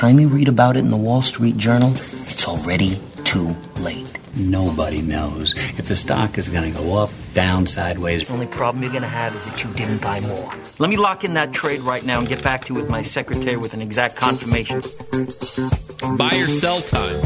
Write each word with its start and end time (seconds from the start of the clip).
by 0.00 0.06
the 0.06 0.12
time 0.12 0.20
you 0.20 0.28
read 0.28 0.48
about 0.48 0.76
it 0.78 0.80
in 0.80 0.90
the 0.90 0.96
Wall 0.96 1.20
Street 1.20 1.58
Journal, 1.58 1.90
it's 1.92 2.48
already 2.48 2.98
too 3.24 3.54
late. 3.80 4.06
Nobody 4.34 5.02
knows 5.02 5.52
if 5.78 5.88
the 5.88 5.96
stock 5.96 6.38
is 6.38 6.48
going 6.48 6.72
to 6.72 6.78
go 6.78 6.96
up, 6.96 7.10
down, 7.34 7.66
sideways. 7.66 8.26
The 8.26 8.32
only 8.32 8.46
problem 8.46 8.82
you're 8.82 8.92
going 8.92 9.02
to 9.02 9.08
have 9.08 9.34
is 9.34 9.44
that 9.44 9.62
you 9.62 9.70
didn't 9.74 10.00
buy 10.00 10.20
more. 10.20 10.54
Let 10.78 10.88
me 10.88 10.96
lock 10.96 11.22
in 11.22 11.34
that 11.34 11.52
trade 11.52 11.82
right 11.82 12.02
now 12.02 12.18
and 12.18 12.26
get 12.26 12.42
back 12.42 12.64
to 12.64 12.72
you 12.72 12.80
with 12.80 12.88
my 12.88 13.02
secretary 13.02 13.58
with 13.58 13.74
an 13.74 13.82
exact 13.82 14.16
confirmation. 14.16 14.80
Buy 16.16 16.34
or 16.36 16.48
sell 16.48 16.80
time. 16.80 17.22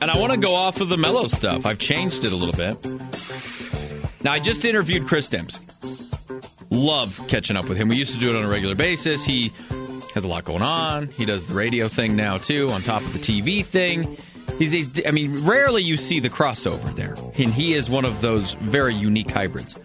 And 0.00 0.10
I 0.10 0.18
want 0.18 0.32
to 0.32 0.38
go 0.38 0.54
off 0.54 0.80
of 0.80 0.88
the 0.88 0.96
Melo 0.96 1.28
stuff. 1.28 1.66
I've 1.66 1.78
changed 1.78 2.24
it 2.24 2.32
a 2.32 2.36
little 2.36 2.54
bit. 2.54 2.82
Now, 4.24 4.32
I 4.32 4.38
just 4.38 4.64
interviewed 4.64 5.06
Chris 5.06 5.28
Dempsey. 5.28 5.60
Love 6.70 7.20
catching 7.28 7.58
up 7.58 7.68
with 7.68 7.76
him. 7.76 7.88
We 7.88 7.96
used 7.96 8.14
to 8.14 8.18
do 8.18 8.30
it 8.30 8.36
on 8.38 8.44
a 8.44 8.48
regular 8.48 8.74
basis. 8.74 9.22
He 9.22 9.52
has 10.10 10.24
a 10.24 10.28
lot 10.28 10.44
going 10.44 10.62
on. 10.62 11.08
He 11.08 11.24
does 11.24 11.46
the 11.46 11.54
radio 11.54 11.88
thing 11.88 12.16
now, 12.16 12.38
too, 12.38 12.70
on 12.70 12.82
top 12.82 13.02
of 13.02 13.12
the 13.12 13.18
TV 13.18 13.64
thing. 13.64 14.16
He's, 14.58 14.72
he's, 14.72 15.06
I 15.06 15.10
mean, 15.10 15.46
rarely 15.46 15.82
you 15.82 15.96
see 15.96 16.20
the 16.20 16.30
crossover 16.30 16.94
there, 16.94 17.14
and 17.38 17.52
he 17.52 17.74
is 17.74 17.88
one 17.88 18.04
of 18.04 18.20
those 18.20 18.54
very 18.54 18.94
unique 18.94 19.30
hybrids. 19.30 19.76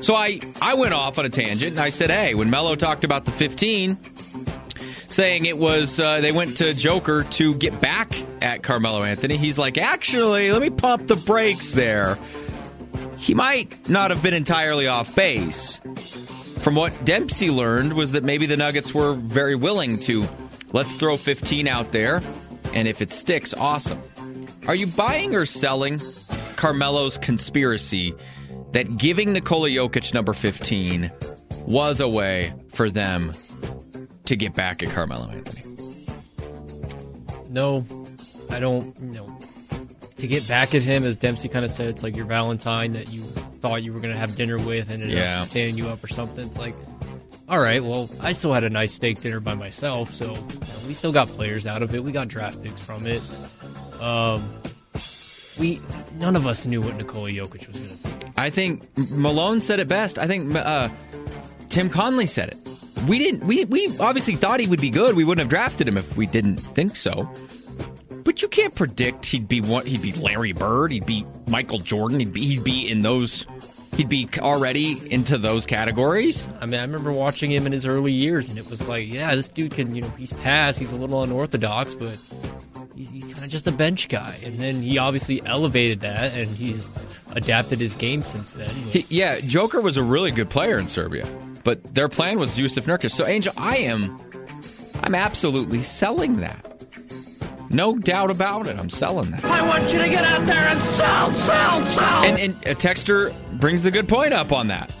So 0.00 0.14
I, 0.14 0.40
I 0.62 0.74
went 0.74 0.94
off 0.94 1.18
on 1.18 1.24
a 1.24 1.28
tangent, 1.28 1.72
and 1.72 1.80
I 1.80 1.88
said, 1.88 2.10
hey, 2.10 2.34
when 2.34 2.48
Melo 2.50 2.76
talked 2.76 3.04
about 3.04 3.24
the 3.24 3.32
15, 3.32 3.98
saying 5.08 5.46
it 5.46 5.58
was 5.58 5.98
uh, 5.98 6.20
they 6.20 6.32
went 6.32 6.58
to 6.58 6.74
Joker 6.74 7.22
to 7.22 7.54
get 7.54 7.80
back 7.80 8.14
at 8.42 8.62
Carmelo 8.62 9.02
Anthony, 9.02 9.36
he's 9.36 9.58
like, 9.58 9.78
actually, 9.78 10.52
let 10.52 10.62
me 10.62 10.70
pump 10.70 11.08
the 11.08 11.16
brakes 11.16 11.72
there. 11.72 12.18
He 13.18 13.34
might 13.34 13.88
not 13.88 14.10
have 14.10 14.22
been 14.22 14.34
entirely 14.34 14.86
off 14.86 15.14
base. 15.14 15.80
From 16.66 16.74
what 16.74 17.04
Dempsey 17.04 17.48
learned 17.48 17.92
was 17.92 18.10
that 18.10 18.24
maybe 18.24 18.46
the 18.46 18.56
Nuggets 18.56 18.92
were 18.92 19.14
very 19.14 19.54
willing 19.54 20.00
to 20.00 20.26
let's 20.72 20.96
throw 20.96 21.16
15 21.16 21.68
out 21.68 21.92
there 21.92 22.20
and 22.74 22.88
if 22.88 23.00
it 23.00 23.12
sticks, 23.12 23.54
awesome. 23.54 24.02
Are 24.66 24.74
you 24.74 24.88
buying 24.88 25.36
or 25.36 25.46
selling 25.46 26.00
Carmelo's 26.56 27.18
conspiracy 27.18 28.16
that 28.72 28.96
giving 28.96 29.32
Nikola 29.32 29.68
Jokic 29.68 30.12
number 30.12 30.32
15 30.32 31.12
was 31.68 32.00
a 32.00 32.08
way 32.08 32.52
for 32.72 32.90
them 32.90 33.32
to 34.24 34.34
get 34.34 34.52
back 34.52 34.82
at 34.82 34.90
Carmelo 34.90 35.30
Anthony? 35.30 36.08
No, 37.48 37.86
I 38.50 38.58
don't. 38.58 39.00
Know, 39.00 39.38
to 40.16 40.26
get 40.26 40.48
back 40.48 40.74
at 40.74 40.82
him, 40.82 41.04
as 41.04 41.16
Dempsey 41.16 41.48
kind 41.48 41.64
of 41.64 41.70
said, 41.70 41.86
it's 41.86 42.02
like 42.02 42.16
your 42.16 42.26
Valentine 42.26 42.90
that 42.90 43.12
you 43.12 43.22
thought 43.68 43.82
you 43.82 43.92
were 43.92 43.98
going 44.00 44.12
to 44.12 44.18
have 44.18 44.36
dinner 44.36 44.58
with 44.58 44.90
and 44.90 45.02
ended 45.02 45.18
Yeah. 45.18 45.42
up 45.42 45.48
standing 45.48 45.76
you 45.76 45.88
up 45.88 46.02
or 46.04 46.06
something. 46.08 46.46
It's 46.46 46.58
like, 46.58 46.74
all 47.48 47.58
right, 47.58 47.82
well, 47.82 48.08
I 48.20 48.32
still 48.32 48.52
had 48.52 48.64
a 48.64 48.70
nice 48.70 48.92
steak 48.94 49.20
dinner 49.20 49.40
by 49.40 49.54
myself, 49.54 50.14
so 50.14 50.26
you 50.26 50.32
know, 50.32 50.78
we 50.88 50.94
still 50.94 51.12
got 51.12 51.28
players 51.28 51.66
out 51.66 51.82
of 51.82 51.94
it. 51.94 52.02
We 52.04 52.12
got 52.12 52.28
draft 52.28 52.62
picks 52.62 52.80
from 52.80 53.06
it. 53.06 53.22
Um, 54.00 54.52
we 55.58 55.80
none 56.18 56.36
of 56.36 56.46
us 56.46 56.66
knew 56.66 56.80
what 56.82 56.96
Nikola 56.96 57.30
Jokic 57.30 57.66
was 57.72 57.76
going 57.78 57.98
to 57.98 58.20
do. 58.20 58.26
I 58.36 58.50
think 58.50 58.84
Malone 59.10 59.60
said 59.60 59.80
it 59.80 59.88
best. 59.88 60.18
I 60.18 60.26
think 60.26 60.54
uh, 60.54 60.88
Tim 61.70 61.88
Connelly 61.88 62.26
said 62.26 62.50
it. 62.50 62.58
We 63.08 63.18
didn't. 63.18 63.44
We 63.46 63.64
we 63.64 63.88
obviously 63.98 64.36
thought 64.36 64.60
he 64.60 64.66
would 64.66 64.80
be 64.80 64.90
good. 64.90 65.16
We 65.16 65.24
wouldn't 65.24 65.40
have 65.44 65.48
drafted 65.50 65.88
him 65.88 65.96
if 65.96 66.16
we 66.16 66.26
didn't 66.26 66.56
think 66.58 66.94
so. 66.96 67.28
But 68.26 68.42
you 68.42 68.48
can't 68.48 68.74
predict 68.74 69.24
he'd 69.26 69.46
be 69.48 69.60
what 69.62 69.86
he'd 69.86 70.02
be 70.02 70.12
Larry 70.12 70.52
Bird. 70.52 70.90
He'd 70.90 71.06
be 71.06 71.24
Michael 71.46 71.78
Jordan. 71.78 72.18
He'd 72.20 72.32
be 72.32 72.44
he'd 72.44 72.64
be 72.64 72.90
in 72.90 73.00
those. 73.02 73.46
He'd 73.94 74.08
be 74.08 74.28
already 74.38 75.00
into 75.10 75.38
those 75.38 75.64
categories. 75.64 76.48
I 76.60 76.66
mean, 76.66 76.78
I 76.80 76.82
remember 76.82 77.12
watching 77.12 77.50
him 77.52 77.64
in 77.66 77.72
his 77.72 77.86
early 77.86 78.12
years, 78.12 78.48
and 78.48 78.58
it 78.58 78.68
was 78.68 78.86
like, 78.86 79.08
yeah, 79.08 79.34
this 79.36 79.48
dude 79.48 79.72
can, 79.72 79.94
you 79.94 80.02
know, 80.02 80.10
he's 80.18 80.32
passed, 80.34 80.78
he's 80.78 80.92
a 80.92 80.96
little 80.96 81.22
unorthodox, 81.22 81.94
but 81.94 82.18
he's, 82.94 83.08
he's 83.10 83.24
kind 83.24 83.44
of 83.44 83.48
just 83.48 83.66
a 83.66 83.72
bench 83.72 84.10
guy. 84.10 84.36
And 84.44 84.58
then 84.58 84.82
he 84.82 84.98
obviously 84.98 85.40
elevated 85.46 86.00
that, 86.00 86.34
and 86.34 86.54
he's 86.54 86.86
adapted 87.30 87.78
his 87.80 87.94
game 87.94 88.22
since 88.22 88.52
then. 88.52 88.68
He- 88.68 89.06
yeah, 89.08 89.40
Joker 89.40 89.80
was 89.80 89.96
a 89.96 90.02
really 90.02 90.30
good 90.32 90.50
player 90.50 90.76
in 90.78 90.88
Serbia, 90.88 91.26
but 91.64 91.94
their 91.94 92.10
plan 92.10 92.38
was 92.38 92.58
Jusuf 92.58 92.84
Nurkic. 92.84 93.12
So 93.12 93.26
Angel, 93.26 93.54
I 93.56 93.78
am, 93.78 94.20
I'm 95.02 95.14
absolutely 95.14 95.80
selling 95.82 96.40
that. 96.40 96.75
No 97.70 97.96
doubt 97.96 98.30
about 98.30 98.66
it. 98.66 98.78
I'm 98.78 98.90
selling 98.90 99.30
that. 99.32 99.44
I 99.44 99.66
want 99.66 99.92
you 99.92 99.98
to 99.98 100.08
get 100.08 100.24
out 100.24 100.46
there 100.46 100.56
and 100.56 100.80
sell, 100.80 101.32
sell, 101.32 101.82
sell. 101.82 102.24
And, 102.24 102.38
and 102.38 102.54
a 102.66 102.74
texter 102.74 103.34
brings 103.58 103.82
the 103.82 103.90
good 103.90 104.08
point 104.08 104.32
up 104.32 104.52
on 104.52 104.68
that. 104.68 104.92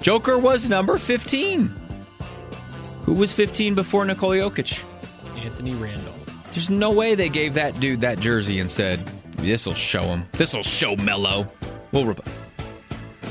Joker 0.00 0.38
was 0.38 0.68
number 0.68 0.98
15. 0.98 1.74
Who 3.04 3.12
was 3.12 3.32
15 3.32 3.74
before 3.74 4.04
Nikola 4.04 4.36
Jokic? 4.36 4.82
Anthony 5.44 5.74
Randolph. 5.74 6.14
There's 6.52 6.70
no 6.70 6.90
way 6.90 7.14
they 7.14 7.28
gave 7.28 7.54
that 7.54 7.78
dude 7.80 8.00
that 8.00 8.18
jersey 8.18 8.60
and 8.60 8.70
said, 8.70 9.04
"This'll 9.36 9.74
show 9.74 10.02
him. 10.02 10.26
This'll 10.32 10.62
show 10.62 10.96
Melo." 10.96 11.50
We'll 11.92 12.06
rep- 12.06 12.28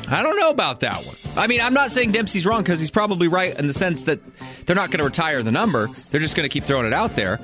I 0.08 0.22
don't 0.22 0.38
know 0.38 0.52
about 0.52 0.82
that 0.82 1.04
one. 1.04 1.16
I 1.36 1.48
mean, 1.48 1.60
I'm 1.60 1.74
not 1.74 1.90
saying 1.92 2.12
Dempsey's 2.12 2.46
wrong 2.46 2.62
because 2.62 2.80
he's 2.80 2.92
probably 2.92 3.28
right 3.28 3.58
in 3.58 3.66
the 3.68 3.74
sense 3.74 4.04
that 4.04 4.20
they're 4.66 4.76
not 4.76 4.92
going 4.92 5.00
to 5.00 5.04
retire 5.04 5.42
the 5.42 5.52
number. 5.52 5.88
They're 6.12 6.22
just 6.22 6.36
going 6.36 6.48
to 6.48 6.54
keep 6.54 6.64
throwing 6.64 6.86
it 6.86 6.94
out 6.94 7.16
there. 7.16 7.40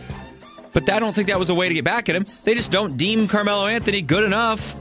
But 0.74 0.90
I 0.90 1.00
don't 1.00 1.14
think 1.14 1.28
that 1.28 1.40
was 1.40 1.50
a 1.50 1.56
way 1.56 1.68
to 1.68 1.74
get 1.74 1.84
back 1.84 2.10
at 2.10 2.16
him. 2.16 2.26
They 2.44 2.54
just 2.54 2.72
don't 2.72 2.98
deem 2.98 3.28
Carmelo 3.28 3.68
Anthony 3.68 4.02
good 4.02 4.24
enough 4.24 4.76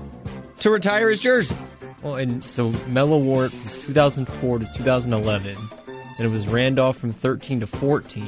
to 0.61 0.71
retire 0.71 1.11
his 1.11 1.21
jersey. 1.21 1.57
Well, 2.03 2.15
and 2.17 2.43
so 2.43 2.71
Melo 2.89 3.19
wore 3.19 3.47
it 3.47 3.53
from 3.53 3.87
2004 3.87 4.59
to 4.61 4.73
2011. 4.75 5.57
Then 5.87 6.27
it 6.27 6.31
was 6.31 6.47
Randolph 6.47 6.97
from 6.97 7.13
13 7.13 7.61
to 7.61 7.67
14, 7.67 8.25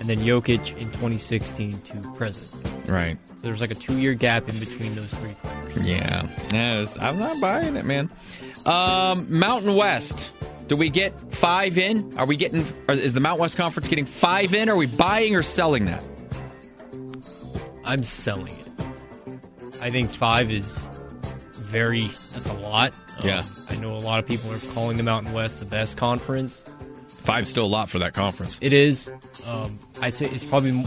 and 0.00 0.08
then 0.08 0.18
Jokic 0.20 0.76
in 0.78 0.90
2016 0.90 1.80
to 1.82 1.96
present. 2.14 2.48
Right. 2.86 3.18
So 3.28 3.34
there's 3.42 3.60
like 3.60 3.70
a 3.70 3.74
two 3.74 4.00
year 4.00 4.14
gap 4.14 4.48
in 4.48 4.58
between 4.58 4.94
those 4.94 5.12
three 5.14 5.34
players. 5.42 5.86
Yeah. 5.86 6.28
Yes, 6.52 6.98
I'm 7.00 7.18
not 7.18 7.40
buying 7.40 7.76
it, 7.76 7.84
man. 7.84 8.10
Um, 8.66 9.26
Mountain 9.38 9.74
West. 9.74 10.32
Do 10.68 10.76
we 10.76 10.88
get 10.88 11.12
five 11.34 11.78
in? 11.78 12.16
Are 12.16 12.26
we 12.26 12.36
getting? 12.36 12.64
Is 12.88 13.12
the 13.12 13.20
Mountain 13.20 13.40
West 13.40 13.56
Conference 13.56 13.88
getting 13.88 14.06
five 14.06 14.54
in? 14.54 14.68
Are 14.68 14.76
we 14.76 14.86
buying 14.86 15.34
or 15.34 15.42
selling 15.42 15.86
that? 15.86 16.02
I'm 17.84 18.02
selling 18.02 18.54
it. 18.58 18.86
I 19.82 19.90
think 19.90 20.12
five 20.12 20.50
is 20.50 20.88
very, 21.54 22.08
that's 22.08 22.48
a 22.48 22.54
lot. 22.54 22.92
Um, 23.20 23.28
Yeah. 23.28 23.42
I 23.68 23.76
know 23.76 23.96
a 23.96 23.98
lot 23.98 24.18
of 24.18 24.26
people 24.26 24.52
are 24.52 24.58
calling 24.74 24.96
the 24.96 25.02
Mountain 25.02 25.32
West 25.32 25.58
the 25.60 25.64
best 25.66 25.96
conference. 25.96 26.64
Five's 27.08 27.50
still 27.50 27.64
a 27.64 27.68
lot 27.68 27.88
for 27.90 27.98
that 28.00 28.12
conference. 28.14 28.58
It 28.60 28.72
is. 28.72 29.10
Um, 29.46 29.78
I'd 30.02 30.14
say 30.14 30.26
it's 30.26 30.44
probably 30.44 30.84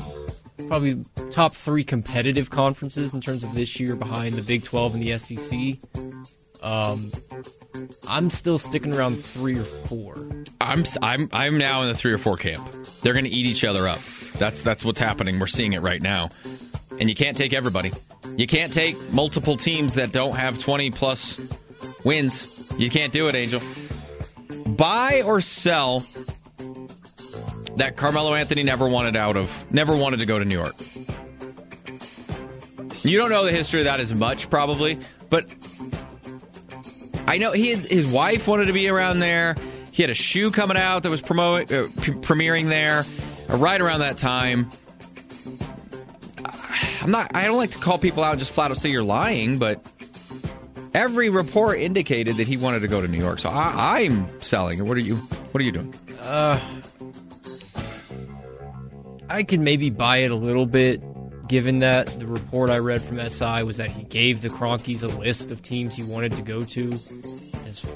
probably 0.68 1.04
top 1.32 1.56
three 1.56 1.84
competitive 1.84 2.50
conferences 2.50 3.14
in 3.14 3.22
terms 3.22 3.44
of 3.44 3.54
this 3.54 3.80
year 3.80 3.96
behind 3.96 4.36
the 4.36 4.42
Big 4.42 4.64
12 4.64 4.96
and 4.96 5.04
the 5.04 5.18
SEC. 5.18 5.78
Um, 6.62 7.12
I'm 8.08 8.30
still 8.30 8.58
sticking 8.58 8.96
around 8.96 9.24
three 9.24 9.58
or 9.58 9.64
four. 9.66 10.16
I'm 10.62 10.86
I'm 11.02 11.30
I'm 11.34 11.58
now 11.58 11.82
in 11.84 11.90
the 11.90 11.96
three 11.96 12.14
or 12.14 12.18
four 12.18 12.38
camp. 12.38 12.66
They're 13.02 13.14
going 13.14 13.26
to 13.26 13.32
eat 13.32 13.46
each 13.46 13.64
other 13.66 13.88
up. 13.88 14.00
That's 14.38 14.64
that's 14.64 14.84
what's 14.86 15.00
happening. 15.00 15.40
We're 15.40 15.48
seeing 15.48 15.74
it 15.74 15.82
right 15.82 16.02
now, 16.02 16.30
and 17.00 17.10
you 17.10 17.16
can't 17.16 17.38
take 17.38 17.54
everybody. 17.54 17.92
You 18.36 18.48
can't 18.48 18.74
take 18.74 19.00
multiple 19.12 19.58
teams 19.58 19.96
that 19.96 20.12
don't 20.12 20.36
have 20.36 20.58
20 20.58 20.92
plus 20.92 21.40
wins. 22.04 22.50
You 22.78 22.90
can't 22.90 23.14
do 23.14 23.28
it, 23.28 23.36
Angel. 23.36 23.62
Buy 24.66 25.22
or 25.22 25.42
sell 25.42 26.06
that 27.76 27.96
Carmelo 27.96 28.34
Anthony 28.34 28.64
never 28.64 28.88
wanted 28.88 29.16
out 29.16 29.36
of, 29.36 29.72
never 29.72 29.96
wanted 29.96 30.18
to 30.18 30.26
go 30.26 30.40
to 30.40 30.46
New 30.46 30.58
York. 30.58 30.76
You 33.04 33.18
don't 33.18 33.30
know 33.30 33.44
the 33.44 33.52
history 33.52 33.82
of 33.82 33.86
that 33.86 34.00
as 34.00 34.14
much, 34.14 34.50
probably, 34.50 34.98
but 35.30 35.46
I 37.28 37.38
know 37.38 37.52
he 37.52 37.76
his 37.76 38.08
wife 38.08 38.48
wanted 38.48 38.66
to 38.66 38.74
be 38.74 38.88
around 38.88 39.20
there. 39.20 39.56
He 39.92 40.04
had 40.04 40.10
a 40.10 40.16
shoe 40.16 40.52
coming 40.52 40.78
out 40.78 41.04
that 41.04 41.10
was 41.10 41.22
promo, 41.22 41.62
uh, 41.62 41.88
premiering 42.22 42.70
there 42.70 43.04
uh, 43.50 43.58
right 43.58 43.80
around 43.80 44.00
that 44.00 44.18
time. 44.18 44.70
I'm 47.04 47.12
not. 47.12 47.36
I 47.36 47.46
don't 47.46 47.58
like 47.58 47.72
to 47.72 47.80
call 47.80 47.98
people 47.98 48.24
out 48.24 48.32
and 48.32 48.40
just 48.40 48.52
flat 48.52 48.72
out 48.72 48.78
say 48.78 48.90
you're 48.90 49.04
lying, 49.04 49.60
but 49.60 49.86
every 50.94 51.30
report 51.30 51.80
indicated 51.80 52.38
that 52.38 52.48
he 52.48 52.56
wanted 52.56 52.80
to 52.80 52.88
go 52.88 53.02
to 53.02 53.08
New 53.10 53.18
York. 53.18 53.40
So 53.40 53.50
I, 53.50 54.00
I'm 54.00 54.42
selling. 54.42 54.80
it. 54.80 54.84
What 54.84 54.96
are 54.96 55.02
you? 55.02 55.18
What 55.18 55.62
are 55.62 55.66
you 55.66 55.74
doing? 55.74 55.94
Uh, 56.22 56.60
I 59.30 59.44
could 59.44 59.60
maybe 59.60 59.90
buy 59.90 60.18
it 60.18 60.32
a 60.32 60.36
little 60.36 60.66
bit, 60.66 61.02
given 61.50 61.80
that 61.80 62.08
the 62.20 62.26
report 62.26 62.70
I 62.70 62.78
read 62.78 63.02
from 63.02 63.18
SI 63.30 63.64
was 63.64 63.78
that 63.78 63.92
he 63.92 64.04
gave 64.04 64.42
the 64.42 64.50
Kroenkes 64.50 65.04
a 65.04 65.08
list 65.20 65.52
of 65.52 65.62
teams 65.62 65.96
he 65.96 66.04
wanted 66.04 66.32
to 66.34 66.42
go 66.42 66.64
to, 66.64 66.84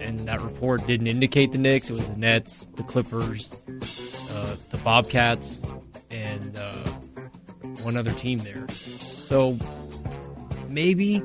and 0.02 0.20
that 0.20 0.42
report 0.42 0.86
didn't 0.86 1.08
indicate 1.08 1.54
the 1.54 1.58
Knicks. 1.58 1.90
It 1.90 1.94
was 1.94 2.10
the 2.10 2.18
Nets, 2.18 2.66
the 2.76 2.84
Clippers, 2.84 3.54
uh, 4.32 4.58
the 4.70 4.78
Bobcats, 4.84 5.62
and 6.10 6.58
uh, 6.58 6.84
one 7.84 7.96
other 7.96 8.12
team 8.14 8.40
there. 8.40 8.66
So 9.28 9.58
maybe 10.70 11.22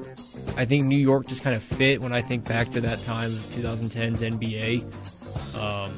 I 0.56 0.64
think 0.64 0.86
New 0.86 0.98
York 0.98 1.28
just 1.28 1.44
kind 1.44 1.54
of 1.54 1.62
fit 1.62 2.00
when 2.00 2.12
I 2.12 2.20
think 2.20 2.48
back 2.48 2.68
to 2.70 2.80
that 2.80 3.00
time 3.04 3.30
of 3.30 3.38
2010's 3.38 4.22
NBA. 4.22 4.82
Um, 5.56 5.92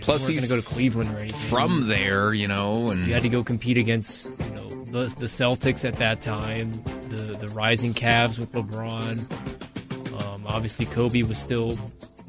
Plus, 0.00 0.26
he's 0.26 0.40
going 0.40 0.42
to 0.42 0.48
go 0.48 0.56
to 0.60 0.66
Cleveland 0.66 1.14
or 1.14 1.20
anything. 1.20 1.38
from 1.38 1.86
there, 1.86 2.34
you 2.34 2.48
know, 2.48 2.90
and 2.90 3.06
you 3.06 3.12
had 3.12 3.22
to 3.22 3.28
go 3.28 3.44
compete 3.44 3.76
against 3.78 4.26
you 4.40 4.50
know 4.50 4.68
the, 4.86 5.14
the 5.14 5.26
Celtics 5.26 5.84
at 5.86 5.94
that 5.96 6.22
time, 6.22 6.82
the 7.08 7.36
the 7.38 7.48
rising 7.50 7.94
Cavs 7.94 8.38
with 8.38 8.50
LeBron. 8.50 10.24
Um, 10.26 10.44
obviously, 10.44 10.86
Kobe 10.86 11.22
was 11.22 11.38
still 11.38 11.78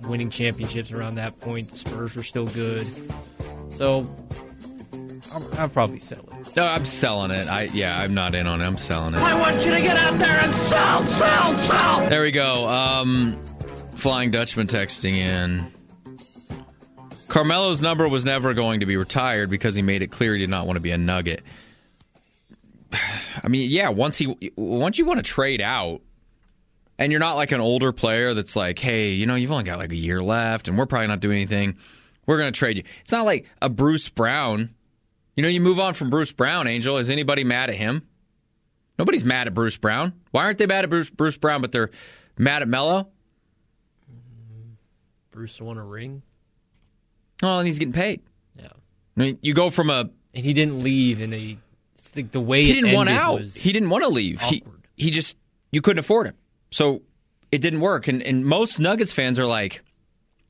winning 0.03 0.29
championships 0.29 0.91
around 0.91 1.15
that 1.15 1.39
point. 1.39 1.71
The 1.71 1.77
Spurs 1.77 2.15
were 2.15 2.23
still 2.23 2.47
good, 2.47 2.85
so 3.69 4.01
I'll, 5.31 5.59
I'll 5.59 5.69
probably 5.69 5.99
sell 5.99 6.19
it. 6.19 6.55
no, 6.55 6.65
I'm 6.65 6.85
selling 6.85 7.31
it. 7.31 7.47
I 7.47 7.63
yeah, 7.63 7.97
I'm 7.97 8.13
not 8.13 8.35
in 8.35 8.47
on 8.47 8.61
it. 8.61 8.65
I'm 8.65 8.77
selling 8.77 9.13
it. 9.13 9.19
I 9.19 9.33
want 9.39 9.65
you 9.65 9.71
to 9.71 9.81
get 9.81 9.97
out 9.97 10.19
there 10.19 10.39
and 10.41 10.53
sell, 10.53 11.05
sell, 11.05 11.53
sell. 11.55 12.09
There 12.09 12.21
we 12.21 12.31
go. 12.31 12.67
Um, 12.67 13.41
Flying 13.95 14.31
Dutchman 14.31 14.67
texting 14.67 15.13
in. 15.13 15.71
Carmelo's 17.27 17.81
number 17.81 18.07
was 18.09 18.25
never 18.25 18.53
going 18.53 18.81
to 18.81 18.85
be 18.85 18.97
retired 18.97 19.49
because 19.49 19.73
he 19.73 19.81
made 19.81 20.01
it 20.01 20.07
clear 20.11 20.33
he 20.33 20.39
did 20.39 20.49
not 20.49 20.65
want 20.65 20.75
to 20.75 20.81
be 20.81 20.91
a 20.91 20.97
Nugget. 20.97 21.43
I 23.43 23.47
mean, 23.47 23.69
yeah, 23.69 23.89
once 23.89 24.17
he 24.17 24.51
once 24.57 24.97
you 24.97 25.05
want 25.05 25.19
to 25.19 25.23
trade 25.23 25.61
out, 25.61 26.01
and 26.97 27.11
you're 27.11 27.19
not 27.21 27.35
like 27.35 27.51
an 27.51 27.61
older 27.61 27.91
player 27.93 28.33
that's 28.33 28.55
like, 28.55 28.79
hey, 28.79 29.11
you 29.11 29.25
know, 29.25 29.35
you've 29.35 29.51
only 29.51 29.63
got 29.63 29.79
like 29.79 29.91
a 29.91 29.95
year 29.95 30.21
left, 30.21 30.67
and 30.67 30.77
we're 30.77 30.85
probably 30.85 31.07
not 31.07 31.19
doing 31.19 31.37
anything. 31.37 31.77
We're 32.25 32.37
going 32.37 32.51
to 32.51 32.57
trade 32.57 32.77
you. 32.77 32.83
It's 33.01 33.11
not 33.11 33.25
like 33.25 33.45
a 33.61 33.69
Bruce 33.69 34.09
Brown. 34.09 34.75
You 35.41 35.47
know, 35.47 35.49
you 35.53 35.61
move 35.61 35.79
on 35.79 35.95
from 35.95 36.11
Bruce 36.11 36.31
Brown, 36.31 36.67
Angel. 36.67 36.97
Is 36.99 37.09
anybody 37.09 37.43
mad 37.43 37.71
at 37.71 37.75
him? 37.75 38.07
Nobody's 38.99 39.25
mad 39.25 39.47
at 39.47 39.55
Bruce 39.55 39.75
Brown. 39.75 40.13
Why 40.29 40.43
aren't 40.43 40.59
they 40.59 40.67
mad 40.67 40.83
at 40.83 40.91
Bruce, 40.91 41.09
Bruce 41.09 41.35
Brown, 41.35 41.61
but 41.61 41.71
they're 41.71 41.89
mad 42.37 42.61
at 42.61 42.67
Melo? 42.67 43.07
Bruce 45.31 45.59
won 45.59 45.79
a 45.79 45.83
ring, 45.83 46.21
Oh, 47.41 47.57
and 47.57 47.65
he's 47.65 47.79
getting 47.79 47.91
paid. 47.91 48.21
yeah, 48.55 48.67
I 49.17 49.19
mean, 49.19 49.39
you 49.41 49.55
go 49.55 49.71
from 49.71 49.89
a 49.89 50.11
and 50.35 50.45
he 50.45 50.53
didn't 50.53 50.83
leave 50.83 51.19
in 51.19 51.33
a. 51.33 51.57
It's 51.95 52.09
the, 52.11 52.21
the 52.21 52.39
way 52.39 52.63
he 52.63 52.73
didn't 52.73 52.91
want 52.91 53.09
out. 53.09 53.41
He 53.41 53.71
didn't 53.71 53.89
want 53.89 54.03
to 54.03 54.09
leave. 54.09 54.41
He 54.41 54.61
awkward. 54.61 54.83
he 54.95 55.09
just 55.09 55.37
you 55.71 55.81
couldn't 55.81 55.97
afford 56.01 56.27
him, 56.27 56.35
so 56.69 57.01
it 57.51 57.61
didn't 57.61 57.79
work. 57.79 58.07
And 58.07 58.21
and 58.21 58.45
most 58.45 58.77
Nuggets 58.79 59.11
fans 59.11 59.39
are 59.39 59.47
like, 59.47 59.81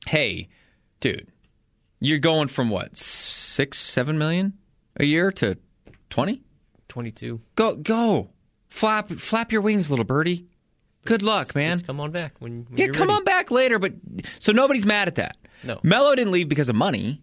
"Hey, 0.06 0.48
dude, 1.00 1.28
you're 1.98 2.18
going 2.18 2.48
from 2.48 2.68
what 2.68 2.98
six 2.98 3.78
seven 3.78 4.18
million 4.18 4.58
a 4.96 5.04
year 5.04 5.30
to 5.32 5.56
twenty? 6.10 6.42
22. 6.88 7.40
Go 7.56 7.76
go, 7.76 8.30
flap 8.68 9.10
flap 9.10 9.50
your 9.52 9.62
wings, 9.62 9.88
little 9.90 10.04
birdie. 10.04 10.46
Good 11.04 11.22
luck, 11.22 11.54
man. 11.54 11.72
Just 11.78 11.86
come 11.86 11.98
on 12.00 12.10
back 12.12 12.34
when, 12.38 12.66
when 12.68 12.78
Yeah, 12.78 12.86
come 12.88 13.08
ready. 13.08 13.18
on 13.18 13.24
back 13.24 13.50
later. 13.50 13.78
But 13.78 13.94
so 14.38 14.52
nobody's 14.52 14.86
mad 14.86 15.08
at 15.08 15.14
that. 15.16 15.36
No. 15.64 15.80
Melo 15.82 16.14
didn't 16.14 16.32
leave 16.32 16.48
because 16.48 16.68
of 16.68 16.76
money. 16.76 17.20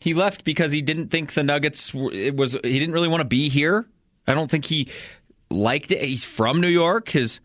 He 0.00 0.12
left 0.12 0.44
because 0.44 0.72
he 0.72 0.82
didn't 0.82 1.08
think 1.08 1.32
the 1.34 1.42
Nuggets 1.42 1.94
were, 1.94 2.12
it 2.12 2.36
was. 2.36 2.52
He 2.52 2.78
didn't 2.78 2.92
really 2.92 3.08
want 3.08 3.20
to 3.22 3.24
be 3.26 3.48
here. 3.48 3.86
I 4.26 4.34
don't 4.34 4.50
think 4.50 4.64
he 4.66 4.90
liked 5.50 5.92
it. 5.92 6.02
He's 6.02 6.24
from 6.24 6.60
New 6.60 6.68
York. 6.68 7.08
His 7.08 7.40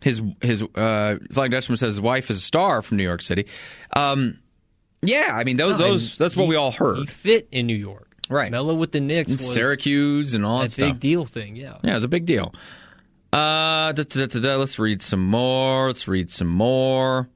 his 0.00 0.22
his 0.40 0.62
uh, 0.74 1.16
Flying 1.32 1.50
Dutchman 1.50 1.76
says 1.76 1.94
his 1.94 2.00
wife 2.00 2.30
is 2.30 2.38
a 2.38 2.40
star 2.40 2.80
from 2.82 2.96
New 2.98 3.02
York 3.04 3.20
City. 3.20 3.46
Um, 3.94 4.38
yeah, 5.02 5.28
I 5.32 5.44
mean 5.44 5.56
those 5.58 5.72
No, 5.72 5.76
those 5.78 6.16
that's 6.16 6.36
what 6.36 6.44
he- 6.44 6.50
we 6.50 6.56
all 6.56 6.70
He 6.70 6.78
heard. 6.78 7.10
fit 7.10 7.48
in 7.52 7.66
New 7.66 7.76
York. 7.76 8.13
Right. 8.28 8.50
Melo 8.50 8.74
with 8.74 8.92
the 8.92 9.00
Knicks 9.00 9.30
was 9.30 9.52
Syracuse 9.52 10.34
and 10.34 10.44
all 10.44 10.60
that 10.60 10.70
that 10.72 10.80
big 10.80 11.00
deal 11.00 11.26
thing. 11.26 11.56
Yeah. 11.56 11.78
Yeah, 11.82 11.92
it 11.92 11.94
was 11.94 12.04
a 12.04 12.08
big 12.08 12.26
deal. 12.26 12.54
Uh, 13.32 13.92
da, 13.92 14.04
da, 14.04 14.26
da, 14.26 14.56
let's 14.56 14.78
read 14.78 15.02
some 15.02 15.24
more. 15.24 15.88
Let's 15.88 16.06
read 16.06 16.30
some 16.30 16.48
more. 16.48 17.28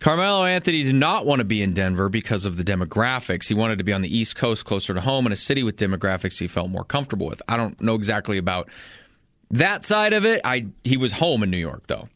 Carmelo 0.00 0.44
Anthony 0.44 0.82
did 0.82 0.96
not 0.96 1.24
want 1.24 1.38
to 1.38 1.44
be 1.44 1.62
in 1.62 1.72
Denver 1.72 2.08
because 2.08 2.44
of 2.44 2.56
the 2.56 2.64
demographics. 2.64 3.48
He 3.48 3.54
wanted 3.54 3.78
to 3.78 3.84
be 3.84 3.92
on 3.92 4.02
the 4.02 4.14
East 4.14 4.36
Coast, 4.36 4.64
closer 4.64 4.92
to 4.92 5.00
home, 5.00 5.24
in 5.24 5.32
a 5.32 5.36
city 5.36 5.62
with 5.62 5.76
demographics 5.76 6.38
he 6.38 6.46
felt 6.46 6.68
more 6.68 6.84
comfortable 6.84 7.26
with. 7.26 7.40
I 7.48 7.56
don't 7.56 7.80
know 7.80 7.94
exactly 7.94 8.36
about 8.36 8.68
that 9.50 9.84
side 9.84 10.12
of 10.12 10.26
it. 10.26 10.42
I 10.44 10.66
he 10.82 10.96
was 10.96 11.12
home 11.12 11.42
in 11.42 11.50
New 11.50 11.56
York 11.58 11.86
though, 11.86 12.08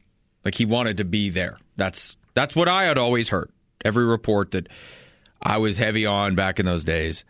like 0.45 0.55
he 0.55 0.65
wanted 0.67 0.99
to 0.99 1.05
be 1.05 1.31
there. 1.31 1.57
That's 1.77 2.17
that's 2.35 2.55
what 2.55 2.69
I 2.69 2.85
had 2.85 2.99
always 2.99 3.29
heard. 3.29 3.51
Every 3.85 4.05
report 4.05 4.51
that 4.51 4.69
I 5.41 5.59
was 5.59 5.79
heavy 5.79 6.05
on 6.05 6.35
back 6.35 6.59
in 6.61 6.67
those 6.67 6.85
days. 6.85 7.25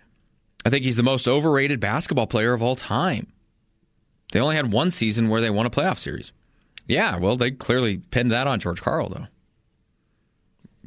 I 0.68 0.70
think 0.70 0.84
he's 0.84 0.98
the 0.98 1.02
most 1.02 1.26
overrated 1.26 1.80
basketball 1.80 2.26
player 2.26 2.52
of 2.52 2.62
all 2.62 2.76
time. 2.76 3.32
They 4.32 4.38
only 4.38 4.54
had 4.54 4.70
one 4.70 4.90
season 4.90 5.30
where 5.30 5.40
they 5.40 5.48
won 5.48 5.64
a 5.64 5.70
playoff 5.70 5.98
series. 5.98 6.30
Yeah, 6.86 7.16
well, 7.16 7.38
they 7.38 7.52
clearly 7.52 8.02
pinned 8.10 8.32
that 8.32 8.46
on 8.46 8.60
George 8.60 8.82
Karl, 8.82 9.08
though. 9.08 9.28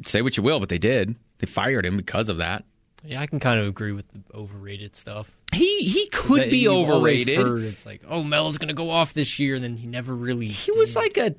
Say 0.06 0.22
what 0.22 0.38
you 0.38 0.44
will, 0.44 0.60
but 0.60 0.70
they 0.70 0.78
did. 0.78 1.16
They 1.40 1.48
fired 1.48 1.84
him 1.84 1.98
because 1.98 2.30
of 2.30 2.38
that. 2.38 2.64
Yeah, 3.04 3.22
I 3.22 3.26
can 3.26 3.40
kind 3.40 3.60
of 3.60 3.66
agree 3.66 3.92
with 3.92 4.06
the 4.10 4.22
overrated 4.38 4.96
stuff. 4.96 5.36
He 5.52 5.80
he 5.80 6.10
could 6.10 6.52
be 6.52 6.68
overrated. 6.68 7.40
it's 7.64 7.84
like, 7.84 8.04
oh, 8.08 8.22
Melo's 8.22 8.60
going 8.60 8.68
to 8.68 8.76
go 8.76 8.92
off 8.92 9.16
this 9.16 9.40
year, 9.40 9.56
and 9.56 9.64
then 9.64 9.78
he 9.78 9.88
never 9.88 10.16
really. 10.16 10.50
He 10.50 10.72
was 10.74 10.96
like 10.96 11.18
a. 11.18 11.34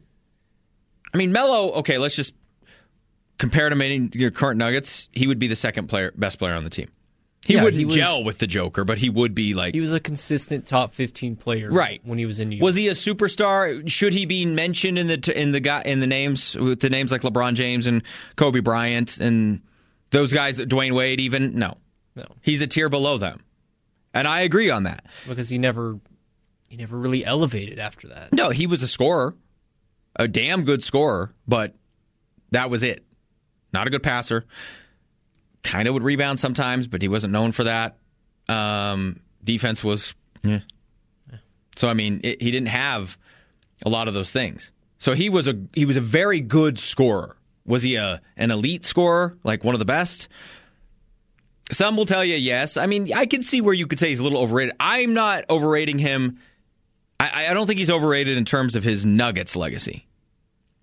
I 1.15 1.17
mean, 1.17 1.31
Melo. 1.31 1.75
Okay, 1.75 1.97
let's 1.99 2.17
just 2.17 2.35
compare 3.39 3.69
to 3.69 3.77
many 3.77 4.11
your 4.15 4.33
current 4.33 4.59
Nuggets. 4.59 5.07
He 5.13 5.29
would 5.29 5.39
be 5.39 5.47
the 5.47 5.55
second 5.55 5.87
player, 5.87 6.13
best 6.17 6.41
player 6.41 6.55
on 6.55 6.65
the 6.65 6.71
team. 6.71 6.89
He 7.45 7.55
Yeah, 7.55 7.65
wouldn't 7.65 7.79
he 7.81 7.85
was- 7.85 7.97
gel 7.97 8.23
with 8.23 8.39
the 8.39 8.47
Joker, 8.47 8.85
but 8.85 8.99
he 8.99 9.11
would 9.11 9.35
be 9.35 9.53
like 9.53 9.75
He 9.75 9.81
was 9.81 9.93
a 9.93 9.99
consistent 9.99 10.65
top 10.67 10.95
15 10.95 11.35
player 11.35 11.71
Right. 11.73 12.01
when 12.05 12.17
he 12.19 12.25
was 12.25 12.39
in 12.39 12.49
New 12.51 12.57
York. 12.57 12.65
Was 12.65 12.77
he 12.77 12.87
a 12.87 12.93
superstar? 12.93 13.89
Should 13.91 14.13
he 14.13 14.27
be 14.27 14.45
mentioned 14.47 14.97
in 14.99 15.09
the 15.09 15.33
in 15.41 15.51
the 15.51 15.59
guy 15.61 15.83
in 15.83 15.99
the 15.99 16.07
names 16.07 16.55
with 16.55 16.79
the 16.81 16.89
names 16.91 17.11
like 17.11 17.23
LeBron 17.23 17.55
James 17.55 17.87
and 17.87 18.03
Kobe 18.37 18.61
Bryant 18.61 19.19
and 19.19 19.61
those 20.11 20.33
guys, 20.33 20.59
Dwyane 20.59 20.95
Wade? 20.95 21.19
Even 21.21 21.59
no, 21.59 21.79
No, 22.15 22.27
he's 22.43 22.63
a 22.63 22.67
tier 22.69 22.89
below 22.89 23.19
them, 23.19 23.41
and 24.15 24.29
I 24.29 24.43
agree 24.43 24.71
on 24.71 24.85
that. 24.85 25.05
because 25.29 25.49
he 25.49 25.59
never 25.59 25.99
he 26.69 26.77
never 26.77 26.97
really 26.97 27.25
elevated 27.25 27.79
after 27.81 28.07
that. 28.09 28.33
No, 28.33 28.51
he 28.51 28.67
was 28.69 28.83
a 28.85 28.89
scorer, 28.89 29.35
a 30.17 30.29
damn 30.29 30.63
good 30.65 30.83
scorer, 30.85 31.35
but 31.49 31.75
that 32.53 32.71
was 32.71 32.83
it. 32.85 33.05
Not 33.73 33.87
a 33.89 33.91
good 33.91 34.03
passer. 34.03 34.45
Kind 35.63 35.87
of 35.89 35.95
would 35.95 36.03
rebound 36.03 36.41
sometimes, 36.41 36.87
but 36.87 37.03
he 37.03 37.09
wasn't 37.09 37.33
known 37.33 37.53
for 37.53 37.65
that. 37.65 37.97
Um, 38.49 39.21
defense 39.45 39.85
was, 39.85 40.15
yeah. 40.43 40.61
So 41.77 41.89
I 41.89 41.95
mean, 41.95 42.21
it, 42.23 42.43
he 42.43 42.51
didn't 42.51 42.69
have 42.69 43.17
a 43.85 43.89
lot 43.89 44.09
of 44.09 44.15
those 44.15 44.33
things. 44.33 44.73
So 44.99 45.15
he 45.15 45.31
was 45.31 45.49
a 45.49 45.55
he 45.73 45.85
was 45.85 45.97
a 45.97 46.01
very 46.01 46.41
good 46.41 46.79
scorer. 46.79 47.37
Was 47.65 47.83
he 47.83 47.97
a 47.97 48.21
an 48.37 48.51
elite 48.51 48.85
scorer, 48.85 49.37
like 49.45 49.65
one 49.65 49.75
of 49.75 49.79
the 49.79 49.85
best? 49.85 50.29
Some 51.71 51.97
will 51.97 52.07
tell 52.07 52.25
you 52.25 52.37
yes. 52.37 52.77
I 52.77 52.87
mean, 52.87 53.13
I 53.15 53.27
can 53.27 53.43
see 53.43 53.61
where 53.61 53.75
you 53.75 53.87
could 53.87 53.99
say 53.99 54.09
he's 54.09 54.19
a 54.19 54.23
little 54.23 54.39
overrated. 54.39 54.75
I'm 54.79 55.15
not 55.15 55.45
overrating 55.49 55.99
him. 55.99 56.39
I, 57.19 57.47
I 57.49 57.55
don't 57.55 57.67
think 57.67 57.79
he's 57.79 57.91
overrated 57.91 58.37
in 58.37 58.45
terms 58.45 58.75
of 58.75 58.85
his 58.85 59.07
Nuggets 59.07 59.57
legacy. 59.57 60.07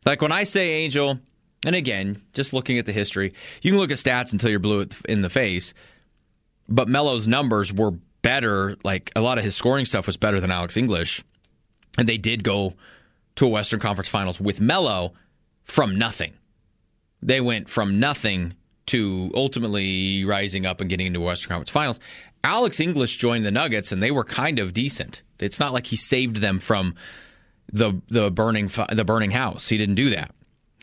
Like 0.05 0.21
when 0.21 0.31
I 0.31 0.43
say 0.43 0.69
Angel, 0.71 1.19
and 1.65 1.75
again, 1.75 2.21
just 2.33 2.53
looking 2.53 2.77
at 2.77 2.85
the 2.85 2.93
history, 2.93 3.33
you 3.61 3.71
can 3.71 3.79
look 3.79 3.91
at 3.91 3.97
stats 3.97 4.31
until 4.31 4.49
you're 4.49 4.59
blue 4.59 4.87
in 5.07 5.21
the 5.21 5.29
face. 5.29 5.73
But 6.67 6.87
Melo's 6.87 7.27
numbers 7.27 7.73
were 7.73 7.91
better. 8.21 8.77
Like 8.83 9.11
a 9.15 9.21
lot 9.21 9.37
of 9.37 9.43
his 9.43 9.55
scoring 9.55 9.85
stuff 9.85 10.05
was 10.05 10.17
better 10.17 10.39
than 10.39 10.51
Alex 10.51 10.77
English, 10.77 11.23
and 11.97 12.07
they 12.07 12.17
did 12.17 12.43
go 12.43 12.75
to 13.35 13.45
a 13.45 13.49
Western 13.49 13.79
Conference 13.79 14.07
Finals 14.07 14.39
with 14.39 14.61
Melo 14.61 15.13
from 15.63 15.97
nothing. 15.97 16.33
They 17.21 17.41
went 17.41 17.69
from 17.69 17.99
nothing 17.99 18.53
to 18.87 19.31
ultimately 19.35 20.25
rising 20.25 20.65
up 20.65 20.81
and 20.81 20.89
getting 20.89 21.07
into 21.07 21.21
Western 21.21 21.49
Conference 21.49 21.69
Finals. 21.69 21.99
Alex 22.43 22.79
English 22.79 23.17
joined 23.17 23.45
the 23.45 23.51
Nuggets, 23.51 23.91
and 23.91 24.01
they 24.01 24.11
were 24.11 24.23
kind 24.23 24.59
of 24.59 24.73
decent. 24.73 25.23
It's 25.39 25.59
not 25.59 25.73
like 25.73 25.87
he 25.87 25.95
saved 25.95 26.37
them 26.37 26.59
from 26.59 26.95
the 27.71 28.01
the 28.09 28.31
burning 28.31 28.71
the 28.91 29.05
burning 29.05 29.31
house. 29.31 29.67
He 29.67 29.77
didn't 29.77 29.95
do 29.95 30.09
that, 30.11 30.33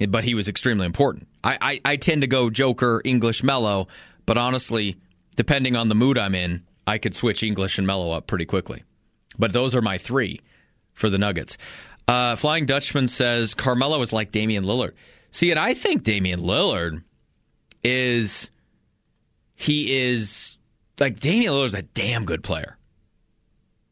but 0.09 0.25
he 0.25 0.35
was 0.35 0.49
extremely 0.49 0.87
important. 0.87 1.29
I, 1.43 1.59
I, 1.61 1.93
I 1.93 1.97
tend 1.97 2.23
to 2.23 2.26
go 2.26 2.50
Joker, 2.50 3.00
English, 3.05 3.43
Melo, 3.43 3.88
but 4.26 4.37
honestly, 4.37 4.97
depending 5.37 5.76
on 5.76 5.88
the 5.88 5.95
mood 5.95 6.19
I'm 6.19 6.35
in, 6.35 6.65
I 6.87 6.99
could 6.99 7.15
switch 7.15 7.43
English 7.43 7.79
and 7.79 7.87
Melo 7.87 8.12
up 8.12 8.26
pretty 8.26 8.45
quickly. 8.45 8.85
But 9.38 9.53
those 9.53 9.75
are 9.75 9.83
my 9.83 9.99
three 9.99 10.41
for 10.93 11.11
the 11.11 11.19
Nuggets. 11.19 11.57
Uh, 12.09 12.37
Flying 12.37 12.67
Dutchman 12.67 13.09
says 13.09 13.55
Carmelo 13.55 14.00
is 14.00 14.12
like 14.12 14.33
Damian 14.33 14.65
Lillard. 14.65 14.93
See, 15.33 15.50
and 15.50 15.59
I 15.59 15.75
think 15.75 16.05
Damian 16.05 16.41
Lillard 16.41 17.03
is 17.83 18.50
he 19.55 20.09
is 20.09 20.57
like 20.99 21.19
Damian 21.21 21.53
Lillard's 21.53 21.75
a 21.75 21.83
damn 21.83 22.25
good 22.25 22.43
player. 22.43 22.76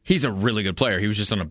He's 0.02 0.24
a 0.24 0.30
really 0.30 0.62
good 0.62 0.76
player. 0.76 1.00
He 1.00 1.06
was 1.06 1.16
just 1.16 1.32
on 1.32 1.40
a 1.40 1.50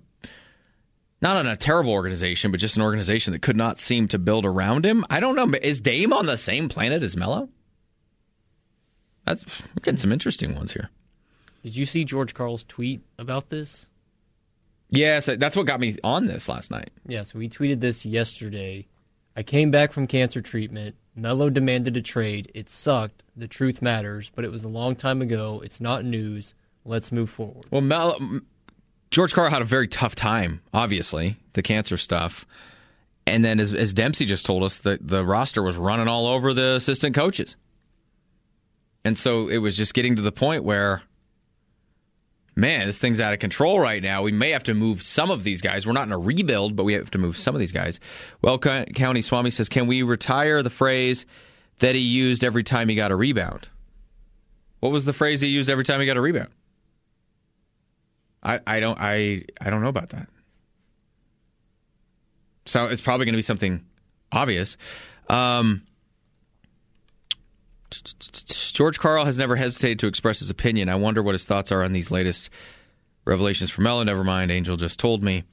not 1.24 1.38
on 1.38 1.48
a 1.48 1.56
terrible 1.56 1.92
organization, 1.92 2.52
but 2.52 2.60
just 2.60 2.76
an 2.76 2.84
organization 2.84 3.34
that 3.34 3.42
could 3.42 3.58
not 3.58 3.80
seem 3.80 4.08
to 4.10 4.20
build 4.20 4.46
around 4.46 4.86
him. 4.86 5.06
I 5.10 5.20
don't 5.20 5.36
know. 5.36 5.58
Is 5.62 5.82
Dame 5.82 6.14
on 6.14 6.26
the 6.26 6.38
same 6.38 6.70
planet 6.70 7.02
as 7.02 7.18
Melo? 7.18 7.50
That's 9.26 9.44
we're 9.46 9.82
getting 9.82 9.98
some 9.98 10.12
interesting 10.12 10.54
ones 10.54 10.74
here. 10.74 10.90
Did 11.64 11.76
you 11.78 11.86
see 11.86 12.04
George 12.04 12.34
Karl's 12.34 12.66
tweet 12.66 13.02
about 13.18 13.50
this? 13.50 13.86
Yes, 14.90 15.30
that's 15.38 15.56
what 15.56 15.66
got 15.66 15.80
me 15.80 15.96
on 16.04 16.28
this 16.28 16.50
last 16.50 16.70
night. 16.70 16.92
Yeah, 17.08 17.24
so 17.24 17.40
he 17.40 17.50
tweeted 17.50 17.80
this 17.80 18.06
yesterday. 18.06 18.86
I 19.36 19.42
came 19.42 19.72
back 19.72 19.94
from 19.94 20.06
cancer 20.06 20.42
treatment. 20.42 20.96
Melo 21.16 21.50
demanded 21.50 21.96
a 21.96 22.02
trade. 22.02 22.52
It 22.54 22.70
sucked. 22.70 23.24
The 23.36 23.48
truth 23.48 23.82
matters, 23.82 24.30
but 24.36 24.46
it 24.46 24.52
was 24.52 24.64
a 24.64 24.68
long 24.68 24.96
time 24.96 25.22
ago. 25.22 25.62
It's 25.64 25.80
not 25.80 26.06
news. 26.06 26.54
Let's 26.86 27.12
move 27.12 27.30
forward. 27.30 27.66
Well, 27.72 27.82
Mel, 27.82 28.20
George 29.14 29.32
Karl 29.32 29.52
had 29.52 29.62
a 29.62 29.66
very 29.66 29.88
tough 29.88 30.16
time, 30.16 30.60
obviously, 30.74 31.38
the 31.54 31.62
cancer 31.62 31.98
stuff. 31.98 32.48
And 33.28 33.46
then, 33.46 33.60
as, 33.60 33.72
as 33.72 33.94
Dempsey 33.94 34.26
just 34.26 34.44
told 34.44 34.64
us, 34.64 34.80
the, 34.80 34.98
the 35.00 35.24
roster 35.24 35.62
was 35.62 35.78
running 35.78 36.08
all 36.08 36.26
over 36.26 36.52
the 36.52 36.78
assistant 36.78 37.14
coaches. 37.14 37.56
And 39.06 39.16
so 39.16 39.50
it 39.50 39.60
was 39.60 39.78
just 39.78 39.94
getting 39.94 40.16
to 40.16 40.24
the 40.24 40.32
point 40.32 40.64
where, 40.64 41.04
man, 42.56 42.88
this 42.88 42.98
thing's 42.98 43.22
out 43.22 43.34
of 43.34 43.40
control 43.40 43.80
right 43.80 44.02
now. 44.02 44.24
We 44.24 44.32
may 44.32 44.50
have 44.50 44.64
to 44.64 44.74
move 44.74 45.04
some 45.04 45.30
of 45.30 45.44
these 45.44 45.62
guys. 45.62 45.86
We're 45.86 45.94
not 45.94 46.08
in 46.08 46.12
a 46.12 46.18
rebuild, 46.18 46.76
but 46.76 46.84
we 46.84 46.94
have 46.94 47.12
to 47.12 47.20
move 47.20 47.38
some 47.38 47.54
of 47.54 47.60
these 47.60 47.72
guys. 47.72 48.00
Well, 48.42 48.58
County 48.58 49.22
Swami 49.22 49.52
says, 49.52 49.70
can 49.70 49.86
we 49.86 50.02
retire 50.02 50.64
the 50.64 50.72
phrase 50.72 51.28
that 51.80 51.94
he 51.94 52.02
used 52.02 52.44
every 52.44 52.64
time 52.64 52.90
he 52.90 52.96
got 52.96 53.12
a 53.12 53.16
rebound? 53.16 53.70
What 54.80 54.92
was 54.92 55.06
the 55.06 55.14
phrase 55.14 55.40
he 55.40 55.50
used 55.50 55.70
every 55.70 55.84
time 55.84 56.00
he 56.00 56.08
got 56.08 56.18
a 56.18 56.22
rebound? 56.22 56.50
I, 58.44 58.60
I 58.68 58.80
don't 58.80 59.00
I 59.00 59.46
I 59.60 59.70
don't 59.70 59.82
know 59.82 59.88
about 59.88 60.10
that. 60.10 60.28
So 62.66 62.86
it's 62.86 63.02
probably 63.02 63.26
going 63.26 63.34
to 63.34 63.38
be 63.38 63.44
something 63.44 63.86
obvious. 64.32 64.78
Um, 65.30 65.84
George 67.92 69.00
Karl 69.00 69.26
has 69.26 69.38
never 69.38 69.56
hesitated 69.56 70.00
to 70.00 70.08
express 70.08 70.40
his 70.40 70.50
opinion. 70.50 70.90
I 70.90 70.96
wonder 70.96 71.22
what 71.22 71.34
his 71.34 71.46
thoughts 71.46 71.72
are 71.72 71.84
on 71.84 71.94
these 71.94 72.10
latest 72.10 72.50
revelations 73.26 73.70
from 73.70 73.84
Melo. 73.84 74.04
Never 74.04 74.24
mind, 74.24 74.52
Angel 74.52 74.78
just 74.78 75.00
told 75.00 75.22
me. 75.22 75.44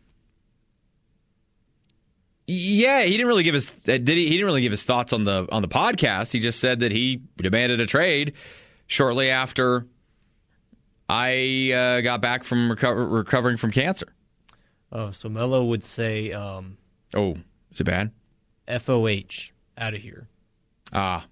Yeah, 2.47 3.03
he 3.03 3.13
didn't 3.13 3.29
really 3.29 3.45
give 3.45 3.55
his 3.55 3.71
uh, 3.71 3.99
did 3.99 4.09
he? 4.09 4.25
He 4.25 4.31
didn't 4.31 4.47
really 4.47 4.63
give 4.63 4.73
his 4.73 4.83
thoughts 4.83 5.13
on 5.13 5.25
the 5.25 5.47
on 5.53 5.63
the 5.63 5.69
podcast. 5.69 6.33
He 6.33 6.41
just 6.41 6.59
said 6.59 6.81
that 6.81 6.91
he 6.91 7.23
demanded 7.37 7.81
a 7.81 7.87
trade 7.87 8.33
shortly 8.89 9.31
after 9.31 9.87
I 11.11 11.73
uh, 11.73 12.01
got 12.03 12.21
back 12.21 12.45
from 12.45 12.71
reco- 12.71 13.13
recovering 13.13 13.57
from 13.57 13.73
cancer. 13.73 14.07
Oh, 14.93 15.11
so 15.11 15.29
Melo 15.29 15.65
would 15.65 15.85
say, 15.85 16.31
um, 16.31 16.79
"Oh, 17.15 17.37
is 17.73 17.81
it 17.81 17.85
bad?" 17.85 18.13
FOH, 18.69 19.51
out 19.77 19.95
of 19.95 20.01
here. 20.01 20.29
Ah, 20.93 21.27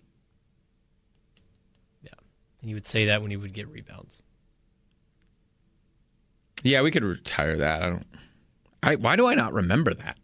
yeah. 2.02 2.10
And 2.60 2.68
he 2.68 2.74
would 2.74 2.88
say 2.88 3.06
that 3.06 3.22
when 3.22 3.30
he 3.30 3.36
would 3.36 3.52
get 3.52 3.68
rebounds. 3.68 4.20
Yeah, 6.64 6.82
we 6.82 6.90
could 6.90 7.04
retire 7.04 7.56
that. 7.58 7.82
I 7.82 7.88
don't. 7.88 8.06
I 8.82 8.94
why 8.96 9.14
do 9.14 9.26
I 9.26 9.36
not 9.36 9.52
remember 9.52 9.94
that? 9.94 10.18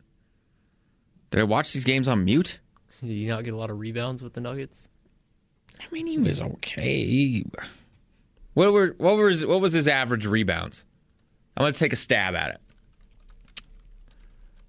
Did 1.30 1.40
I 1.40 1.44
watch 1.44 1.72
these 1.72 1.84
games 1.84 2.08
on 2.08 2.24
mute? 2.24 2.58
Did 3.00 3.12
you 3.12 3.28
not 3.28 3.44
get 3.44 3.54
a 3.54 3.56
lot 3.56 3.70
of 3.70 3.78
rebounds 3.78 4.20
with 4.20 4.32
the 4.32 4.40
Nuggets? 4.40 4.88
I 5.80 5.84
mean, 5.92 6.08
he 6.08 6.18
was 6.18 6.40
okay. 6.40 7.44
What 8.54 8.72
were 8.72 8.94
what 8.98 9.16
was 9.16 9.44
what 9.44 9.60
was 9.60 9.72
his 9.72 9.88
average 9.88 10.26
rebounds? 10.26 10.84
I'm 11.56 11.62
going 11.62 11.72
to 11.72 11.78
take 11.78 11.92
a 11.92 11.96
stab 11.96 12.34
at 12.34 12.50
it. 12.50 12.60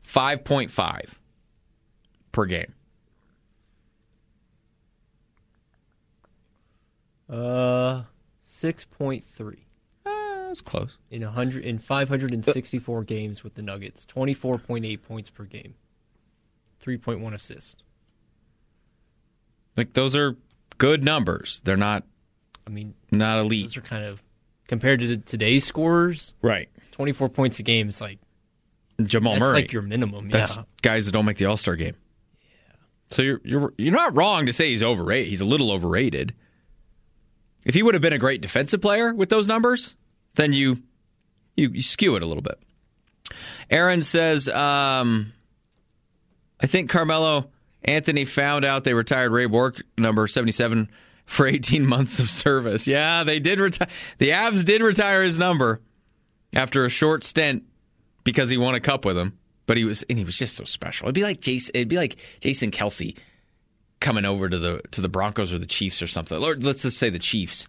5.5 0.07 1.09
per 2.31 2.45
game. 2.45 2.73
Uh 7.29 8.03
6.3. 8.61 9.57
Uh, 10.05 10.47
that's 10.47 10.61
close. 10.61 10.97
In 11.11 11.21
100 11.23 11.63
in 11.63 11.79
564 11.79 13.03
games 13.03 13.43
with 13.43 13.55
the 13.55 13.61
Nuggets, 13.61 14.05
24.8 14.05 15.01
points 15.01 15.29
per 15.29 15.43
game. 15.43 15.75
3.1 16.83 17.33
assists. 17.33 17.83
Like 19.75 19.93
those 19.93 20.15
are 20.15 20.37
good 20.77 21.03
numbers. 21.03 21.61
They're 21.63 21.75
not 21.75 22.03
I 22.67 22.69
mean, 22.69 22.93
not 23.11 23.39
elite. 23.39 23.65
Those 23.65 23.77
are 23.77 23.81
kind 23.81 24.05
of 24.05 24.21
compared 24.67 24.99
to 25.01 25.07
the, 25.07 25.17
today's 25.17 25.65
scores. 25.65 26.33
Right. 26.41 26.69
24 26.93 27.29
points 27.29 27.59
a 27.59 27.63
game 27.63 27.89
is 27.89 28.01
like 28.01 28.19
Jamal 29.01 29.33
that's 29.33 29.41
Murray. 29.41 29.53
like 29.55 29.73
your 29.73 29.81
minimum. 29.81 30.29
That's 30.29 30.57
yeah. 30.57 30.63
guys 30.81 31.05
that 31.05 31.11
don't 31.11 31.25
make 31.25 31.37
the 31.37 31.45
All 31.45 31.57
Star 31.57 31.75
game. 31.75 31.95
Yeah. 32.41 32.75
So 33.09 33.21
you're 33.21 33.41
you're 33.43 33.73
you're 33.77 33.93
not 33.93 34.15
wrong 34.15 34.45
to 34.45 34.53
say 34.53 34.69
he's 34.69 34.83
overrated. 34.83 35.29
He's 35.29 35.41
a 35.41 35.45
little 35.45 35.71
overrated. 35.71 36.33
If 37.65 37.73
he 37.73 37.83
would 37.83 37.95
have 37.95 38.01
been 38.01 38.13
a 38.13 38.19
great 38.19 38.41
defensive 38.41 38.81
player 38.81 39.13
with 39.13 39.29
those 39.29 39.47
numbers, 39.47 39.95
then 40.35 40.53
you 40.53 40.77
you, 41.55 41.69
you 41.69 41.81
skew 41.81 42.15
it 42.15 42.23
a 42.23 42.25
little 42.25 42.43
bit. 42.43 42.59
Aaron 43.69 44.03
says, 44.03 44.47
um, 44.49 45.33
I 46.59 46.67
think 46.67 46.89
Carmelo 46.89 47.49
Anthony 47.83 48.25
found 48.25 48.65
out 48.65 48.83
they 48.83 48.93
retired 48.93 49.31
Ray 49.31 49.47
Bourque 49.47 49.81
number 49.97 50.27
seventy 50.27 50.51
seven 50.51 50.89
for 51.25 51.47
18 51.47 51.85
months 51.85 52.19
of 52.19 52.29
service. 52.29 52.87
Yeah, 52.87 53.23
they 53.23 53.39
did 53.39 53.59
retire. 53.59 53.87
The 54.17 54.29
Avs 54.29 54.63
did 54.63 54.81
retire 54.81 55.23
his 55.23 55.39
number 55.39 55.81
after 56.53 56.85
a 56.85 56.89
short 56.89 57.23
stint 57.23 57.63
because 58.23 58.49
he 58.49 58.57
won 58.57 58.75
a 58.75 58.79
cup 58.79 59.05
with 59.05 59.17
him. 59.17 59.37
But 59.67 59.77
he 59.77 59.83
was 59.83 60.03
and 60.03 60.19
he 60.19 60.23
was 60.23 60.37
just 60.37 60.55
so 60.55 60.63
special. 60.63 61.07
It'd 61.07 61.15
be 61.15 61.23
like 61.23 61.41
Jason. 61.41 61.71
It'd 61.73 61.87
be 61.87 61.97
like 61.97 62.17
Jason 62.39 62.69
Kelce 62.69 63.17
coming 63.99 64.23
over 64.23 64.47
to 64.47 64.59
the 64.59 64.81
to 64.91 65.01
the 65.01 65.09
Broncos 65.09 65.51
or 65.51 65.57
the 65.57 65.65
Chiefs 65.65 66.03
or 66.03 66.07
something. 66.07 66.37
Or 66.37 66.55
let's 66.55 66.83
just 66.83 66.99
say 66.99 67.09
the 67.09 67.17
Chiefs, 67.17 67.67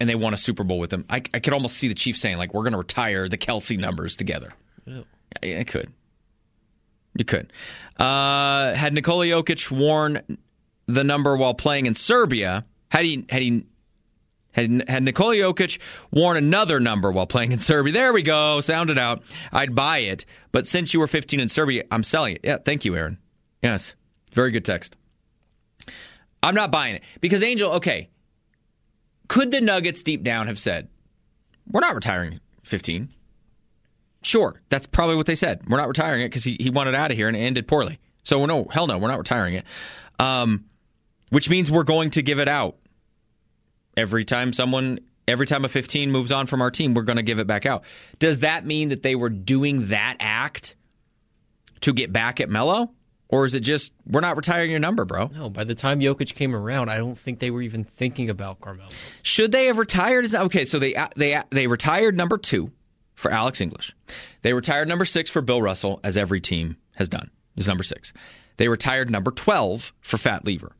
and 0.00 0.08
they 0.08 0.14
won 0.14 0.32
a 0.32 0.38
Super 0.38 0.64
Bowl 0.64 0.78
with 0.78 0.90
him. 0.90 1.04
I, 1.10 1.16
I 1.34 1.40
could 1.40 1.52
almost 1.52 1.76
see 1.76 1.88
the 1.88 1.94
Chiefs 1.94 2.22
saying 2.22 2.38
like, 2.38 2.54
"We're 2.54 2.62
going 2.62 2.72
to 2.72 2.78
retire 2.78 3.28
the 3.28 3.36
Kelce 3.36 3.78
numbers 3.78 4.16
together." 4.16 4.54
Ew. 4.86 5.04
Yeah, 5.42 5.58
it 5.58 5.66
could. 5.66 5.92
You 7.14 7.26
could. 7.26 7.52
Uh, 7.98 8.72
had 8.72 8.94
Nikola 8.94 9.26
Jokic 9.26 9.70
worn 9.70 10.38
the 10.86 11.04
number 11.04 11.36
while 11.36 11.52
playing 11.52 11.86
in 11.86 11.94
Serbia, 11.94 12.64
had 12.88 13.04
he 13.04 13.26
had 13.28 13.42
he 13.42 13.66
had, 14.52 14.88
had 14.88 15.02
Nikola 15.02 15.34
Jokic 15.34 15.78
worn 16.10 16.36
another 16.36 16.80
number 16.80 17.12
while 17.12 17.26
playing 17.26 17.52
in 17.52 17.58
Serbia, 17.58 17.92
there 17.92 18.12
we 18.12 18.22
go, 18.22 18.60
sound 18.60 18.90
it 18.90 18.98
out. 18.98 19.22
I'd 19.52 19.74
buy 19.74 19.98
it. 19.98 20.24
But 20.52 20.66
since 20.66 20.92
you 20.92 21.00
were 21.00 21.06
15 21.06 21.40
in 21.40 21.48
Serbia, 21.48 21.84
I'm 21.90 22.02
selling 22.02 22.36
it. 22.36 22.40
Yeah, 22.44 22.58
thank 22.58 22.84
you, 22.84 22.96
Aaron. 22.96 23.18
Yes, 23.62 23.94
very 24.32 24.50
good 24.50 24.64
text. 24.64 24.96
I'm 26.42 26.54
not 26.54 26.70
buying 26.70 26.94
it 26.94 27.02
because 27.20 27.42
Angel. 27.42 27.72
Okay, 27.72 28.08
could 29.26 29.50
the 29.50 29.60
Nuggets 29.60 30.02
deep 30.02 30.22
down 30.22 30.46
have 30.46 30.58
said, 30.58 30.88
"We're 31.70 31.80
not 31.80 31.94
retiring 31.94 32.40
15"? 32.62 33.08
Sure, 34.22 34.60
that's 34.68 34.86
probably 34.86 35.16
what 35.16 35.26
they 35.26 35.34
said. 35.34 35.62
We're 35.68 35.78
not 35.78 35.88
retiring 35.88 36.22
it 36.22 36.28
because 36.28 36.44
he, 36.44 36.56
he 36.60 36.70
wanted 36.70 36.94
out 36.94 37.10
of 37.10 37.16
here 37.16 37.28
and 37.28 37.36
it 37.36 37.40
ended 37.40 37.66
poorly. 37.68 37.98
So 38.24 38.38
we're 38.38 38.46
no, 38.46 38.66
hell 38.70 38.86
no, 38.86 38.98
we're 38.98 39.08
not 39.08 39.18
retiring 39.18 39.54
it. 39.54 39.64
Um, 40.18 40.64
which 41.30 41.48
means 41.50 41.70
we're 41.70 41.84
going 41.84 42.10
to 42.10 42.22
give 42.22 42.38
it 42.38 42.48
out. 42.48 42.76
Every 43.96 44.24
time 44.24 44.52
someone 44.52 45.00
every 45.26 45.46
time 45.46 45.64
a 45.64 45.68
15 45.68 46.10
moves 46.10 46.32
on 46.32 46.46
from 46.46 46.62
our 46.62 46.70
team 46.70 46.94
we're 46.94 47.02
going 47.02 47.16
to 47.16 47.22
give 47.22 47.38
it 47.38 47.46
back 47.46 47.66
out. 47.66 47.82
Does 48.18 48.40
that 48.40 48.64
mean 48.64 48.88
that 48.88 49.02
they 49.02 49.14
were 49.14 49.28
doing 49.28 49.88
that 49.88 50.16
act 50.20 50.74
to 51.82 51.92
get 51.92 52.12
back 52.12 52.40
at 52.40 52.48
Melo? 52.48 52.92
Or 53.30 53.44
is 53.44 53.52
it 53.54 53.60
just 53.60 53.92
we're 54.06 54.22
not 54.22 54.36
retiring 54.36 54.70
your 54.70 54.80
number 54.80 55.04
bro? 55.04 55.26
No, 55.26 55.50
by 55.50 55.64
the 55.64 55.74
time 55.74 56.00
Jokic 56.00 56.34
came 56.34 56.54
around, 56.56 56.88
I 56.88 56.96
don't 56.96 57.18
think 57.18 57.40
they 57.40 57.50
were 57.50 57.60
even 57.60 57.84
thinking 57.84 58.30
about 58.30 58.60
Carmelo. 58.60 58.88
should 59.22 59.52
they 59.52 59.66
have 59.66 59.76
retired? 59.76 60.34
Okay 60.34 60.64
so 60.64 60.78
they 60.78 60.94
they 61.16 61.42
they 61.50 61.66
retired 61.66 62.16
number 62.16 62.38
2 62.38 62.70
for 63.14 63.30
Alex 63.30 63.60
English. 63.60 63.94
They 64.42 64.54
retired 64.54 64.88
number 64.88 65.04
6 65.04 65.28
for 65.28 65.42
Bill 65.42 65.60
Russell 65.60 66.00
as 66.02 66.16
every 66.16 66.40
team 66.40 66.76
has 66.94 67.08
done 67.08 67.30
is 67.56 67.66
number 67.68 67.82
6 67.82 68.12
they 68.56 68.68
retired 68.68 69.10
number 69.10 69.30
12 69.30 69.92
for 70.00 70.18
Fat 70.18 70.44
Lever 70.44 70.72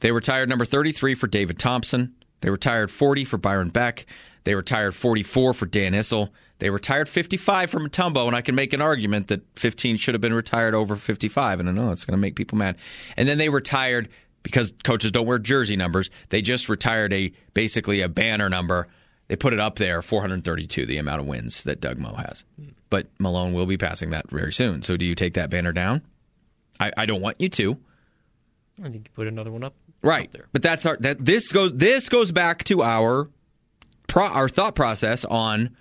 they 0.00 0.12
retired 0.12 0.48
number 0.48 0.64
33 0.64 1.14
for 1.14 1.26
David 1.26 1.58
Thompson. 1.58 2.14
They 2.40 2.50
retired 2.50 2.90
40 2.90 3.24
for 3.24 3.38
Byron 3.38 3.70
Beck. 3.70 4.06
They 4.44 4.54
retired 4.54 4.94
44 4.94 5.54
for 5.54 5.66
Dan 5.66 5.92
Issel. 5.92 6.30
They 6.58 6.70
retired 6.70 7.08
55 7.08 7.70
for 7.70 7.80
Mutombo, 7.80 8.26
and 8.26 8.36
I 8.36 8.40
can 8.40 8.54
make 8.54 8.72
an 8.72 8.80
argument 8.80 9.28
that 9.28 9.42
15 9.58 9.96
should 9.96 10.14
have 10.14 10.20
been 10.20 10.34
retired 10.34 10.74
over 10.74 10.96
55. 10.96 11.60
And 11.60 11.68
I 11.68 11.72
know 11.72 11.90
it's 11.90 12.04
going 12.04 12.16
to 12.16 12.20
make 12.20 12.36
people 12.36 12.56
mad. 12.56 12.76
And 13.16 13.28
then 13.28 13.38
they 13.38 13.48
retired 13.48 14.08
because 14.42 14.72
coaches 14.84 15.10
don't 15.10 15.26
wear 15.26 15.38
jersey 15.38 15.76
numbers. 15.76 16.08
They 16.28 16.40
just 16.40 16.68
retired 16.68 17.12
a 17.12 17.32
basically 17.52 18.00
a 18.00 18.08
banner 18.08 18.48
number. 18.48 18.86
They 19.28 19.34
put 19.34 19.52
it 19.52 19.58
up 19.58 19.76
there, 19.76 20.02
432, 20.02 20.86
the 20.86 20.98
amount 20.98 21.20
of 21.20 21.26
wins 21.26 21.64
that 21.64 21.80
Doug 21.80 21.98
Moe 21.98 22.14
has. 22.14 22.44
But 22.88 23.08
Malone 23.18 23.52
will 23.52 23.66
be 23.66 23.76
passing 23.76 24.10
that 24.10 24.30
very 24.30 24.52
soon. 24.52 24.82
So 24.82 24.96
do 24.96 25.04
you 25.04 25.16
take 25.16 25.34
that 25.34 25.50
banner 25.50 25.72
down? 25.72 26.02
I, 26.78 26.92
I 26.96 27.06
don't 27.06 27.20
want 27.20 27.40
you 27.40 27.48
to. 27.48 27.76
I 28.78 28.88
think 28.88 29.08
you 29.08 29.10
put 29.14 29.26
another 29.26 29.50
one 29.50 29.64
up. 29.64 29.74
Right. 30.06 30.32
there. 30.32 30.48
But 30.52 30.62
that's 30.62 30.86
our 30.86 30.96
that 31.00 31.24
this 31.24 31.52
goes 31.52 31.72
this 31.74 32.08
goes 32.08 32.32
back 32.32 32.64
to 32.64 32.82
our 32.82 33.28
pro, 34.06 34.26
our 34.26 34.48
thought 34.48 34.74
process 34.74 35.24
on 35.24 35.76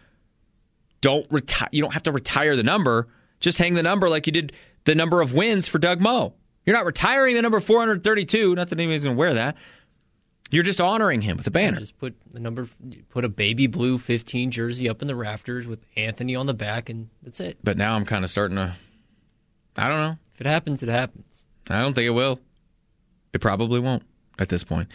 don't 1.01 1.25
retire 1.31 1.69
you 1.71 1.81
don't 1.81 1.93
have 1.93 2.03
to 2.03 2.11
retire 2.11 2.55
the 2.55 2.63
number, 2.63 3.07
just 3.39 3.57
hang 3.57 3.73
the 3.73 3.83
number 3.83 4.09
like 4.09 4.25
you 4.27 4.33
did 4.33 4.53
the 4.85 4.95
number 4.95 5.21
of 5.21 5.33
wins 5.33 5.67
for 5.67 5.79
Doug 5.79 6.01
Moe. 6.01 6.33
You're 6.65 6.75
not 6.75 6.85
retiring 6.85 7.35
the 7.35 7.41
number 7.41 7.59
432, 7.59 8.55
not 8.55 8.69
that 8.69 8.79
anybody's 8.79 9.03
going 9.03 9.15
to 9.15 9.19
wear 9.19 9.35
that. 9.35 9.55
You're 10.49 10.63
just 10.63 10.81
honoring 10.81 11.21
him 11.21 11.37
with 11.37 11.47
a 11.47 11.51
banner. 11.51 11.79
Just 11.79 11.97
put 11.97 12.15
the 12.31 12.39
number, 12.39 12.67
put 13.09 13.25
a 13.25 13.29
baby 13.29 13.67
blue 13.67 13.97
15 13.97 14.51
jersey 14.51 14.87
up 14.87 15.01
in 15.01 15.07
the 15.07 15.15
rafters 15.15 15.67
with 15.67 15.79
Anthony 15.95 16.35
on 16.35 16.45
the 16.45 16.53
back, 16.53 16.89
and 16.89 17.09
that's 17.23 17.39
it. 17.39 17.57
But 17.63 17.77
now 17.77 17.95
I'm 17.95 18.05
kind 18.05 18.23
of 18.23 18.31
starting 18.31 18.57
to 18.57 18.73
I 19.77 19.89
don't 19.89 19.99
know. 19.99 20.17
If 20.33 20.41
it 20.41 20.47
happens, 20.47 20.83
it 20.83 20.89
happens. 20.89 21.43
I 21.69 21.81
don't 21.81 21.93
think 21.93 22.07
it 22.07 22.11
will. 22.11 22.39
It 23.33 23.41
probably 23.41 23.79
won't 23.79 24.03
at 24.39 24.49
this 24.49 24.63
point. 24.63 24.87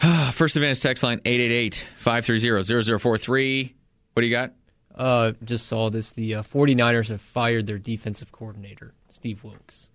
First 0.32 0.56
Advantage 0.56 0.80
text 0.80 1.02
line 1.02 1.18
888-530-0043. 1.20 3.72
What 4.12 4.20
do 4.20 4.26
you 4.26 4.34
got? 4.34 4.52
Uh, 4.94 5.32
just 5.44 5.66
saw 5.66 5.90
this. 5.90 6.12
The 6.12 6.36
uh, 6.36 6.42
49ers 6.42 7.08
have 7.08 7.20
fired 7.20 7.66
their 7.66 7.78
defensive 7.78 8.30
coordinator, 8.32 8.94
Steve 9.08 9.42
Wilks. 9.44 9.88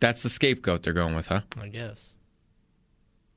That's 0.00 0.22
the 0.22 0.28
scapegoat 0.28 0.82
they're 0.82 0.92
going 0.92 1.14
with, 1.14 1.28
huh? 1.28 1.42
I 1.60 1.68
guess. 1.68 2.14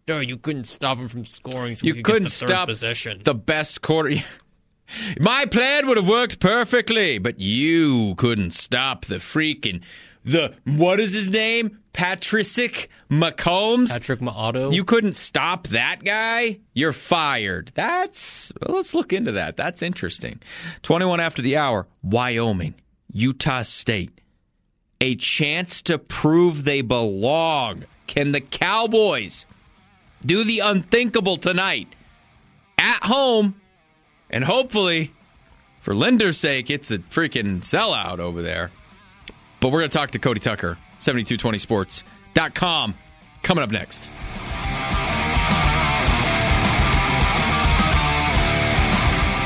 No, 0.07 0.19
you 0.19 0.37
couldn't 0.37 0.63
stop 0.65 0.97
him 0.97 1.07
from 1.09 1.25
scoring. 1.25 1.75
So 1.75 1.85
You 1.85 1.95
could 1.95 2.03
couldn't 2.05 2.23
get 2.23 2.31
the 2.31 2.37
third 2.37 2.47
stop 2.49 2.67
possession. 2.69 3.21
the 3.23 3.33
best 3.35 3.81
quarter. 3.81 4.15
My 5.19 5.45
plan 5.45 5.87
would 5.87 5.97
have 5.97 6.07
worked 6.07 6.39
perfectly, 6.39 7.17
but 7.17 7.39
you 7.39 8.13
couldn't 8.15 8.51
stop 8.51 9.05
the 9.05 9.15
freaking 9.15 9.81
the 10.25 10.55
what 10.65 10.99
is 10.99 11.13
his 11.13 11.29
name? 11.29 11.79
Patrick 11.93 12.89
McCombs. 13.09 13.87
Patrick 13.87 14.19
Maotto. 14.19 14.73
You 14.73 14.83
couldn't 14.83 15.15
stop 15.15 15.67
that 15.67 16.03
guy? 16.03 16.59
You're 16.73 16.91
fired. 16.91 17.71
That's 17.73 18.51
well, 18.61 18.75
let's 18.75 18.93
look 18.93 19.13
into 19.13 19.33
that. 19.33 19.55
That's 19.55 19.81
interesting. 19.81 20.41
21 20.81 21.19
after 21.19 21.41
the 21.41 21.55
hour, 21.57 21.87
Wyoming, 22.03 22.75
Utah 23.13 23.61
State. 23.61 24.19
A 24.99 25.15
chance 25.15 25.81
to 25.83 25.97
prove 25.97 26.63
they 26.63 26.81
belong. 26.81 27.85
Can 28.07 28.31
the 28.31 28.41
Cowboys 28.41 29.45
do 30.25 30.43
the 30.43 30.59
unthinkable 30.59 31.37
tonight 31.37 31.95
at 32.77 33.03
home? 33.03 33.59
And 34.29 34.43
hopefully, 34.43 35.13
for 35.81 35.93
Linder's 35.93 36.37
sake, 36.37 36.69
it's 36.69 36.91
a 36.91 36.97
freaking 36.97 37.59
sellout 37.59 38.19
over 38.19 38.41
there. 38.41 38.71
But 39.65 39.71
we're 39.71 39.79
going 39.79 39.89
to 39.89 39.97
talk 39.97 40.11
to 40.11 40.19
Cody 40.19 40.39
Tucker, 40.39 40.77
7220sports.com, 40.99 42.93
coming 43.41 43.63
up 43.63 43.71
next. 43.71 44.03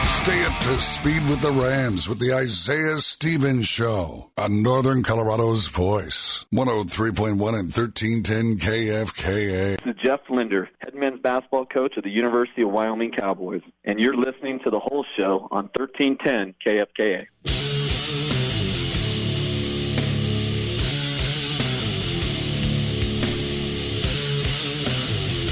Stay 0.04 0.44
up 0.44 0.60
to 0.60 0.82
speed 0.82 1.26
with 1.30 1.40
the 1.42 1.52
Rams 1.54 2.10
with 2.10 2.20
the 2.20 2.34
Isaiah 2.34 2.98
Stevens 2.98 3.66
Show 3.70 4.32
on 4.36 4.62
Northern 4.62 5.04
Colorado's 5.04 5.70
Voice. 5.70 6.46
103.1 6.54 7.30
and 7.30 7.40
1310 7.40 8.58
KFKA. 8.58 9.82
This 9.86 9.96
is 9.96 10.02
Jeff 10.04 10.20
Linder, 10.30 10.70
head 10.80 10.96
men's 10.96 11.22
basketball 11.22 11.66
coach 11.66 11.96
of 11.96 12.04
the 12.04 12.12
University 12.12 12.64
of 12.64 12.72
Wyoming 12.72 13.14
Cowboys, 13.14 13.62
and 13.86 14.02
you're 14.02 14.18
listening 14.18 14.60
to 14.66 14.70
the 14.70 14.82
Hull 14.82 15.06
show 15.16 15.48
on 15.50 15.70
1310 15.78 16.56
KFKA. 16.66 17.79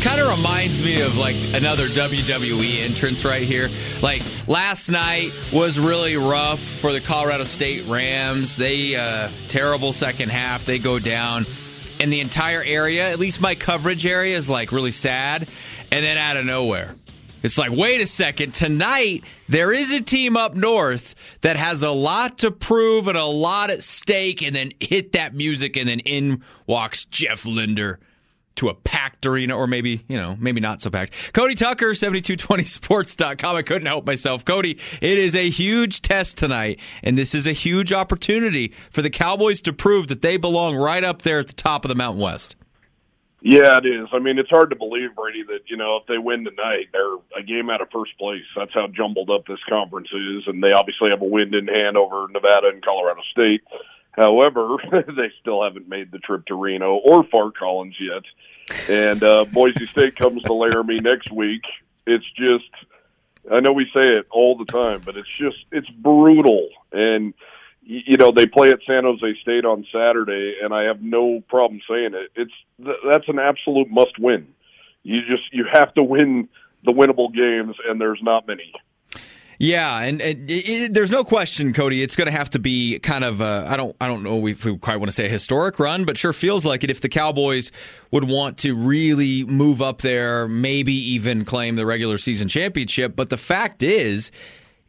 Kind 0.07 0.21
of 0.21 0.29
reminds 0.29 0.81
me 0.81 1.01
of 1.01 1.17
like 1.17 1.35
another 1.53 1.83
WWE 1.83 2.79
entrance 2.79 3.25
right 3.25 3.41
here. 3.41 3.69
Like 4.01 4.23
last 4.47 4.89
night 4.89 5.31
was 5.51 5.77
really 5.77 6.15
rough 6.15 6.61
for 6.61 6.93
the 6.93 7.01
Colorado 7.01 7.43
State 7.43 7.85
Rams. 7.87 8.55
They 8.55 8.95
uh, 8.95 9.29
terrible 9.49 9.91
second 9.91 10.29
half. 10.29 10.63
They 10.63 10.79
go 10.79 10.97
down, 10.97 11.45
and 11.99 12.12
the 12.13 12.21
entire 12.21 12.63
area, 12.63 13.10
at 13.10 13.19
least 13.19 13.41
my 13.41 13.53
coverage 13.53 14.05
area, 14.05 14.38
is 14.38 14.49
like 14.49 14.71
really 14.71 14.93
sad. 14.93 15.49
And 15.91 16.05
then 16.05 16.17
out 16.17 16.38
of 16.38 16.45
nowhere, 16.45 16.95
it's 17.43 17.58
like, 17.58 17.71
wait 17.71 17.99
a 17.99 18.05
second. 18.05 18.53
Tonight, 18.53 19.25
there 19.49 19.73
is 19.73 19.91
a 19.91 19.99
team 19.99 20.38
up 20.38 20.55
north 20.55 21.15
that 21.41 21.58
has 21.58 21.84
a 21.84 21.91
lot 21.91 22.38
to 22.39 22.51
prove 22.51 23.10
and 23.10 23.17
a 23.17 23.25
lot 23.25 23.71
at 23.71 23.84
stake. 23.84 24.41
And 24.41 24.55
then 24.55 24.71
hit 24.79 25.12
that 25.13 25.36
music, 25.36 25.75
and 25.75 25.89
then 25.89 25.99
in 25.99 26.43
walks 26.65 27.03
Jeff 27.03 27.45
Linder 27.45 27.99
to 28.58 28.70
a 28.70 28.74
packed 28.74 29.26
arena, 29.26 29.56
or 29.56 29.67
maybe, 29.67 30.04
you 30.08 30.17
know, 30.17 30.36
maybe 30.39 30.60
not 30.60 30.82
so 30.82 30.89
packed. 30.89 31.13
Cody 31.34 31.56
Tucker, 31.56 31.91
7220sports.com. 31.91 33.56
I 33.56 33.62
couldn't 33.62 33.88
help 33.88 34.06
myself. 34.06 34.46
Cody, 34.46 34.80
it 35.02 35.17
is 35.17 35.36
a 35.36 35.50
huge 35.50 36.02
test 36.02 36.38
tonight, 36.38 36.80
and 37.04 37.17
this 37.17 37.34
is 37.34 37.48
a 37.48 37.54
huge 37.54 37.93
opportunity 37.93 38.74
for 38.91 39.02
the 39.02 39.10
Cowboys 39.10 39.62
to 39.62 39.74
prove 39.74 40.08
that 40.08 40.22
they 40.22 40.38
belong 40.38 40.76
right 40.76 41.04
up 41.04 41.22
there 41.22 41.39
at 41.39 41.48
the 41.48 41.54
top 41.54 41.86
of 41.86 41.89
the 41.89 41.96
Mountain 41.96 42.22
West. 42.22 42.56
Yeah, 43.41 43.78
it 43.78 43.86
is. 43.86 44.08
I 44.12 44.20
mean, 44.20 44.39
it's 44.39 44.50
hard 44.50 44.72
to 44.72 44.76
believe, 44.76 45.15
Brady, 45.15 45.43
that 45.43 45.70
you 45.70 45.78
know 45.78 45.98
if 45.98 46.08
they 46.08 46.17
win 46.17 46.43
tonight, 46.43 46.88
they're 46.91 47.15
a 47.38 47.43
game 47.43 47.70
out 47.70 47.82
of 47.82 47.89
first 47.93 48.17
place. 48.17 48.41
That's 48.56 48.74
how 48.74 48.88
jumbled 48.88 49.30
up 49.30 49.46
this 49.46 49.63
conference 49.70 50.10
is, 50.12 50.43
and 50.48 50.62
they 50.62 50.72
obviously 50.72 51.12
have 51.12 51.22
a 51.22 51.26
win 51.26 51.54
in 51.54 51.67
hand 51.67 51.98
over 51.98 52.28
Nevada 52.30 52.70
and 52.74 52.84
Colorado 52.84 53.22
State. 53.32 53.62
However, 54.17 54.77
they 54.91 55.32
still 55.39 55.63
haven't 55.63 55.88
made 55.88 56.12
the 56.12 56.19
trip 56.19 56.45
to 56.47 56.56
Reno 56.56 56.95
or 56.95 57.23
Fort 57.25 57.56
Collins 57.56 57.95
yet, 57.99 58.23
and 58.89 59.23
uh, 59.23 59.45
Boise 59.45 59.86
State 59.86 60.15
comes 60.15 60.41
to 60.43 60.53
Laramie 60.53 60.99
next 61.01 61.32
week. 61.32 61.62
It's 62.06 62.25
just, 62.36 62.69
I 63.51 63.60
know 63.60 63.73
we 63.73 63.86
say 63.93 64.17
it 64.17 64.25
all 64.32 64.58
the 64.58 64.65
time, 64.65 65.01
but 65.06 65.17
it's 65.17 65.30
just 65.38 65.58
it's 65.71 65.89
brutal 65.89 66.69
and 66.91 67.34
you 67.88 68.17
know 68.17 68.32
they 68.32 68.45
play 68.45 68.69
at 68.69 68.80
San 68.86 69.03
Jose 69.03 69.39
State 69.41 69.65
on 69.65 69.86
Saturday, 69.91 70.56
and 70.62 70.73
I 70.73 70.84
have 70.84 71.01
no 71.01 71.41
problem 71.47 71.80
saying 71.89 72.13
it. 72.13 72.32
It's 72.36 72.51
that's 73.06 73.27
an 73.30 73.39
absolute 73.39 73.89
must 73.89 74.19
win. 74.19 74.47
You 75.03 75.21
just 75.21 75.53
you 75.53 75.65
have 75.71 75.93
to 75.93 76.03
win 76.03 76.49
the 76.84 76.91
winnable 76.91 77.34
games, 77.34 77.77
and 77.88 77.99
there's 77.99 78.21
not 78.21 78.47
many. 78.47 78.73
Yeah, 79.60 80.00
and, 80.00 80.22
and 80.22 80.50
it, 80.50 80.54
it, 80.54 80.93
there's 80.93 81.12
no 81.12 81.24
question, 81.24 81.74
Cody. 81.74 82.04
It's 82.04 82.15
going 82.15 82.28
to 82.28 82.32
have 82.32 82.52
to 82.52 82.60
be 82.60 83.00
kind 83.00 83.24
of 83.24 83.41
I 83.41 83.76
don't 83.76 83.96
I 84.00 84.08
don't 84.08 84.22
know 84.22 84.46
if 84.46 84.63
we 84.63 84.78
quite 84.78 84.98
want 84.98 85.10
to 85.10 85.15
say 85.15 85.26
a 85.26 85.30
historic 85.30 85.80
run, 85.80 86.06
but 86.06 86.17
sure 86.17 86.34
feels 86.34 86.63
like 86.63 86.84
it. 86.84 86.91
If 86.91 87.02
the 87.02 87.10
Cowboys 87.10 87.72
would 88.12 88.26
want 88.26 88.60
to 88.60 88.76
really 88.76 89.43
move 89.46 89.82
up 89.82 90.02
there, 90.02 90.48
maybe 90.48 90.93
even 91.13 91.43
claim 91.43 91.76
the 91.76 91.86
regular 91.86 92.17
season 92.20 92.48
championship. 92.48 93.15
But 93.15 93.32
the 93.32 93.38
fact 93.38 93.82
is, 93.82 94.32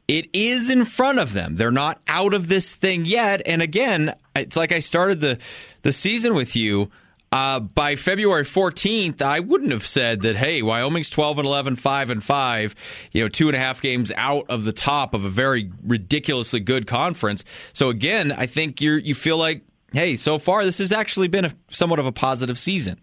it 0.06 0.28
is 0.34 0.68
in 0.68 0.84
front 0.84 1.18
of 1.18 1.32
them. 1.32 1.56
They're 1.56 1.70
not 1.70 2.00
out 2.06 2.34
of 2.34 2.48
this 2.48 2.74
thing 2.74 3.06
yet. 3.06 3.40
And 3.46 3.62
again, 3.62 4.14
it's 4.36 4.56
like 4.56 4.72
I 4.72 4.80
started 4.80 5.20
the 5.20 5.38
the 5.82 5.92
season 5.92 6.34
with 6.34 6.56
you. 6.56 6.90
Uh, 7.30 7.60
by 7.60 7.94
February 7.94 8.44
14th, 8.44 9.20
I 9.20 9.40
wouldn't 9.40 9.70
have 9.70 9.86
said 9.86 10.22
that, 10.22 10.36
hey, 10.36 10.62
Wyoming's 10.62 11.10
12 11.10 11.38
and 11.38 11.46
11, 11.46 11.76
5 11.76 12.10
and 12.10 12.24
5, 12.24 12.74
you 13.12 13.22
know, 13.22 13.28
two 13.28 13.48
and 13.48 13.56
a 13.56 13.58
half 13.58 13.82
games 13.82 14.10
out 14.16 14.46
of 14.48 14.64
the 14.64 14.72
top 14.72 15.12
of 15.12 15.24
a 15.24 15.28
very 15.28 15.70
ridiculously 15.84 16.60
good 16.60 16.86
conference. 16.86 17.44
So 17.74 17.90
again, 17.90 18.32
I 18.32 18.46
think 18.46 18.80
you 18.80 18.94
you 18.94 19.14
feel 19.14 19.36
like, 19.36 19.62
hey, 19.92 20.16
so 20.16 20.38
far 20.38 20.64
this 20.64 20.78
has 20.78 20.90
actually 20.90 21.28
been 21.28 21.44
a, 21.44 21.50
somewhat 21.70 21.98
of 21.98 22.06
a 22.06 22.12
positive 22.12 22.58
season. 22.58 22.98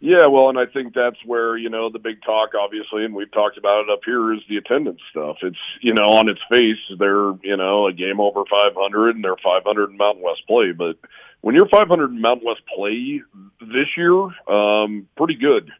Yeah, 0.00 0.26
well, 0.26 0.48
and 0.48 0.58
I 0.58 0.66
think 0.66 0.94
that's 0.94 1.16
where 1.26 1.56
you 1.56 1.70
know 1.70 1.90
the 1.90 1.98
big 1.98 2.22
talk, 2.22 2.50
obviously, 2.54 3.04
and 3.04 3.14
we've 3.14 3.32
talked 3.32 3.58
about 3.58 3.82
it 3.82 3.90
up 3.90 4.00
here, 4.04 4.32
is 4.32 4.40
the 4.48 4.56
attendance 4.56 5.00
stuff. 5.10 5.38
It's 5.42 5.58
you 5.80 5.92
know 5.92 6.04
on 6.04 6.28
its 6.28 6.40
face, 6.50 6.78
they're 6.98 7.32
you 7.42 7.56
know 7.56 7.88
a 7.88 7.92
game 7.92 8.20
over 8.20 8.44
500, 8.48 9.16
and 9.16 9.24
they're 9.24 9.36
500 9.42 9.90
in 9.90 9.96
Mountain 9.96 10.22
West 10.22 10.42
play, 10.46 10.70
but 10.70 10.98
when 11.40 11.54
you're 11.54 11.68
500 11.68 12.10
in 12.10 12.20
Mountain 12.20 12.46
West 12.46 12.62
play 12.74 13.22
this 13.60 13.88
year, 13.96 14.14
um, 14.48 15.08
pretty 15.16 15.34
good. 15.34 15.70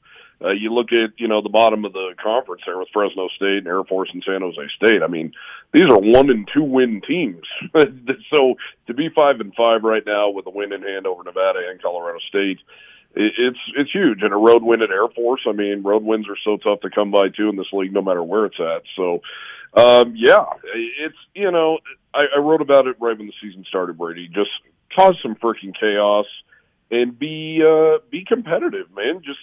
Uh, 0.40 0.50
you 0.50 0.72
look 0.72 0.92
at 0.92 1.11
you 1.16 1.26
know 1.26 1.42
the 1.42 1.48
bottom 1.48 1.85
of 1.85 1.92
the 1.92 2.14
conference 2.22 2.62
there 2.64 2.78
with 2.78 2.88
Fresno 2.92 3.28
State 3.37 3.59
and 3.59 3.66
Air 3.66 3.83
Force 3.85 4.09
and 4.12 4.22
San 4.26 4.40
Jose 4.40 4.61
State. 4.76 5.02
I 5.02 5.09
mean, 5.09 5.33
these 5.72 5.90
are 5.90 5.98
one 5.98 6.31
and 6.31 6.48
two 6.54 6.62
win 6.62 7.02
teams. 7.07 7.42
so 8.35 8.54
to 8.87 8.94
be 8.94 9.09
five 9.14 9.40
and 9.40 9.52
five 9.54 9.83
right 9.83 10.04
now 10.07 10.31
with 10.31 10.46
a 10.46 10.50
win 10.50 10.72
in 10.72 10.83
hand 10.83 11.09
over 11.09 11.24
Nevada 11.24 11.61
and 11.68 11.83
Colorado 11.83 12.18
State, 12.28 12.59
it's 13.18 13.59
it's 13.76 13.90
huge. 13.90 14.22
And 14.22 14.33
a 14.33 14.37
road 14.37 14.62
win 14.62 14.83
at 14.83 14.90
Air 14.90 15.09
Force. 15.09 15.42
I 15.46 15.52
mean, 15.52 15.83
road 15.83 16.04
wins 16.04 16.28
are 16.28 16.37
so 16.44 16.57
tough 16.57 16.81
to 16.81 16.90
come 16.90 17.11
by 17.11 17.28
too 17.28 17.48
in 17.48 17.57
this 17.57 17.72
league, 17.72 17.92
no 17.92 18.02
matter 18.02 18.22
where 18.22 18.46
it's 18.46 18.61
at. 18.61 18.83
So, 18.96 19.20
um, 19.74 20.14
yeah, 20.16 20.44
it's 20.74 21.16
you 21.35 21.50
know 21.50 21.78
I, 22.14 22.24
I 22.37 22.38
wrote 22.38 22.61
about 22.61 22.87
it 22.87 22.96
right 23.00 23.16
when 23.18 23.26
the 23.26 23.33
season 23.42 23.64
started. 23.68 23.98
Brady 23.98 24.28
just 24.28 24.50
cause 24.94 25.18
some 25.22 25.35
freaking 25.35 25.74
chaos 25.78 26.26
and 26.90 27.18
be 27.18 27.62
uh, 27.66 27.98
be 28.11 28.24
competitive, 28.24 28.87
man. 28.94 29.22
Just 29.24 29.40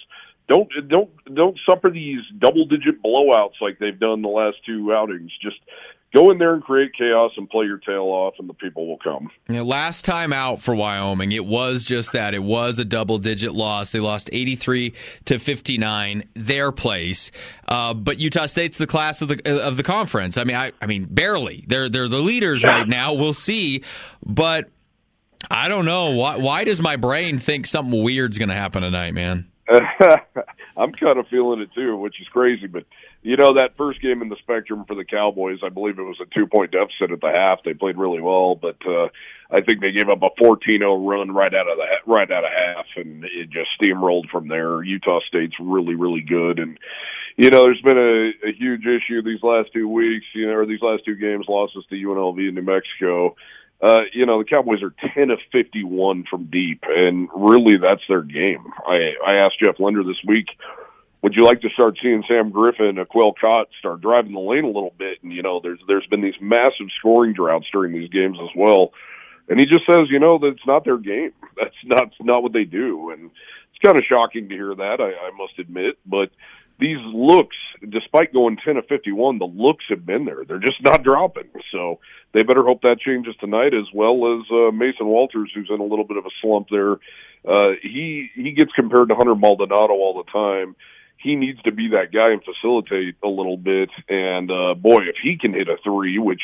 don't 0.48 0.68
don't 0.88 1.10
don't 1.34 1.58
suffer 1.68 1.90
these 1.90 2.20
double 2.38 2.66
digit 2.66 3.02
blowouts 3.02 3.60
like 3.60 3.78
they've 3.78 3.98
done 3.98 4.22
the 4.22 4.28
last 4.28 4.56
two 4.64 4.92
outings. 4.92 5.32
Just 5.42 5.58
go 6.16 6.30
in 6.30 6.38
there 6.38 6.54
and 6.54 6.62
create 6.62 6.92
chaos 6.96 7.32
and 7.36 7.48
play 7.48 7.66
your 7.66 7.76
tail 7.76 8.04
off, 8.04 8.34
and 8.38 8.48
the 8.48 8.54
people 8.54 8.86
will 8.86 8.96
come. 8.96 9.30
You 9.48 9.56
know, 9.56 9.64
last 9.64 10.04
time 10.04 10.32
out 10.32 10.60
for 10.62 10.74
Wyoming, 10.74 11.32
it 11.32 11.44
was 11.44 11.84
just 11.84 12.12
that. 12.12 12.32
It 12.32 12.42
was 12.42 12.78
a 12.78 12.84
double 12.84 13.18
digit 13.18 13.52
loss. 13.52 13.92
They 13.92 14.00
lost 14.00 14.30
83 14.32 14.94
to 15.26 15.38
59, 15.38 16.24
their 16.34 16.72
place. 16.72 17.30
Uh, 17.68 17.92
but 17.92 18.18
Utah 18.18 18.46
State's 18.46 18.78
the 18.78 18.86
class 18.86 19.20
of 19.20 19.28
the 19.28 19.66
of 19.66 19.76
the 19.76 19.82
conference. 19.82 20.38
I 20.38 20.44
mean, 20.44 20.56
I, 20.56 20.72
I 20.80 20.86
mean, 20.86 21.04
barely. 21.04 21.64
They're 21.66 21.90
they're 21.90 22.08
the 22.08 22.20
leaders 22.20 22.64
right 22.64 22.88
now. 22.88 23.12
We'll 23.12 23.34
see, 23.34 23.82
but. 24.24 24.70
I 25.48 25.68
don't 25.68 25.84
know 25.84 26.10
why. 26.10 26.38
Why 26.38 26.64
does 26.64 26.80
my 26.80 26.96
brain 26.96 27.38
think 27.38 27.66
something 27.66 28.02
weird's 28.02 28.36
going 28.38 28.48
to 28.48 28.54
happen 28.54 28.82
tonight, 28.82 29.12
man? 29.12 29.48
I'm 29.68 30.92
kind 30.92 31.18
of 31.18 31.28
feeling 31.28 31.60
it 31.60 31.68
too, 31.74 31.96
which 31.98 32.20
is 32.20 32.26
crazy. 32.28 32.66
But 32.66 32.84
you 33.26 33.36
know, 33.36 33.54
that 33.54 33.76
first 33.76 34.00
game 34.00 34.22
in 34.22 34.28
the 34.28 34.36
spectrum 34.36 34.84
for 34.86 34.94
the 34.94 35.04
Cowboys, 35.04 35.58
I 35.64 35.68
believe 35.68 35.98
it 35.98 36.02
was 36.02 36.20
a 36.20 36.32
two 36.32 36.46
point 36.46 36.70
deficit 36.70 37.10
at 37.10 37.20
the 37.20 37.32
half. 37.32 37.58
They 37.64 37.74
played 37.74 37.98
really 37.98 38.20
well, 38.20 38.54
but 38.54 38.76
uh, 38.86 39.08
I 39.50 39.62
think 39.62 39.80
they 39.80 39.90
gave 39.90 40.08
up 40.08 40.22
a 40.22 40.30
14-0 40.40 41.04
run 41.04 41.32
right 41.32 41.52
out 41.52 41.68
of 41.68 41.76
the 41.76 41.86
right 42.06 42.30
out 42.30 42.44
of 42.44 42.50
half, 42.56 42.86
and 42.94 43.24
it 43.24 43.50
just 43.50 43.70
steamrolled 43.82 44.28
from 44.30 44.46
there. 44.46 44.80
Utah 44.80 45.18
State's 45.26 45.56
really, 45.58 45.96
really 45.96 46.20
good, 46.20 46.60
and 46.60 46.78
you 47.36 47.50
know, 47.50 47.62
there's 47.62 47.82
been 47.82 47.98
a, 47.98 48.48
a 48.48 48.52
huge 48.52 48.86
issue 48.86 49.22
these 49.22 49.42
last 49.42 49.72
two 49.72 49.88
weeks, 49.88 50.26
you 50.32 50.46
know, 50.46 50.54
or 50.54 50.64
these 50.64 50.80
last 50.80 51.04
two 51.04 51.16
games, 51.16 51.46
losses 51.48 51.84
to 51.90 51.96
UNLV 51.96 52.38
and 52.38 52.54
New 52.54 52.62
Mexico. 52.62 53.34
Uh, 53.82 54.02
you 54.12 54.24
know, 54.24 54.38
the 54.38 54.48
Cowboys 54.48 54.84
are 54.84 54.94
10 55.14 55.30
of 55.30 55.40
51 55.50 56.26
from 56.30 56.44
deep, 56.44 56.84
and 56.86 57.28
really 57.34 57.76
that's 57.76 58.06
their 58.08 58.22
game. 58.22 58.64
I, 58.86 59.14
I 59.26 59.34
asked 59.38 59.58
Jeff 59.60 59.80
Linder 59.80 60.04
this 60.04 60.22
week, 60.24 60.46
would 61.26 61.34
you 61.34 61.42
like 61.42 61.60
to 61.62 61.70
start 61.70 61.98
seeing 62.00 62.22
Sam 62.28 62.50
Griffin, 62.50 63.04
Akuel 63.04 63.32
Kot 63.36 63.66
start 63.80 64.00
driving 64.00 64.32
the 64.32 64.38
lane 64.38 64.62
a 64.62 64.68
little 64.68 64.94
bit? 64.96 65.18
And, 65.24 65.32
you 65.32 65.42
know, 65.42 65.58
there's, 65.60 65.80
there's 65.88 66.06
been 66.06 66.20
these 66.20 66.40
massive 66.40 66.86
scoring 67.00 67.32
droughts 67.32 67.66
during 67.72 67.92
these 67.92 68.08
games 68.10 68.38
as 68.40 68.50
well. 68.54 68.92
And 69.48 69.58
he 69.58 69.66
just 69.66 69.84
says, 69.90 70.06
you 70.08 70.20
know, 70.20 70.38
that's 70.38 70.64
not 70.68 70.84
their 70.84 70.98
game. 70.98 71.32
That's 71.56 71.74
not, 71.84 72.12
not 72.20 72.44
what 72.44 72.52
they 72.52 72.62
do. 72.62 73.10
And 73.10 73.32
it's 73.70 73.84
kind 73.84 73.98
of 73.98 74.04
shocking 74.08 74.48
to 74.48 74.54
hear 74.54 74.72
that, 74.72 75.00
I, 75.00 75.26
I 75.26 75.30
must 75.36 75.58
admit, 75.58 75.98
but, 76.06 76.30
these 76.78 76.98
looks, 77.06 77.56
despite 77.88 78.34
going 78.34 78.58
10 78.62 78.76
of 78.76 78.84
51, 78.86 79.38
the 79.38 79.46
looks 79.46 79.86
have 79.88 80.04
been 80.04 80.26
there. 80.26 80.44
They're 80.46 80.58
just 80.58 80.82
not 80.82 81.02
dropping. 81.02 81.48
So 81.72 82.00
they 82.34 82.42
better 82.42 82.62
hope 82.62 82.82
that 82.82 83.00
changes 83.00 83.34
tonight, 83.40 83.72
as 83.72 83.86
well 83.94 84.36
as 84.36 84.44
uh, 84.52 84.72
Mason 84.72 85.06
Walters, 85.06 85.50
who's 85.54 85.70
in 85.70 85.80
a 85.80 85.84
little 85.84 86.04
bit 86.04 86.18
of 86.18 86.26
a 86.26 86.36
slump 86.42 86.68
there. 86.70 86.96
Uh, 87.48 87.72
he 87.82 88.28
he 88.34 88.52
gets 88.52 88.72
compared 88.72 89.08
to 89.08 89.14
Hunter 89.14 89.34
Maldonado 89.34 89.94
all 89.94 90.22
the 90.22 90.30
time. 90.30 90.76
He 91.18 91.34
needs 91.34 91.60
to 91.62 91.72
be 91.72 91.88
that 91.88 92.12
guy 92.12 92.30
and 92.30 92.42
facilitate 92.44 93.16
a 93.22 93.28
little 93.28 93.56
bit. 93.56 93.90
And 94.08 94.50
uh, 94.50 94.74
boy, 94.74 95.02
if 95.04 95.16
he 95.22 95.38
can 95.38 95.54
hit 95.54 95.68
a 95.68 95.76
three, 95.82 96.18
which 96.18 96.42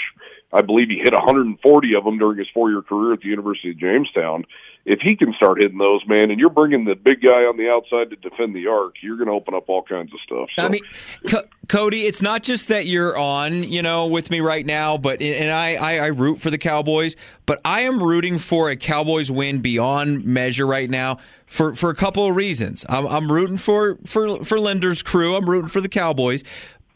I 0.53 0.63
believe 0.63 0.89
he 0.89 0.99
hit 0.99 1.13
140 1.13 1.95
of 1.95 2.05
them 2.05 2.19
during 2.19 2.39
his 2.39 2.49
four-year 2.53 2.83
career 2.83 3.13
at 3.13 3.21
the 3.21 3.29
University 3.29 3.71
of 3.71 3.79
Jamestown, 3.79 4.45
if 4.85 5.01
he 5.01 5.15
can 5.15 5.33
start 5.35 5.63
hitting 5.63 5.79
those, 5.79 6.01
man, 6.09 6.31
and 6.31 6.41
you're 6.41 6.51
bringing 6.51 6.85
the 6.85 6.97
big 6.97 7.23
guy 7.23 7.45
on 7.45 7.57
the 7.57 7.71
outside 7.71 8.11
to 8.11 8.17
defend 8.17 8.55
the 8.55 8.67
arc, 8.67 8.97
you're 9.01 9.17
going 9.17 9.29
to 9.29 9.35
open 9.35 9.55
up 9.55 9.69
all 9.69 9.83
kinds 9.83 10.13
of 10.13 10.19
stuff. 10.21 10.49
So. 10.59 10.65
I 10.65 10.69
mean, 10.69 10.83
C- 11.27 11.39
Cody, 11.69 12.07
it's 12.07 12.21
not 12.21 12.43
just 12.43 12.69
that 12.69 12.87
you're 12.87 13.17
on, 13.17 13.63
you 13.63 13.81
know, 13.81 14.09
with 14.09 14.31
me 14.31 14.41
right 14.41 14.67
now, 14.67 14.99
but 14.99 15.23
and 15.23 15.53
I, 15.53 15.75
I, 15.75 15.95
I 15.99 16.07
root 16.07 16.41
for 16.41 16.51
the 16.51 16.59
Cowboys, 16.59 17.15
but 17.47 17.61
I 17.65 17.83
am 17.83 18.03
rooting 18.03 18.39
for 18.39 18.71
a 18.71 18.77
Cowboys 18.77 19.31
win 19.31 19.61
beyond 19.61 20.25
measure 20.25 20.67
right 20.67 20.91
now 20.91 21.19
for 21.47 21.77
for 21.77 21.91
a 21.91 21.95
couple 21.95 22.27
of 22.27 22.35
reasons. 22.35 22.85
I'm, 22.89 23.07
I'm 23.07 23.31
rooting 23.31 23.59
for 23.59 23.99
for 24.05 24.45
for 24.45 24.59
Linder's 24.59 25.03
crew. 25.03 25.37
I'm 25.37 25.49
rooting 25.49 25.69
for 25.69 25.81
the 25.81 25.89
Cowboys. 25.89 26.43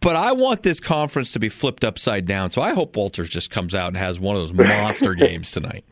But 0.00 0.14
I 0.14 0.32
want 0.32 0.62
this 0.62 0.78
conference 0.78 1.32
to 1.32 1.38
be 1.38 1.48
flipped 1.48 1.82
upside 1.82 2.26
down. 2.26 2.50
So 2.50 2.60
I 2.60 2.74
hope 2.74 2.96
Walters 2.96 3.28
just 3.28 3.50
comes 3.50 3.74
out 3.74 3.88
and 3.88 3.96
has 3.96 4.20
one 4.20 4.36
of 4.36 4.42
those 4.42 4.52
monster 4.52 5.14
games 5.14 5.52
tonight. 5.52 5.84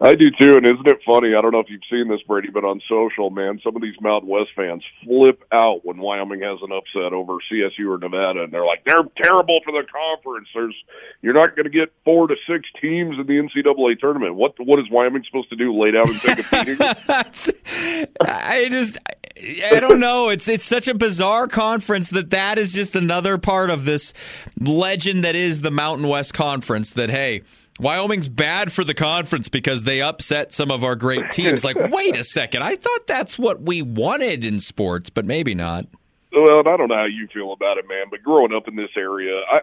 I 0.00 0.14
do 0.14 0.30
too, 0.30 0.56
and 0.56 0.64
isn't 0.64 0.86
it 0.86 1.00
funny? 1.04 1.34
I 1.34 1.40
don't 1.40 1.50
know 1.50 1.58
if 1.58 1.68
you've 1.68 1.82
seen 1.90 2.06
this, 2.06 2.22
Brady, 2.22 2.50
but 2.50 2.64
on 2.64 2.80
social, 2.88 3.30
man, 3.30 3.60
some 3.64 3.74
of 3.74 3.82
these 3.82 3.96
Mountain 4.00 4.28
West 4.28 4.50
fans 4.54 4.84
flip 5.04 5.42
out 5.50 5.84
when 5.84 5.98
Wyoming 5.98 6.40
has 6.42 6.60
an 6.62 6.70
upset 6.70 7.12
over 7.12 7.38
CSU 7.50 7.92
or 7.92 7.98
Nevada, 7.98 8.44
and 8.44 8.52
they're 8.52 8.64
like, 8.64 8.84
"They're 8.84 9.02
terrible 9.16 9.58
for 9.64 9.72
the 9.72 9.84
conference." 9.90 10.46
There's, 10.54 10.74
you're 11.20 11.34
not 11.34 11.56
going 11.56 11.64
to 11.64 11.70
get 11.70 11.92
four 12.04 12.28
to 12.28 12.36
six 12.46 12.68
teams 12.80 13.18
in 13.18 13.26
the 13.26 13.32
NCAA 13.32 13.98
tournament. 13.98 14.36
What 14.36 14.54
what 14.64 14.78
is 14.78 14.88
Wyoming 14.88 15.24
supposed 15.24 15.50
to 15.50 15.56
do? 15.56 15.76
Lay 15.76 15.90
down 15.90 16.08
and 16.08 16.20
take 16.20 16.38
a 16.38 16.64
beating? 16.64 18.06
I 18.20 18.68
just, 18.70 18.98
I 19.36 19.80
don't 19.80 19.98
know. 19.98 20.28
It's 20.28 20.46
it's 20.46 20.64
such 20.64 20.86
a 20.86 20.94
bizarre 20.94 21.48
conference 21.48 22.10
that 22.10 22.30
that 22.30 22.56
is 22.56 22.72
just 22.72 22.94
another 22.94 23.36
part 23.36 23.68
of 23.68 23.84
this 23.84 24.14
legend 24.60 25.24
that 25.24 25.34
is 25.34 25.60
the 25.62 25.72
Mountain 25.72 26.06
West 26.06 26.34
Conference. 26.34 26.90
That 26.90 27.10
hey 27.10 27.42
Wyoming's 27.78 28.28
bad 28.28 28.72
for 28.72 28.84
the 28.84 28.94
conference 28.94 29.48
because 29.48 29.84
they 29.84 30.02
upset 30.02 30.52
some 30.52 30.70
of 30.70 30.84
our 30.84 30.96
great 30.96 31.30
teams. 31.30 31.64
Like, 31.64 31.76
wait 31.90 32.16
a 32.16 32.24
second, 32.24 32.62
I 32.62 32.76
thought 32.76 33.06
that's 33.06 33.38
what 33.38 33.62
we 33.62 33.82
wanted 33.82 34.44
in 34.44 34.60
sports, 34.60 35.10
but 35.10 35.24
maybe 35.24 35.54
not. 35.54 35.86
Well, 36.32 36.60
I 36.60 36.76
don't 36.76 36.88
know 36.88 36.96
how 36.96 37.06
you 37.06 37.26
feel 37.32 37.52
about 37.52 37.78
it, 37.78 37.88
man, 37.88 38.06
but 38.10 38.22
growing 38.22 38.52
up 38.52 38.68
in 38.68 38.76
this 38.76 38.90
area, 38.96 39.40
I 39.50 39.60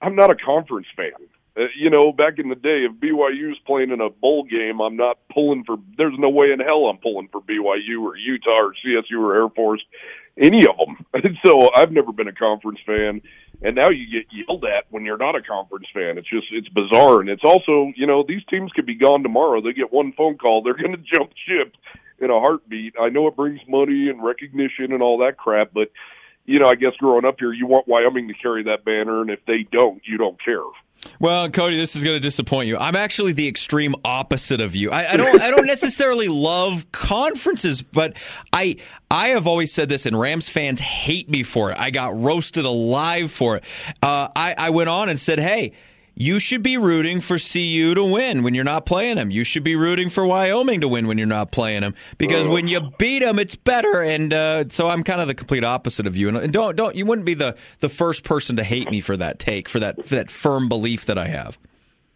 I'm 0.00 0.16
not 0.16 0.30
a 0.30 0.34
conference 0.34 0.86
fan. 0.96 1.12
Uh, 1.56 1.66
you 1.78 1.88
know, 1.88 2.12
back 2.12 2.38
in 2.38 2.48
the 2.48 2.56
day, 2.56 2.84
if 2.84 2.92
BYU's 2.92 3.58
playing 3.66 3.90
in 3.90 4.00
a 4.00 4.10
bowl 4.10 4.44
game, 4.44 4.80
I'm 4.80 4.96
not 4.96 5.18
pulling 5.32 5.64
for. 5.64 5.76
There's 5.96 6.18
no 6.18 6.28
way 6.28 6.52
in 6.52 6.60
hell 6.60 6.86
I'm 6.86 6.98
pulling 6.98 7.28
for 7.28 7.40
BYU 7.40 8.02
or 8.02 8.16
Utah 8.16 8.60
or 8.60 8.74
CSU 8.84 9.20
or 9.20 9.34
Air 9.34 9.48
Force, 9.50 9.82
any 10.38 10.66
of 10.66 10.76
them. 10.76 11.36
so 11.44 11.70
I've 11.74 11.92
never 11.92 12.12
been 12.12 12.28
a 12.28 12.32
conference 12.32 12.80
fan 12.86 13.22
and 13.64 13.74
now 13.74 13.88
you 13.88 14.06
get 14.10 14.26
yelled 14.30 14.64
at 14.64 14.84
when 14.90 15.04
you're 15.04 15.16
not 15.16 15.34
a 15.34 15.42
conference 15.42 15.86
fan. 15.92 16.18
It's 16.18 16.28
just 16.28 16.46
it's 16.52 16.68
bizarre, 16.68 17.20
and 17.20 17.28
it's 17.28 17.44
also 17.44 17.92
you 17.96 18.06
know 18.06 18.24
these 18.26 18.42
teams 18.50 18.70
could 18.72 18.86
be 18.86 18.94
gone 18.94 19.22
tomorrow. 19.22 19.60
They 19.60 19.72
get 19.72 19.92
one 19.92 20.12
phone 20.12 20.36
call, 20.36 20.62
they're 20.64 20.74
going 20.74 20.92
to 20.92 20.98
jump 20.98 21.30
ship 21.46 21.74
in 22.20 22.30
a 22.30 22.38
heartbeat. 22.38 22.94
I 23.00 23.08
know 23.08 23.26
it 23.26 23.36
brings 23.36 23.60
money 23.68 24.08
and 24.08 24.22
recognition 24.22 24.92
and 24.92 25.02
all 25.02 25.18
that 25.18 25.36
crap, 25.36 25.70
but 25.72 25.90
you 26.44 26.58
know 26.58 26.66
I 26.66 26.74
guess 26.74 26.92
growing 26.98 27.24
up 27.24 27.36
here, 27.38 27.52
you 27.52 27.66
want 27.66 27.88
Wyoming 27.88 28.28
to 28.28 28.34
carry 28.34 28.64
that 28.64 28.84
banner, 28.84 29.20
and 29.20 29.30
if 29.30 29.44
they 29.46 29.66
don't, 29.70 30.00
you 30.04 30.18
don't 30.18 30.42
care. 30.42 30.62
Well, 31.20 31.50
Cody, 31.50 31.76
this 31.76 31.96
is 31.96 32.02
going 32.02 32.16
to 32.16 32.20
disappoint 32.20 32.68
you. 32.68 32.78
I'm 32.78 32.96
actually 32.96 33.32
the 33.32 33.46
extreme 33.46 33.94
opposite 34.04 34.60
of 34.60 34.74
you. 34.74 34.90
I, 34.90 35.12
I, 35.12 35.16
don't. 35.16 35.40
I 35.40 35.50
don't 35.50 35.66
necessarily 35.74 36.28
love 36.28 36.90
conferences, 36.92 37.82
but 37.82 38.14
I 38.52 38.76
I 39.10 39.28
have 39.30 39.46
always 39.46 39.72
said 39.72 39.88
this, 39.88 40.06
and 40.06 40.18
Rams 40.18 40.48
fans 40.48 40.80
hate 40.80 41.28
me 41.28 41.42
for 41.42 41.70
it. 41.70 41.78
I 41.78 41.90
got 41.90 42.16
roasted 42.16 42.64
alive 42.64 43.30
for 43.30 43.56
it. 43.56 43.64
Uh, 44.02 44.28
I 44.34 44.54
I 44.56 44.70
went 44.70 44.88
on 44.88 45.08
and 45.08 45.18
said, 45.18 45.38
hey 45.38 45.72
you 46.14 46.38
should 46.38 46.62
be 46.62 46.76
rooting 46.76 47.20
for 47.20 47.38
CU 47.38 47.94
to 47.94 48.04
win 48.04 48.42
when 48.42 48.54
you're 48.54 48.64
not 48.64 48.86
playing 48.86 49.16
them. 49.16 49.30
You 49.30 49.44
should 49.44 49.64
be 49.64 49.74
rooting 49.74 50.08
for 50.08 50.26
Wyoming 50.26 50.80
to 50.82 50.88
win 50.88 51.06
when 51.06 51.18
you're 51.18 51.26
not 51.26 51.50
playing 51.50 51.80
them 51.80 51.94
because 52.18 52.46
when 52.46 52.68
you 52.68 52.80
beat 52.98 53.20
them, 53.20 53.38
it's 53.38 53.56
better. 53.56 54.02
And 54.02 54.32
uh, 54.32 54.68
so 54.68 54.88
I'm 54.88 55.02
kind 55.02 55.20
of 55.20 55.26
the 55.26 55.34
complete 55.34 55.64
opposite 55.64 56.06
of 56.06 56.16
you. 56.16 56.28
And, 56.28 56.52
don't 56.52 56.76
don't 56.76 56.94
you 56.94 57.04
wouldn't 57.06 57.26
be 57.26 57.34
the 57.34 57.56
the 57.80 57.88
first 57.88 58.24
person 58.24 58.56
to 58.56 58.64
hate 58.64 58.90
me 58.90 59.00
for 59.00 59.16
that 59.16 59.38
take 59.38 59.68
for 59.68 59.80
that 59.80 60.04
for 60.04 60.14
that 60.14 60.30
firm 60.30 60.68
belief 60.68 61.06
that 61.06 61.18
I 61.18 61.26
have. 61.26 61.58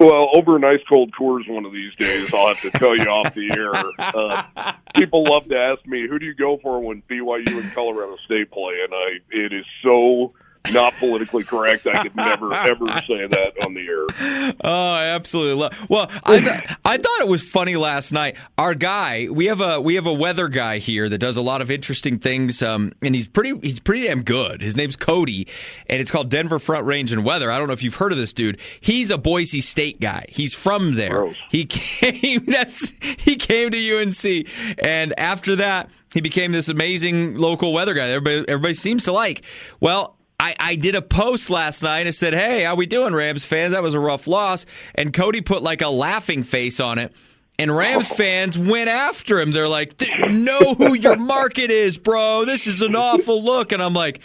Well, 0.01 0.31
over 0.33 0.55
an 0.55 0.63
ice 0.63 0.79
cold 0.89 1.13
Coors 1.19 1.49
one 1.49 1.65
of 1.65 1.73
these 1.73 1.95
days, 1.97 2.33
I'll 2.33 2.49
have 2.49 2.61
to 2.61 2.71
tell 2.71 2.97
you 2.97 3.03
off 3.05 3.35
the 3.35 3.51
air. 3.51 3.73
Uh, 3.99 4.73
people 4.95 5.25
love 5.25 5.49
to 5.49 5.57
ask 5.57 5.85
me, 5.87 6.07
who 6.09 6.19
do 6.19 6.27
you 6.27 6.35
go 6.35 6.59
for 6.63 6.81
when 6.81 7.03
BYU 7.11 7.61
and 7.61 7.73
Colorado 7.73 8.17
State 8.25 8.51
play? 8.51 8.81
And 8.83 8.93
I, 8.95 9.19
it 9.31 9.53
is 9.53 9.65
so 9.83 10.33
not 10.73 10.95
politically 10.95 11.45
correct. 11.45 11.87
I 11.87 12.03
could 12.03 12.17
never 12.17 12.53
ever 12.55 12.87
say 13.07 13.27
that 13.27 13.53
on 13.63 13.75
the 13.75 13.87
air. 13.87 14.55
Oh, 14.63 14.91
I 14.93 15.07
absolutely 15.07 15.55
love. 15.55 15.87
Well, 15.89 16.11
I 16.25 16.41
th- 16.41 16.61
I 16.85 16.97
thought 16.99 17.21
it 17.21 17.29
was 17.29 17.43
funny 17.49 17.77
last 17.77 18.13
night. 18.13 18.37
Our 18.57 18.75
guy, 18.75 19.29
we 19.31 19.47
have 19.47 19.61
a 19.61 19.81
we 19.81 19.95
have 19.95 20.07
a 20.07 20.13
weather 20.13 20.49
guy 20.49 20.79
here 20.79 21.09
that 21.09 21.19
does 21.19 21.37
a 21.37 21.43
lot 21.43 21.63
of 21.63 21.71
interesting 21.71 22.19
things, 22.19 22.63
um, 22.63 22.93
and 23.03 23.15
he's 23.15 23.27
pretty 23.27 23.59
he's 23.63 23.81
pretty 23.81 24.07
damn 24.07 24.23
good. 24.23 24.61
His 24.61 24.77
name's 24.77 24.97
Cody, 24.97 25.49
and 25.87 26.01
it's 26.01 26.11
called 26.11 26.29
Denver 26.29 26.59
Front 26.59 26.87
Range 26.87 27.13
and 27.13 27.25
Weather. 27.25 27.51
I 27.51 27.59
don't 27.59 27.67
know 27.67 27.75
if 27.75 27.83
you've 27.83 27.95
heard 27.95 28.13
of 28.13 28.19
this 28.19 28.33
dude. 28.33 28.61
He's 28.81 29.11
a 29.11 29.19
Boise 29.19 29.61
State 29.61 30.01
guy. 30.01 30.27
He's 30.29 30.55
from 30.55 30.95
there. 30.97 31.11
Gross. 31.11 31.37
He 31.51 31.65
came. 31.69 32.45
That's 32.47 32.93
he 33.19 33.37
came 33.37 33.71
to 33.71 33.99
UNC, 34.01 34.47
and 34.79 35.19
after 35.19 35.57
that. 35.57 35.91
He 36.15 36.23
became 36.23 36.53
this 36.53 36.69
amazing 36.69 37.35
local 37.37 37.71
weather 37.71 37.93
guy. 37.93 38.09
Everybody, 38.09 38.49
everybody 38.49 38.73
seems 38.73 39.05
to 39.05 39.13
like. 39.13 39.43
Well, 39.79 40.17
I, 40.41 40.55
I 40.59 40.75
did 40.77 40.95
a 40.95 41.03
post 41.03 41.51
last 41.51 41.83
night 41.83 42.07
and 42.07 42.15
said, 42.15 42.33
Hey, 42.33 42.63
how 42.63 42.77
we 42.77 42.87
doing, 42.87 43.15
Rams 43.15 43.45
fans? 43.45 43.73
That 43.73 43.83
was 43.83 43.95
a 43.95 44.01
rough 44.01 44.27
loss. 44.27 44.67
And 44.95 45.13
Cody 45.13 45.41
put 45.41 45.63
like 45.63 45.83
a 45.83 45.89
laughing 45.89 46.43
face 46.43 46.81
on 46.81 46.99
it. 46.99 47.13
And 47.61 47.77
Rams 47.77 48.07
oh. 48.13 48.15
fans 48.15 48.57
went 48.57 48.89
after 48.89 49.41
him. 49.41 49.51
They're 49.51 49.69
like, 49.69 50.01
know 50.31 50.75
who 50.75 50.95
your 50.95 51.17
market 51.19 51.73
is, 51.73 51.99
bro. 51.99 52.45
This 52.45 52.69
is 52.69 52.83
an 52.83 52.95
awful 52.95 53.43
look. 53.43 53.73
And 53.73 53.83
I'm 53.83 53.95
like, 53.95 54.21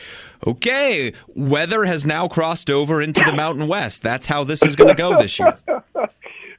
okay, 0.46 1.14
weather 1.30 1.84
has 1.84 2.06
now 2.06 2.28
crossed 2.28 2.70
over 2.70 3.02
into 3.02 3.24
the 3.24 3.34
Mountain 3.34 3.68
West. 3.68 4.04
That's 4.04 4.28
how 4.28 4.44
this 4.44 4.62
is 4.62 4.76
going 4.76 4.90
to 4.90 4.96
go 4.96 5.20
this 5.20 5.40
year. 5.40 5.58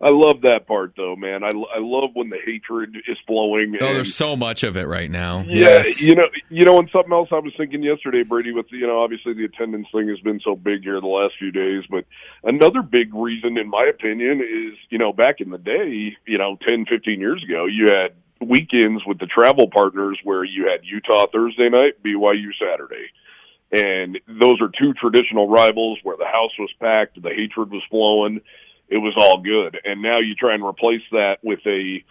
I 0.04 0.10
love 0.10 0.42
that 0.42 0.66
part 0.66 0.92
though, 0.98 1.16
man. 1.16 1.42
I, 1.42 1.48
I 1.48 1.78
love 1.78 2.10
when 2.12 2.28
the 2.28 2.36
hatred 2.44 2.94
is 3.08 3.16
flowing. 3.26 3.74
Oh, 3.80 3.86
and, 3.86 3.96
there's 3.96 4.14
so 4.14 4.36
much 4.36 4.62
of 4.62 4.76
it 4.76 4.86
right 4.86 5.10
now. 5.10 5.40
Yeah, 5.48 5.80
yes. 5.82 6.02
you 6.02 6.14
know, 6.14 6.28
you 6.50 6.64
know, 6.66 6.78
and 6.78 6.90
something 6.92 7.12
else 7.12 7.30
I 7.32 7.38
was 7.38 7.54
thinking 7.56 7.82
yesterday, 7.82 8.22
Brady, 8.22 8.52
with 8.52 8.66
you 8.70 8.86
know, 8.86 9.02
obviously 9.02 9.32
the 9.32 9.46
attendance 9.46 9.86
thing 9.92 10.08
has 10.08 10.20
been 10.20 10.40
so 10.44 10.56
big 10.56 10.82
here 10.82 11.00
the 11.00 11.06
last 11.06 11.36
few 11.38 11.50
days, 11.50 11.84
but 11.88 12.04
another 12.42 12.82
big 12.82 13.14
reason, 13.14 13.56
in 13.56 13.70
my 13.70 13.86
opinion, 13.86 14.42
is 14.42 14.78
you 14.90 14.98
know, 14.98 15.14
back 15.14 15.40
in 15.40 15.48
the 15.48 15.56
day, 15.56 16.14
you 16.26 16.36
know, 16.36 16.58
ten, 16.68 16.84
fifteen 16.84 17.18
years 17.18 17.42
ago, 17.42 17.64
you 17.64 17.86
had 17.86 18.12
weekends 18.46 19.02
with 19.06 19.18
the 19.18 19.26
travel 19.26 19.70
partners 19.70 20.18
where 20.22 20.44
you 20.44 20.68
had 20.68 20.84
Utah 20.84 21.26
Thursday 21.32 21.70
night, 21.70 22.02
BYU 22.04 22.50
Saturday. 22.60 23.06
And 23.72 24.20
those 24.28 24.60
are 24.60 24.68
two 24.68 24.92
traditional 24.92 25.48
rivals 25.48 25.98
where 26.02 26.18
the 26.18 26.26
house 26.26 26.52
was 26.58 26.70
packed, 26.78 27.20
the 27.20 27.30
hatred 27.30 27.70
was 27.70 27.82
flowing 27.90 28.42
it 28.94 28.98
was 28.98 29.14
all 29.16 29.38
good. 29.38 29.72
And 29.85 30.02
now 30.02 30.18
you 30.20 30.35
try 30.37 30.54
and 30.54 30.64
replace 30.64 31.02
that 31.11 31.38
with 31.42 31.59
a 31.66 32.04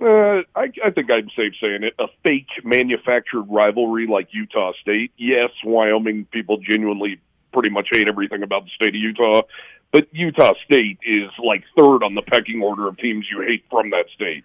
Uh, 0.00 0.42
I, 0.54 0.66
I 0.86 0.90
think 0.94 1.10
I'm 1.10 1.28
safe 1.36 1.54
saying 1.60 1.82
it. 1.82 1.94
A 1.98 2.06
fake 2.24 2.46
manufactured 2.62 3.46
rivalry 3.50 4.06
like 4.06 4.28
Utah 4.30 4.72
State. 4.80 5.10
Yes, 5.16 5.50
Wyoming 5.64 6.26
people 6.30 6.58
genuinely 6.58 7.20
pretty 7.52 7.70
much 7.70 7.88
hate 7.90 8.06
everything 8.06 8.44
about 8.44 8.62
the 8.64 8.70
state 8.76 8.94
of 8.94 9.00
Utah, 9.10 9.42
but 9.90 10.06
Utah 10.12 10.52
State 10.64 10.98
is 11.02 11.30
like 11.42 11.64
third 11.76 12.04
on 12.04 12.14
the 12.14 12.22
pecking 12.22 12.62
order 12.62 12.86
of 12.86 12.96
teams 12.98 13.26
you 13.32 13.40
hate 13.42 13.64
from 13.70 13.90
that 13.90 14.04
state. 14.14 14.44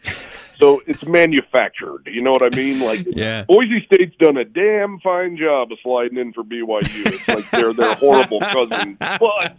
So 0.57 0.81
it's 0.87 1.03
manufactured. 1.03 2.07
You 2.11 2.21
know 2.23 2.31
what 2.31 2.41
I 2.43 2.49
mean? 2.49 2.79
Like 2.79 3.05
Yeah. 3.11 3.43
Boise 3.45 3.85
State's 3.85 4.15
done 4.17 4.37
a 4.37 4.45
damn 4.45 4.99
fine 5.01 5.35
job 5.37 5.71
of 5.71 5.77
sliding 5.83 6.17
in 6.17 6.33
for 6.33 6.43
BYU. 6.43 7.11
It's 7.13 7.27
like 7.27 7.51
they're 7.51 7.73
their 7.73 7.93
horrible 7.95 8.39
cousin, 8.39 8.97
but 8.99 9.57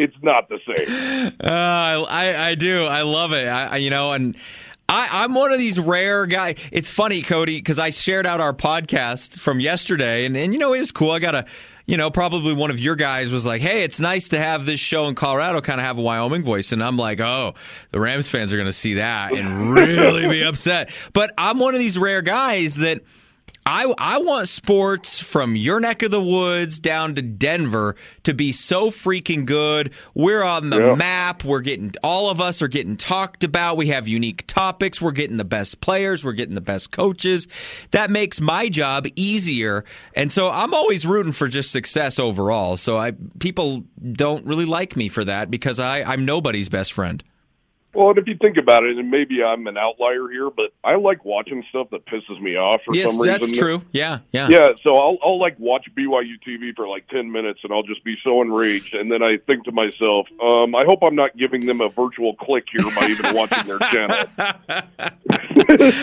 it's 0.00 0.16
not 0.22 0.48
the 0.48 0.58
same. 0.66 1.32
Uh, 1.40 2.04
I 2.08 2.50
I 2.50 2.54
do. 2.54 2.84
I 2.84 3.02
love 3.02 3.32
it. 3.32 3.46
I, 3.46 3.66
I 3.66 3.76
you 3.76 3.90
know 3.90 4.12
and. 4.12 4.36
I, 4.92 5.22
I'm 5.22 5.34
one 5.34 5.52
of 5.52 5.58
these 5.60 5.78
rare 5.78 6.26
guys. 6.26 6.56
It's 6.72 6.90
funny, 6.90 7.22
Cody, 7.22 7.58
because 7.58 7.78
I 7.78 7.90
shared 7.90 8.26
out 8.26 8.40
our 8.40 8.52
podcast 8.52 9.38
from 9.38 9.60
yesterday, 9.60 10.26
and, 10.26 10.36
and 10.36 10.52
you 10.52 10.58
know 10.58 10.72
it 10.72 10.80
was 10.80 10.90
cool. 10.90 11.12
I 11.12 11.20
got 11.20 11.36
a, 11.36 11.44
you 11.86 11.96
know, 11.96 12.10
probably 12.10 12.54
one 12.54 12.72
of 12.72 12.80
your 12.80 12.96
guys 12.96 13.30
was 13.30 13.46
like, 13.46 13.60
"Hey, 13.60 13.84
it's 13.84 14.00
nice 14.00 14.30
to 14.30 14.38
have 14.40 14.66
this 14.66 14.80
show 14.80 15.06
in 15.06 15.14
Colorado, 15.14 15.60
kind 15.60 15.78
of 15.78 15.86
have 15.86 15.98
a 15.98 16.02
Wyoming 16.02 16.42
voice," 16.42 16.72
and 16.72 16.82
I'm 16.82 16.96
like, 16.96 17.20
"Oh, 17.20 17.54
the 17.92 18.00
Rams 18.00 18.28
fans 18.28 18.52
are 18.52 18.56
going 18.56 18.66
to 18.66 18.72
see 18.72 18.94
that 18.94 19.32
and 19.32 19.72
really 19.72 20.26
be 20.26 20.42
upset." 20.42 20.90
But 21.12 21.34
I'm 21.38 21.60
one 21.60 21.74
of 21.74 21.78
these 21.78 21.96
rare 21.96 22.22
guys 22.22 22.74
that 22.76 23.02
I 23.66 23.92
I 23.98 24.18
want 24.18 24.48
sports 24.48 25.20
from 25.20 25.54
your 25.54 25.80
neck 25.80 26.02
of 26.02 26.10
the 26.10 26.20
woods 26.20 26.78
down 26.78 27.14
to 27.16 27.22
Denver 27.22 27.94
to 28.24 28.32
be 28.34 28.52
so 28.52 28.90
freaking 28.90 29.44
good. 29.44 29.92
We're 30.14 30.42
on 30.42 30.70
the 30.70 30.78
Yeah. 30.78 30.94
map. 30.94 31.44
We're 31.44 31.60
getting 31.60 31.92
all 32.02 32.30
of 32.30 32.40
us 32.40 32.62
are 32.62 32.68
getting 32.68 32.96
talked 32.96 33.44
about. 33.44 33.76
We 33.76 33.88
have 33.88 34.08
unique 34.08 34.44
topics. 34.46 35.00
We're 35.00 35.10
getting 35.12 35.36
the 35.36 35.44
best 35.44 35.80
players. 35.80 36.24
We're 36.24 36.32
getting 36.32 36.54
the 36.54 36.60
best 36.60 36.90
coaches. 36.90 37.46
That 37.90 38.10
makes 38.10 38.40
my 38.40 38.68
job 38.70 39.06
easier. 39.14 39.84
And 40.14 40.32
so 40.32 40.50
I'm 40.50 40.72
always 40.74 41.04
rooting 41.06 41.32
for 41.32 41.46
just 41.46 41.70
success 41.70 42.18
overall. 42.18 42.76
So 42.78 42.96
I 42.96 43.12
people 43.38 43.84
don't 44.12 44.46
really 44.46 44.64
like 44.66 44.96
me 44.96 45.08
for 45.08 45.24
that 45.24 45.50
because 45.50 45.78
I 45.78 46.02
I'm 46.02 46.24
nobody's 46.24 46.68
best 46.70 46.92
friend. 46.92 47.22
Well, 47.92 48.10
and 48.10 48.18
if 48.18 48.28
you 48.28 48.36
think 48.36 48.56
about 48.56 48.84
it, 48.84 48.96
and 48.98 49.10
maybe 49.10 49.42
I'm 49.42 49.66
an 49.66 49.76
outlier 49.76 50.28
here, 50.30 50.48
but 50.48 50.72
I 50.84 50.94
like 50.94 51.24
watching 51.24 51.64
stuff 51.70 51.90
that 51.90 52.06
pisses 52.06 52.40
me 52.40 52.54
off 52.56 52.82
for 52.84 52.94
yes, 52.94 53.10
some 53.10 53.20
reason. 53.20 53.40
that's 53.40 53.58
true. 53.58 53.82
Yeah, 53.90 54.20
yeah. 54.30 54.48
Yeah, 54.48 54.68
so 54.82 54.94
I'll 54.94 55.18
I'll 55.24 55.40
like 55.40 55.58
watch 55.58 55.86
BYU 55.96 56.34
TV 56.46 56.74
for 56.76 56.86
like 56.86 57.08
ten 57.08 57.32
minutes, 57.32 57.60
and 57.64 57.72
I'll 57.72 57.82
just 57.82 58.04
be 58.04 58.16
so 58.22 58.42
enraged, 58.42 58.94
and 58.94 59.10
then 59.10 59.24
I 59.24 59.38
think 59.38 59.64
to 59.64 59.72
myself, 59.72 60.28
um, 60.40 60.76
I 60.76 60.84
hope 60.84 61.00
I'm 61.02 61.16
not 61.16 61.36
giving 61.36 61.66
them 61.66 61.80
a 61.80 61.88
virtual 61.88 62.36
click 62.36 62.66
here 62.70 62.88
by 62.94 63.08
even 63.08 63.34
watching 63.34 63.66
their 63.66 63.78
channel. 63.78 64.18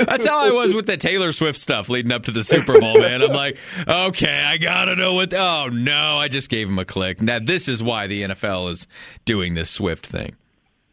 That's 0.06 0.26
how 0.26 0.46
I 0.46 0.52
was 0.52 0.74
with 0.74 0.88
the 0.88 0.98
Taylor 0.98 1.32
Swift 1.32 1.58
stuff 1.58 1.88
leading 1.88 2.12
up 2.12 2.24
to 2.24 2.32
the 2.32 2.44
Super 2.44 2.80
Bowl, 2.80 3.00
man. 3.00 3.22
I'm 3.22 3.32
like, 3.32 3.58
okay, 3.88 4.44
I 4.46 4.58
gotta 4.58 4.98
know 4.98 5.14
what. 5.14 5.34
Oh 5.34 5.68
no, 5.68 6.18
I 6.18 6.28
just 6.28 6.50
gave 6.50 6.68
him 6.68 6.80
a 6.80 6.86
click. 6.86 7.22
Now 7.22 7.40
this 7.40 7.70
is 7.70 7.82
why 7.82 8.08
the 8.08 8.24
NFL 8.24 8.72
is 8.72 8.88
doing 9.24 9.54
this 9.54 9.70
Swift 9.70 10.06
thing. 10.06 10.36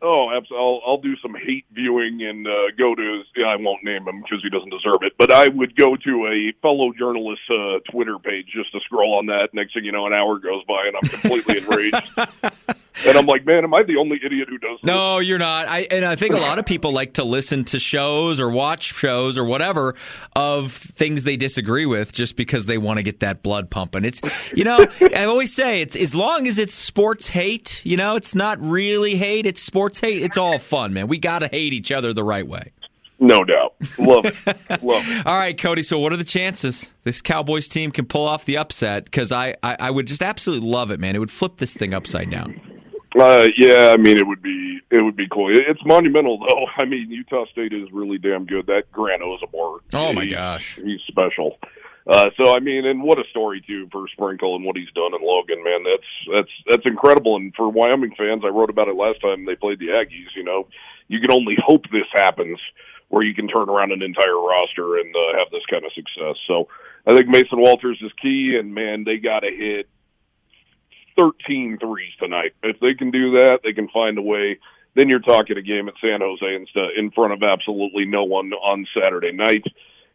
Oh, 0.05 0.31
absolutely. 0.31 0.59
I'll, 0.59 0.81
I'll 0.87 1.01
do 1.01 1.17
some 1.17 1.35
hate 1.35 1.65
viewing 1.73 2.21
and 2.23 2.47
uh, 2.47 2.77
go 2.77 2.95
to. 2.95 3.23
Yeah, 3.35 3.47
I 3.47 3.57
won't 3.57 3.83
name 3.83 4.07
him 4.07 4.21
because 4.21 4.43
he 4.43 4.51
doesn't 4.51 4.69
deserve 4.69 4.99
it. 5.01 5.15
But 5.17 5.33
I 5.33 5.49
would 5.49 5.75
go 5.77 5.97
to 5.97 6.27
a 6.27 6.53
fellow 6.61 6.93
journalist's 6.93 7.49
uh, 7.49 7.79
Twitter 7.91 8.19
page 8.19 8.49
just 8.55 8.71
to 8.73 8.81
scroll 8.81 9.15
on 9.15 9.27
that. 9.27 9.49
Next 9.55 9.73
thing 9.73 9.85
you 9.85 9.93
know, 9.93 10.07
an 10.07 10.13
hour 10.13 10.39
goes 10.39 10.63
by 10.69 10.89
and 10.89 10.97
I'm 10.97 11.09
completely 11.09 11.59
enraged. 11.59 12.07
And 13.07 13.19
I'm 13.19 13.27
like, 13.27 13.45
man, 13.45 13.65
am 13.65 13.75
I 13.75 13.83
the 13.83 13.97
only 13.97 14.21
idiot 14.25 14.49
who 14.49 14.59
does 14.59 14.79
this? 14.81 14.87
No, 14.87 15.19
you're 15.19 15.39
not. 15.39 15.67
I 15.67 15.81
and 15.91 16.05
I 16.05 16.15
think 16.15 16.33
a 16.33 16.39
lot 16.39 16.59
of 16.61 16.65
people 16.65 16.93
like 16.93 17.15
to 17.15 17.25
listen 17.25 17.65
to 17.67 17.79
shows 17.79 18.39
or 18.39 18.49
watch 18.49 18.95
shows 18.95 19.37
or 19.37 19.45
whatever 19.45 19.97
of 20.37 20.73
things 20.73 21.25
they 21.25 21.37
disagree 21.37 21.87
with 21.87 22.13
just 22.13 22.37
because 22.37 22.67
they 22.67 22.79
want 22.79 22.99
to 22.99 23.03
get 23.03 23.21
that 23.21 23.43
blood 23.43 23.69
pumping. 23.69 24.05
It's 24.05 24.21
you 24.55 24.63
know, 24.63 24.87
I 25.15 25.25
always 25.25 25.53
say 25.53 25.81
it's 25.81 25.97
as 25.97 26.15
long 26.15 26.47
as 26.47 26.59
it's 26.59 26.73
sports 26.73 27.27
hate, 27.27 27.85
you 27.85 27.97
know, 27.97 28.15
it's 28.15 28.35
not 28.35 28.61
really 28.61 29.17
hate, 29.17 29.45
it's 29.45 29.61
sports 29.61 29.94
hate. 30.01 30.23
It's 30.23 30.37
all 30.37 30.59
fun, 30.59 30.93
man. 30.93 31.09
We 31.09 31.19
got 31.19 31.41
to 31.41 31.49
hate 31.49 31.73
each 31.73 31.93
other 31.93 32.13
the 32.13 32.25
right 32.25 32.47
way. 32.47 32.73
No 33.21 33.45
doubt. 33.45 33.75
Love 33.99 34.25
it. 34.27 34.35
Love 34.83 35.05
it. 35.09 35.27
All 35.27 35.39
right, 35.39 35.57
Cody. 35.57 35.83
So, 35.83 35.99
what 35.99 36.13
are 36.13 36.17
the 36.17 36.25
chances 36.25 36.91
this 37.05 37.21
Cowboys 37.23 37.69
team 37.69 37.91
can 37.91 38.07
pull 38.07 38.27
off 38.27 38.45
the 38.45 38.57
upset? 38.57 39.05
Because 39.05 39.31
I, 39.33 39.57
I, 39.63 39.77
I 39.79 39.91
would 39.91 40.07
just 40.07 40.23
absolutely 40.23 40.69
love 40.69 40.91
it, 40.91 40.99
man. 41.01 41.15
It 41.15 41.21
would 41.21 41.31
flip 41.31 41.57
this 41.59 41.73
thing 41.73 41.95
upside 41.95 42.31
down. 42.31 42.61
Uh, 43.19 43.47
yeah, 43.57 43.93
I 43.93 43.97
mean, 43.97 44.19
it 44.19 44.27
would 44.27 44.43
be 44.43 44.81
it 44.91 45.01
would 45.03 45.17
be 45.17 45.29
cool. 45.31 45.49
It's 45.55 45.81
monumental, 45.85 46.39
though. 46.39 46.67
I 46.77 46.85
mean, 46.85 47.11
Utah 47.11 47.47
State 47.53 47.73
is 47.73 47.91
really 47.93 48.19
damn 48.19 48.47
good. 48.47 48.67
That 48.67 48.91
Great 48.93 49.21
Osobor. 49.21 49.79
Oh, 49.93 50.13
my 50.13 50.25
he- 50.25 50.31
gosh. 50.31 50.77
he's 50.85 51.01
special. 51.07 51.59
Uh, 52.07 52.29
so 52.37 52.55
I 52.55 52.61
mean, 52.61 52.85
and 52.85 53.03
what 53.03 53.19
a 53.19 53.25
story 53.31 53.63
too 53.67 53.89
for 53.91 54.07
Sprinkle 54.13 54.57
and 54.57 54.65
what 54.65 54.77
he's 54.77 54.93
done 54.95 55.15
in 55.15 55.27
Logan, 55.27 55.65
man. 55.65 55.85
That's 55.85 56.37
that's 56.37 56.53
that's 56.69 56.87
incredible. 56.87 57.37
And 57.37 57.55
for 57.55 57.69
Wyoming 57.69 58.15
fans, 58.17 58.43
I 58.45 58.49
wrote 58.49 58.71
about 58.71 58.89
it 58.89 58.97
last 58.97 59.21
time 59.23 59.47
they 59.47 59.57
played 59.57 59.79
the 59.79 59.89
Aggies. 59.89 60.37
You 60.37 60.45
know, 60.45 60.69
you 61.09 61.21
can 61.21 61.33
only 61.33 61.57
hope 61.59 61.85
this 61.91 62.09
happens 62.13 62.59
where 63.09 63.23
you 63.23 63.35
can 63.35 63.49
turn 63.49 63.71
around 63.71 63.93
an 63.93 64.03
entire 64.03 64.39
roster 64.39 64.99
and 64.99 65.15
uh, 65.15 65.39
have 65.39 65.51
this 65.51 65.65
kind 65.71 65.85
of 65.85 65.93
success. 65.93 66.37
So 66.47 66.69
I 67.07 67.15
think 67.15 67.29
Mason 67.29 67.61
Walters 67.61 67.99
is 68.03 68.13
key, 68.21 68.57
and 68.59 68.75
man, 68.75 69.05
they 69.05 69.19
got 69.19 69.41
to 69.41 69.51
hit 69.51 69.89
13 71.17 71.79
threes 71.81 72.13
tonight. 72.19 72.53
If 72.63 72.81
they 72.81 72.95
can 72.95 73.11
do 73.11 73.33
that, 73.39 73.61
they 73.63 73.73
can 73.73 73.89
find 73.89 74.19
a 74.19 74.23
way. 74.23 74.59
Then 74.95 75.09
you're 75.09 75.21
talking 75.21 75.57
a 75.57 75.63
game 75.63 75.89
at 75.89 75.95
San 76.01 76.21
Jose 76.21 76.55
instead 76.55 76.91
in 76.97 77.11
front 77.11 77.33
of 77.33 77.43
absolutely 77.43 78.05
no 78.05 78.25
one 78.25 78.53
on 78.53 78.87
Saturday 78.99 79.33
night. 79.33 79.65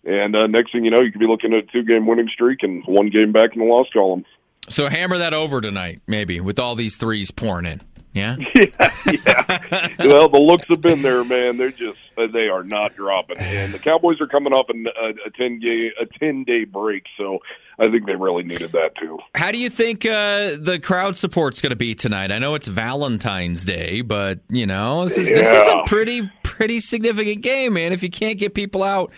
And 0.05 0.35
uh, 0.35 0.47
next 0.47 0.71
thing 0.71 0.85
you 0.85 0.91
know, 0.91 1.01
you 1.01 1.11
could 1.11 1.19
be 1.19 1.27
looking 1.27 1.53
at 1.53 1.63
a 1.63 1.67
two 1.67 1.83
game 1.83 2.07
winning 2.07 2.29
streak 2.33 2.59
and 2.63 2.83
one 2.85 3.09
game 3.09 3.31
back 3.31 3.53
in 3.53 3.59
the 3.59 3.65
loss 3.65 3.87
column. 3.91 4.25
So, 4.67 4.87
hammer 4.87 5.17
that 5.17 5.33
over 5.33 5.61
tonight, 5.61 6.01
maybe 6.05 6.39
with 6.39 6.59
all 6.59 6.75
these 6.75 6.95
threes 6.95 7.31
pouring 7.31 7.65
in. 7.65 7.81
Yeah. 8.13 8.37
yeah, 8.55 8.91
yeah. 9.05 9.89
well, 9.99 10.29
the 10.29 10.39
looks 10.39 10.65
have 10.69 10.81
been 10.81 11.03
there, 11.03 11.23
man. 11.23 11.57
They're 11.57 11.69
just 11.69 11.99
uh, 12.17 12.25
they 12.33 12.47
are 12.47 12.63
not 12.63 12.95
dropping, 12.95 13.37
and 13.37 13.71
the 13.71 13.77
Cowboys 13.77 14.19
are 14.19 14.27
coming 14.27 14.51
off 14.51 14.65
a, 14.69 15.27
a 15.27 15.29
ten 15.31 15.59
day 15.59 15.91
a 15.99 16.05
ten 16.19 16.43
day 16.43 16.63
break, 16.63 17.03
so 17.17 17.39
I 17.77 17.87
think 17.87 18.07
they 18.07 18.15
really 18.15 18.43
needed 18.43 18.71
that 18.71 18.95
too. 18.99 19.19
How 19.35 19.51
do 19.51 19.59
you 19.59 19.69
think 19.69 20.05
uh, 20.07 20.57
the 20.59 20.79
crowd 20.83 21.17
support's 21.17 21.61
going 21.61 21.69
to 21.69 21.75
be 21.75 21.93
tonight? 21.93 22.31
I 22.31 22.39
know 22.39 22.55
it's 22.55 22.67
Valentine's 22.67 23.63
Day, 23.63 24.01
but 24.01 24.39
you 24.49 24.65
know 24.65 25.05
this 25.07 25.17
is 25.17 25.29
this 25.29 25.47
is 25.47 25.67
a 25.67 25.83
pretty 25.85 26.29
pretty 26.41 26.79
significant 26.79 27.43
game, 27.43 27.73
man. 27.73 27.93
If 27.93 28.01
you 28.01 28.09
can't 28.09 28.39
get 28.39 28.55
people 28.55 28.81
out 28.81 29.11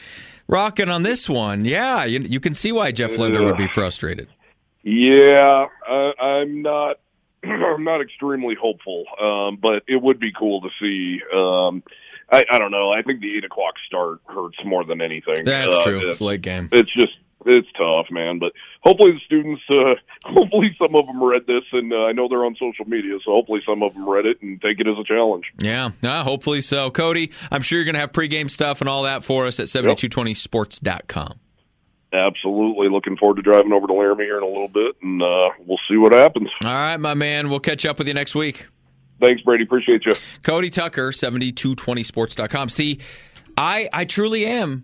rocking 0.51 0.89
on 0.89 1.01
this 1.03 1.27
one, 1.27 1.65
yeah, 1.65 2.03
you, 2.05 2.19
you 2.19 2.39
can 2.39 2.53
see 2.53 2.71
why 2.71 2.91
Jeff 2.91 3.17
Linder 3.17 3.43
would 3.43 3.57
be 3.57 3.67
frustrated. 3.67 4.27
Yeah, 4.83 5.65
uh, 5.89 6.11
I'm 6.21 6.61
not. 6.61 6.97
I'm 7.43 7.83
not 7.83 8.01
extremely 8.01 8.55
hopeful, 8.59 9.05
um, 9.19 9.57
but 9.59 9.81
it 9.87 9.99
would 10.01 10.19
be 10.19 10.31
cool 10.37 10.61
to 10.61 10.69
see. 10.79 11.19
Um, 11.35 11.81
I, 12.31 12.43
I 12.51 12.59
don't 12.59 12.71
know. 12.71 12.91
I 12.91 13.01
think 13.01 13.19
the 13.21 13.35
eight 13.35 13.43
o'clock 13.43 13.73
start 13.87 14.19
hurts 14.27 14.57
more 14.63 14.83
than 14.85 15.01
anything. 15.01 15.43
That's 15.45 15.73
Uh, 15.73 15.83
true. 15.83 15.97
it- 16.01 16.09
It's 16.09 16.19
a 16.19 16.23
late 16.25 16.41
game. 16.41 16.69
it's 16.71 16.91
just 16.93 17.13
it's 17.47 17.67
tough, 17.77 18.07
man. 18.11 18.37
But 18.39 18.53
hopefully 18.81 19.11
the 19.13 19.19
students, 19.25 19.61
uh, 19.69 19.95
hopefully 20.23 20.75
some 20.77 20.95
of 20.95 21.05
them 21.05 21.23
read 21.23 21.47
this, 21.47 21.63
and 21.71 21.93
uh, 21.93 22.05
I 22.05 22.11
know 22.11 22.27
they're 22.27 22.45
on 22.45 22.55
social 22.55 22.85
media, 22.85 23.17
so 23.23 23.31
hopefully 23.31 23.61
some 23.65 23.81
of 23.81 23.93
them 23.93 24.07
read 24.07 24.25
it 24.25 24.41
and 24.41 24.61
take 24.61 24.79
it 24.79 24.87
as 24.87 24.97
a 24.99 25.03
challenge. 25.03 25.45
Yeah, 25.59 25.91
uh, 26.03 26.23
hopefully 26.23 26.61
so. 26.61 26.91
Cody, 26.91 27.31
I'm 27.49 27.61
sure 27.61 27.77
you're 27.79 27.85
going 27.85 27.95
to 27.95 28.01
have 28.01 28.11
pregame 28.11 28.49
stuff 28.51 28.81
and 28.81 28.89
all 28.89 29.03
that 29.03 29.23
for 29.23 29.47
us 29.47 29.59
at 29.59 29.67
7220sports.com. 29.67 31.39
Absolutely, 32.13 32.89
looking 32.89 33.15
forward 33.15 33.37
to 33.37 33.41
driving 33.41 33.71
over 33.71 33.87
to 33.87 33.93
Laramie 33.93 34.25
here 34.25 34.37
in 34.37 34.43
a 34.43 34.47
little 34.47 34.67
bit, 34.67 34.95
and 35.01 35.21
uh, 35.21 35.49
we'll 35.65 35.79
see 35.89 35.95
what 35.95 36.11
happens. 36.11 36.49
All 36.65 36.73
right, 36.73 36.97
my 36.97 37.13
man. 37.13 37.49
We'll 37.49 37.61
catch 37.61 37.85
up 37.85 37.99
with 37.99 38.07
you 38.07 38.13
next 38.13 38.35
week. 38.35 38.67
Thanks, 39.21 39.41
Brady. 39.43 39.63
Appreciate 39.63 40.03
you. 40.05 40.13
Cody 40.41 40.69
Tucker, 40.69 41.11
7220sports.com. 41.11 42.69
See, 42.69 42.99
I 43.55 43.87
I 43.93 44.05
truly 44.05 44.45
am 44.45 44.83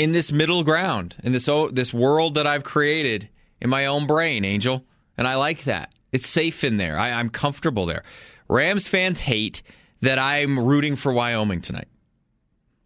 in 0.00 0.12
this 0.12 0.32
middle 0.32 0.64
ground, 0.64 1.14
in 1.22 1.32
this 1.32 1.46
oh, 1.46 1.68
this 1.68 1.92
world 1.92 2.36
that 2.36 2.46
I've 2.46 2.64
created 2.64 3.28
in 3.60 3.68
my 3.68 3.84
own 3.84 4.06
brain, 4.06 4.46
Angel, 4.46 4.82
and 5.18 5.28
I 5.28 5.34
like 5.34 5.64
that. 5.64 5.92
It's 6.10 6.26
safe 6.26 6.64
in 6.64 6.78
there. 6.78 6.98
I, 6.98 7.10
I'm 7.10 7.28
comfortable 7.28 7.84
there. 7.84 8.02
Rams 8.48 8.88
fans 8.88 9.20
hate 9.20 9.60
that 10.00 10.18
I'm 10.18 10.58
rooting 10.58 10.96
for 10.96 11.12
Wyoming 11.12 11.60
tonight. 11.60 11.88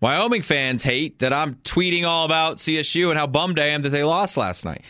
Wyoming 0.00 0.42
fans 0.42 0.82
hate 0.82 1.20
that 1.20 1.32
I'm 1.32 1.54
tweeting 1.62 2.04
all 2.04 2.24
about 2.24 2.56
CSU 2.56 3.10
and 3.10 3.16
how 3.16 3.28
bummed 3.28 3.60
I 3.60 3.66
am 3.66 3.82
that 3.82 3.90
they 3.90 4.02
lost 4.02 4.36
last 4.36 4.64
night. 4.64 4.82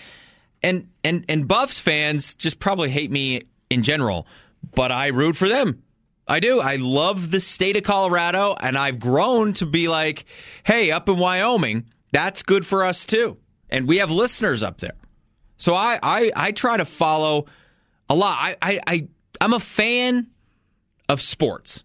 And 0.63 0.89
and 1.05 1.27
and 1.29 1.47
Buffs 1.47 1.79
fans 1.79 2.35
just 2.35 2.59
probably 2.59 2.89
hate 2.89 3.11
me 3.11 3.43
in 3.69 3.83
general, 3.83 4.27
but 4.75 4.91
I 4.91 5.09
root 5.09 5.37
for 5.37 5.47
them. 5.47 5.83
I 6.27 6.41
do. 6.41 6.59
I 6.59 6.77
love 6.77 7.31
the 7.31 7.41
state 7.41 7.77
of 7.77 7.83
Colorado, 7.83 8.57
and 8.59 8.79
I've 8.79 8.99
grown 8.99 9.53
to 9.55 9.67
be 9.67 9.89
like, 9.89 10.25
hey, 10.65 10.91
up 10.91 11.07
in 11.11 11.19
Wyoming, 11.19 11.85
that's 12.15 12.45
good 12.45 12.65
for 12.65 12.85
us 12.85 13.05
too. 13.05 13.37
And 13.69 13.89
we 13.89 13.97
have 13.99 14.11
listeners 14.11 14.63
up 14.63 14.79
there. 14.79 14.95
So 15.57 15.75
I 15.75 15.99
I, 16.01 16.31
I 16.35 16.53
try 16.53 16.77
to 16.77 16.85
follow 16.85 17.47
a 18.09 18.15
lot. 18.15 18.39
I, 18.41 18.57
I, 18.63 18.81
I 18.87 19.09
I'm 19.41 19.53
a 19.53 19.61
fan 19.61 20.29
of 21.09 21.21
sports. 21.21 21.83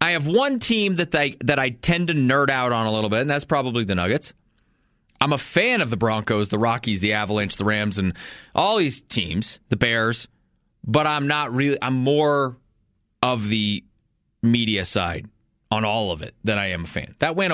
I 0.00 0.10
have 0.10 0.26
one 0.26 0.58
team 0.58 0.96
that 0.96 1.14
I 1.14 1.34
that 1.44 1.60
I 1.60 1.70
tend 1.70 2.08
to 2.08 2.14
nerd 2.14 2.50
out 2.50 2.72
on 2.72 2.86
a 2.86 2.92
little 2.92 3.08
bit, 3.08 3.20
and 3.20 3.30
that's 3.30 3.44
probably 3.44 3.84
the 3.84 3.94
Nuggets. 3.94 4.34
I'm 5.20 5.32
a 5.32 5.38
fan 5.38 5.80
of 5.80 5.90
the 5.90 5.96
Broncos, 5.96 6.48
the 6.48 6.58
Rockies, 6.58 7.00
the 7.00 7.12
Avalanche, 7.12 7.56
the 7.56 7.64
Rams, 7.64 7.98
and 7.98 8.14
all 8.54 8.76
these 8.76 9.00
teams, 9.00 9.58
the 9.68 9.76
Bears, 9.76 10.28
but 10.84 11.06
I'm 11.06 11.26
not 11.28 11.52
really. 11.52 11.78
I'm 11.80 11.94
more 11.94 12.56
of 13.22 13.48
the 13.48 13.84
media 14.42 14.84
side 14.84 15.26
on 15.70 15.84
all 15.84 16.10
of 16.10 16.22
it 16.22 16.34
than 16.44 16.58
I 16.58 16.70
am 16.70 16.84
a 16.84 16.86
fan. 16.86 17.14
That 17.18 17.36
went. 17.36 17.52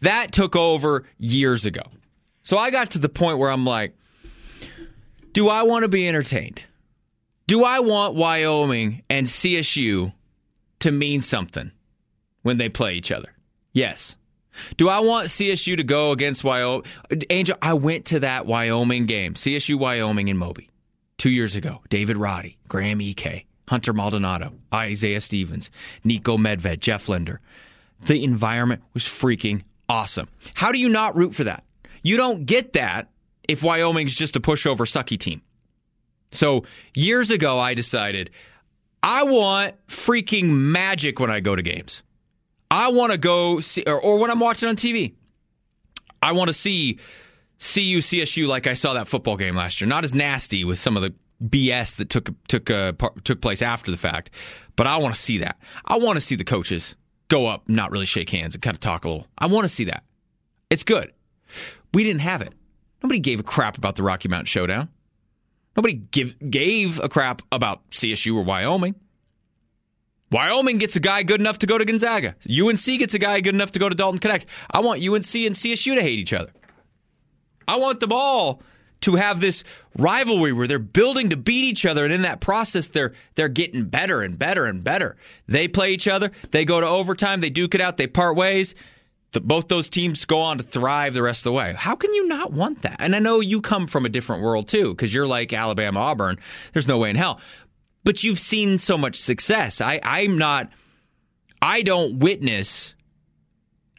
That 0.00 0.32
took 0.32 0.56
over 0.56 1.04
years 1.18 1.66
ago. 1.66 1.82
So 2.42 2.56
I 2.58 2.70
got 2.70 2.92
to 2.92 2.98
the 2.98 3.08
point 3.08 3.38
where 3.38 3.50
I'm 3.50 3.64
like, 3.64 3.94
do 5.32 5.48
I 5.48 5.62
want 5.62 5.82
to 5.84 5.88
be 5.88 6.08
entertained? 6.08 6.62
Do 7.46 7.64
I 7.64 7.80
want 7.80 8.14
Wyoming 8.14 9.02
and 9.10 9.26
CSU 9.26 10.12
to 10.80 10.90
mean 10.90 11.22
something 11.22 11.70
when 12.42 12.56
they 12.56 12.68
play 12.68 12.94
each 12.94 13.12
other? 13.12 13.32
Yes. 13.72 14.16
Do 14.76 14.88
I 14.88 15.00
want 15.00 15.28
CSU 15.28 15.76
to 15.76 15.84
go 15.84 16.12
against 16.12 16.42
Wyoming? 16.42 16.86
Angel, 17.28 17.56
I 17.60 17.74
went 17.74 18.06
to 18.06 18.20
that 18.20 18.46
Wyoming 18.46 19.06
game, 19.06 19.34
CSU 19.34 19.78
Wyoming 19.78 20.28
in 20.28 20.36
Moby, 20.36 20.70
two 21.18 21.30
years 21.30 21.54
ago. 21.54 21.80
David 21.88 22.16
Roddy, 22.16 22.58
Graham 22.68 23.00
Ike, 23.00 23.46
Hunter 23.68 23.92
Maldonado, 23.92 24.52
Isaiah 24.74 25.20
Stevens, 25.20 25.70
Nico 26.02 26.36
Medved, 26.36 26.80
Jeff 26.80 27.08
Linder. 27.08 27.40
The 28.06 28.24
environment 28.24 28.82
was 28.94 29.04
freaking 29.04 29.62
awesome. 29.90 30.28
How 30.54 30.72
do 30.72 30.78
you 30.78 30.88
not 30.88 31.16
root 31.16 31.34
for 31.34 31.44
that? 31.44 31.64
You 32.02 32.16
don't 32.16 32.46
get 32.46 32.74
that 32.74 33.10
if 33.46 33.62
Wyoming's 33.62 34.14
just 34.14 34.36
a 34.36 34.40
pushover 34.40 34.86
sucky 34.86 35.18
team. 35.18 35.42
So 36.30 36.64
years 36.94 37.30
ago, 37.30 37.58
I 37.58 37.74
decided 37.74 38.30
I 39.02 39.24
want 39.24 39.74
freaking 39.88 40.48
magic 40.48 41.18
when 41.18 41.30
I 41.30 41.40
go 41.40 41.56
to 41.56 41.62
games. 41.62 42.02
I 42.70 42.88
want 42.92 43.10
to 43.10 43.18
go 43.18 43.60
see, 43.60 43.82
or, 43.84 44.00
or 44.00 44.18
when 44.18 44.30
I'm 44.30 44.38
watching 44.38 44.68
on 44.68 44.76
TV, 44.76 45.14
I 46.22 46.32
want 46.32 46.48
to 46.48 46.54
see 46.54 46.94
CU 47.58 47.98
CSU 47.98 48.46
like 48.46 48.68
I 48.68 48.74
saw 48.74 48.94
that 48.94 49.08
football 49.08 49.36
game 49.36 49.56
last 49.56 49.80
year. 49.80 49.88
Not 49.88 50.04
as 50.04 50.14
nasty 50.14 50.64
with 50.64 50.78
some 50.78 50.96
of 50.96 51.02
the 51.02 51.12
BS 51.42 51.96
that 51.96 52.10
took 52.10 52.30
took 52.46 52.70
uh, 52.70 52.92
took 53.24 53.40
place 53.40 53.60
after 53.60 53.90
the 53.90 53.96
fact, 53.96 54.30
but 54.76 54.86
I 54.86 54.98
want 54.98 55.14
to 55.14 55.20
see 55.20 55.38
that. 55.38 55.58
I 55.84 55.98
want 55.98 56.16
to 56.16 56.20
see 56.20 56.36
the 56.36 56.44
coaches 56.44 56.94
go 57.30 57.46
up, 57.46 57.66
not 57.68 57.90
really 57.90 58.04
shake 58.04 58.28
hands, 58.28 58.54
and 58.54 58.60
kind 58.60 58.74
of 58.74 58.80
talk 58.80 59.06
a 59.06 59.08
little. 59.08 59.26
I 59.38 59.46
want 59.46 59.64
to 59.64 59.68
see 59.70 59.84
that. 59.84 60.04
It's 60.68 60.82
good. 60.82 61.12
We 61.94 62.04
didn't 62.04 62.20
have 62.20 62.42
it. 62.42 62.52
Nobody 63.02 63.18
gave 63.18 63.40
a 63.40 63.42
crap 63.42 63.78
about 63.78 63.96
the 63.96 64.02
Rocky 64.02 64.28
Mountain 64.28 64.46
Showdown. 64.46 64.90
Nobody 65.76 65.94
give, 65.94 66.36
gave 66.50 66.98
a 66.98 67.08
crap 67.08 67.40
about 67.50 67.88
CSU 67.90 68.36
or 68.36 68.42
Wyoming. 68.42 68.94
Wyoming 70.30 70.78
gets 70.78 70.94
a 70.96 71.00
guy 71.00 71.22
good 71.22 71.40
enough 71.40 71.58
to 71.60 71.66
go 71.66 71.78
to 71.78 71.84
Gonzaga. 71.84 72.36
UNC 72.48 72.84
gets 72.84 73.14
a 73.14 73.18
guy 73.18 73.40
good 73.40 73.54
enough 73.54 73.72
to 73.72 73.78
go 73.78 73.88
to 73.88 73.94
Dalton 73.94 74.20
Knecht. 74.20 74.44
I 74.70 74.80
want 74.80 75.00
UNC 75.00 75.14
and 75.14 75.54
CSU 75.54 75.94
to 75.94 76.02
hate 76.02 76.18
each 76.18 76.32
other. 76.32 76.52
I 77.66 77.76
want 77.76 78.00
them 78.00 78.12
all 78.12 78.62
to 79.02 79.16
have 79.16 79.40
this 79.40 79.64
rivalry 79.96 80.52
where 80.52 80.66
they're 80.66 80.78
building 80.78 81.30
to 81.30 81.36
beat 81.36 81.64
each 81.64 81.86
other 81.86 82.04
and 82.04 82.12
in 82.12 82.22
that 82.22 82.40
process 82.40 82.88
they're 82.88 83.12
they're 83.34 83.48
getting 83.48 83.84
better 83.84 84.22
and 84.22 84.38
better 84.38 84.66
and 84.66 84.84
better. 84.84 85.16
They 85.46 85.68
play 85.68 85.92
each 85.92 86.08
other, 86.08 86.30
they 86.50 86.64
go 86.64 86.80
to 86.80 86.86
overtime, 86.86 87.40
they 87.40 87.50
duke 87.50 87.74
it 87.74 87.80
out, 87.80 87.96
they 87.96 88.06
part 88.06 88.36
ways. 88.36 88.74
The, 89.32 89.40
both 89.40 89.68
those 89.68 89.88
teams 89.88 90.24
go 90.24 90.40
on 90.40 90.58
to 90.58 90.64
thrive 90.64 91.14
the 91.14 91.22
rest 91.22 91.40
of 91.40 91.44
the 91.44 91.52
way. 91.52 91.72
How 91.76 91.94
can 91.94 92.12
you 92.12 92.26
not 92.26 92.52
want 92.52 92.82
that? 92.82 92.96
And 92.98 93.14
I 93.14 93.20
know 93.20 93.38
you 93.38 93.60
come 93.60 93.86
from 93.86 94.04
a 94.04 94.08
different 94.08 94.42
world 94.42 94.66
too, 94.66 94.90
because 94.90 95.14
you're 95.14 95.26
like 95.26 95.52
Alabama, 95.52 96.00
Auburn. 96.00 96.38
There's 96.72 96.88
no 96.88 96.98
way 96.98 97.10
in 97.10 97.16
hell. 97.16 97.40
But 98.02 98.24
you've 98.24 98.40
seen 98.40 98.78
so 98.78 98.98
much 98.98 99.16
success. 99.16 99.80
I, 99.80 100.00
I'm 100.02 100.36
not. 100.36 100.70
I 101.62 101.82
don't 101.82 102.18
witness. 102.18 102.94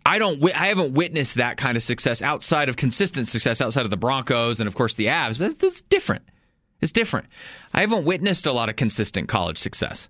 I 0.05 0.19
don't. 0.19 0.43
I 0.55 0.67
haven't 0.67 0.93
witnessed 0.93 1.35
that 1.35 1.57
kind 1.57 1.77
of 1.77 1.83
success 1.83 2.21
outside 2.21 2.69
of 2.69 2.75
consistent 2.75 3.27
success 3.27 3.61
outside 3.61 3.85
of 3.85 3.91
the 3.91 3.97
Broncos 3.97 4.59
and 4.59 4.67
of 4.67 4.75
course 4.75 4.95
the 4.95 5.07
Avs. 5.07 5.37
But 5.37 5.59
that's 5.59 5.81
different. 5.83 6.23
It's 6.81 6.91
different. 6.91 7.27
I 7.73 7.81
haven't 7.81 8.05
witnessed 8.05 8.45
a 8.45 8.51
lot 8.51 8.69
of 8.69 8.75
consistent 8.75 9.29
college 9.29 9.57
success. 9.57 10.09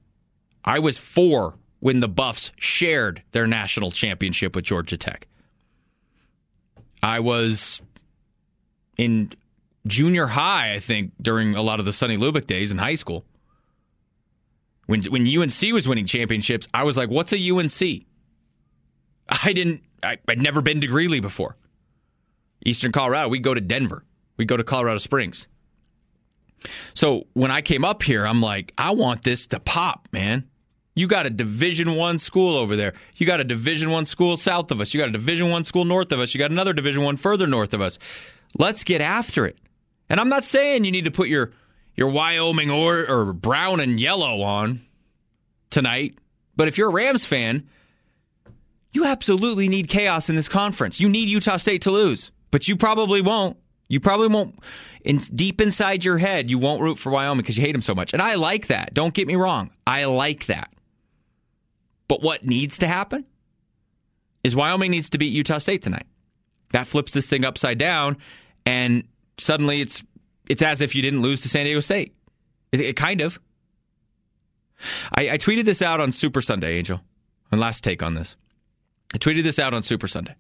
I 0.64 0.80
was 0.80 0.98
four 0.98 1.56
when 1.80 2.00
the 2.00 2.08
Buffs 2.08 2.52
shared 2.58 3.22
their 3.32 3.48
national 3.48 3.92
championship 3.92 4.56
with 4.56 4.66
Georgia 4.66 4.98
Tech. 4.98 5.28
I 7.04 7.20
was 7.20 7.82
in 8.98 9.34
junior 9.88 10.28
high, 10.28 10.74
I 10.74 10.80
think, 10.80 11.12
during 11.22 11.56
a 11.56 11.62
lot 11.62 11.80
of 11.80 11.86
the 11.86 11.92
Sonny 11.92 12.18
Lubick 12.18 12.48
days 12.48 12.72
in 12.72 12.78
high 12.78 12.96
school. 12.96 13.26
When 14.86 15.02
when 15.04 15.28
UNC 15.28 15.74
was 15.74 15.88
winning 15.88 16.06
championships, 16.06 16.68
I 16.74 16.84
was 16.84 16.98
like, 16.98 17.10
"What's 17.10 17.34
a 17.34 17.50
UNC?" 17.50 18.06
I 19.44 19.54
didn't. 19.54 19.82
I, 20.04 20.18
would 20.28 20.42
never 20.42 20.62
been 20.62 20.82
to 20.82 20.88
Greeley 20.88 21.20
before. 21.20 21.56
Eastern 22.66 22.92
Colorado, 22.92 23.30
we 23.30 23.40
go 23.40 23.54
to 23.54 23.62
Denver. 23.62 24.04
We 24.38 24.46
go 24.46 24.58
to 24.58 24.64
Colorado 24.64 24.98
Springs. 24.98 25.48
So 26.94 27.28
when 27.34 27.50
I 27.50 27.62
came 27.62 27.86
up 27.86 28.04
here, 28.04 28.26
I'm 28.26 28.42
like, 28.42 28.72
I 28.78 28.92
want 28.92 29.24
this 29.24 29.48
to 29.48 29.60
pop, 29.60 30.08
man. 30.12 30.48
You 30.94 31.08
got 31.08 31.26
a 31.26 31.30
Division 31.30 31.96
One 31.96 32.20
school 32.20 32.58
over 32.58 32.76
there. 32.76 32.94
You 33.16 33.26
got 33.26 33.40
a 33.40 33.44
Division 33.44 33.90
One 33.90 34.06
school 34.06 34.38
south 34.38 34.72
of 34.72 34.82
us. 34.82 34.94
You 34.94 35.00
got 35.00 35.10
a 35.10 35.14
Division 35.14 35.50
One 35.50 35.64
school 35.64 35.86
north 35.86 36.12
of 36.12 36.20
us. 36.20 36.34
You 36.34 36.40
got 36.40 36.52
another 36.52 36.74
Division 36.74 37.04
One 37.04 37.18
further 37.18 37.48
north 37.48 37.74
of 37.74 37.82
us. 37.82 37.98
Let's 38.58 38.84
get 38.84 39.02
after 39.02 39.46
it. 39.46 39.58
And 40.10 40.20
I'm 40.20 40.30
not 40.30 40.44
saying 40.44 40.84
you 40.84 40.92
need 40.92 41.06
to 41.06 41.12
put 41.12 41.30
your 41.30 41.52
your 41.96 42.10
Wyoming 42.10 42.70
or 42.70 43.10
or 43.10 43.34
brown 43.34 43.80
and 43.80 44.00
yellow 44.00 44.42
on 44.42 44.82
tonight, 45.70 46.18
but 46.56 46.68
if 46.68 46.78
you're 46.78 46.90
a 46.90 46.94
Rams 46.94 47.26
fan, 47.26 47.70
you 48.94 49.06
absolutely 49.06 49.70
need 49.70 49.88
chaos 49.88 50.30
in 50.30 50.36
this 50.36 50.50
conference. 50.50 51.00
You 51.00 51.10
need 51.10 51.30
Utah 51.30 51.58
State 51.58 51.84
to 51.84 51.92
lose, 51.92 52.32
but 52.52 52.68
you 52.68 52.76
probably 52.76 53.22
won't. 53.22 53.58
You 53.88 54.00
probably 54.00 54.28
won't. 54.28 54.60
In 55.04 55.18
deep 55.18 55.60
inside 55.60 56.06
your 56.06 56.18
head, 56.18 56.50
you 56.50 56.58
won't 56.58 56.82
root 56.82 56.98
for 56.98 57.12
Wyoming 57.12 57.42
because 57.42 57.58
you 57.58 57.64
hate 57.64 57.74
them 57.74 57.82
so 57.82 57.96
much, 57.96 58.14
and 58.14 58.22
I 58.22 58.36
like 58.36 58.68
that. 58.68 58.94
Don't 58.94 59.14
get 59.14 59.28
me 59.28 59.36
wrong. 59.36 59.72
I 59.86 60.06
like 60.06 60.46
that. 60.46 60.72
But 62.08 62.22
what 62.22 62.46
needs 62.46 62.78
to 62.80 62.88
happen 62.88 63.26
is 64.44 64.56
Wyoming 64.56 64.92
needs 64.92 65.10
to 65.10 65.18
beat 65.18 65.34
Utah 65.34 65.58
State 65.58 65.82
tonight. 65.82 66.08
That 66.74 66.88
flips 66.88 67.12
this 67.14 67.28
thing 67.28 67.46
upside 67.46 67.78
down, 67.78 68.18
and 68.66 69.04
suddenly 69.38 69.82
it's 69.82 70.04
it's 70.48 70.62
as 70.62 70.82
if 70.82 70.96
you 70.96 71.02
didn't 71.02 71.22
lose 71.22 71.42
to 71.42 71.50
San 71.50 71.66
Diego 71.66 71.80
State. 71.80 72.16
It, 72.72 72.82
it 72.82 72.96
kind 72.96 73.22
of. 73.22 73.40
I, 75.18 75.32
I 75.32 75.38
tweeted 75.38 75.66
this 75.66 75.82
out 75.82 76.00
on 76.00 76.12
Super 76.12 76.42
Sunday, 76.42 76.78
Angel. 76.78 77.00
And 77.52 77.60
last 77.60 77.84
take 77.84 78.02
on 78.02 78.16
this. 78.16 78.36
I 79.14 79.18
tweeted 79.18 79.44
this 79.44 79.60
out 79.60 79.74
on 79.74 79.84
Super 79.84 80.08
Sunday. 80.08 80.36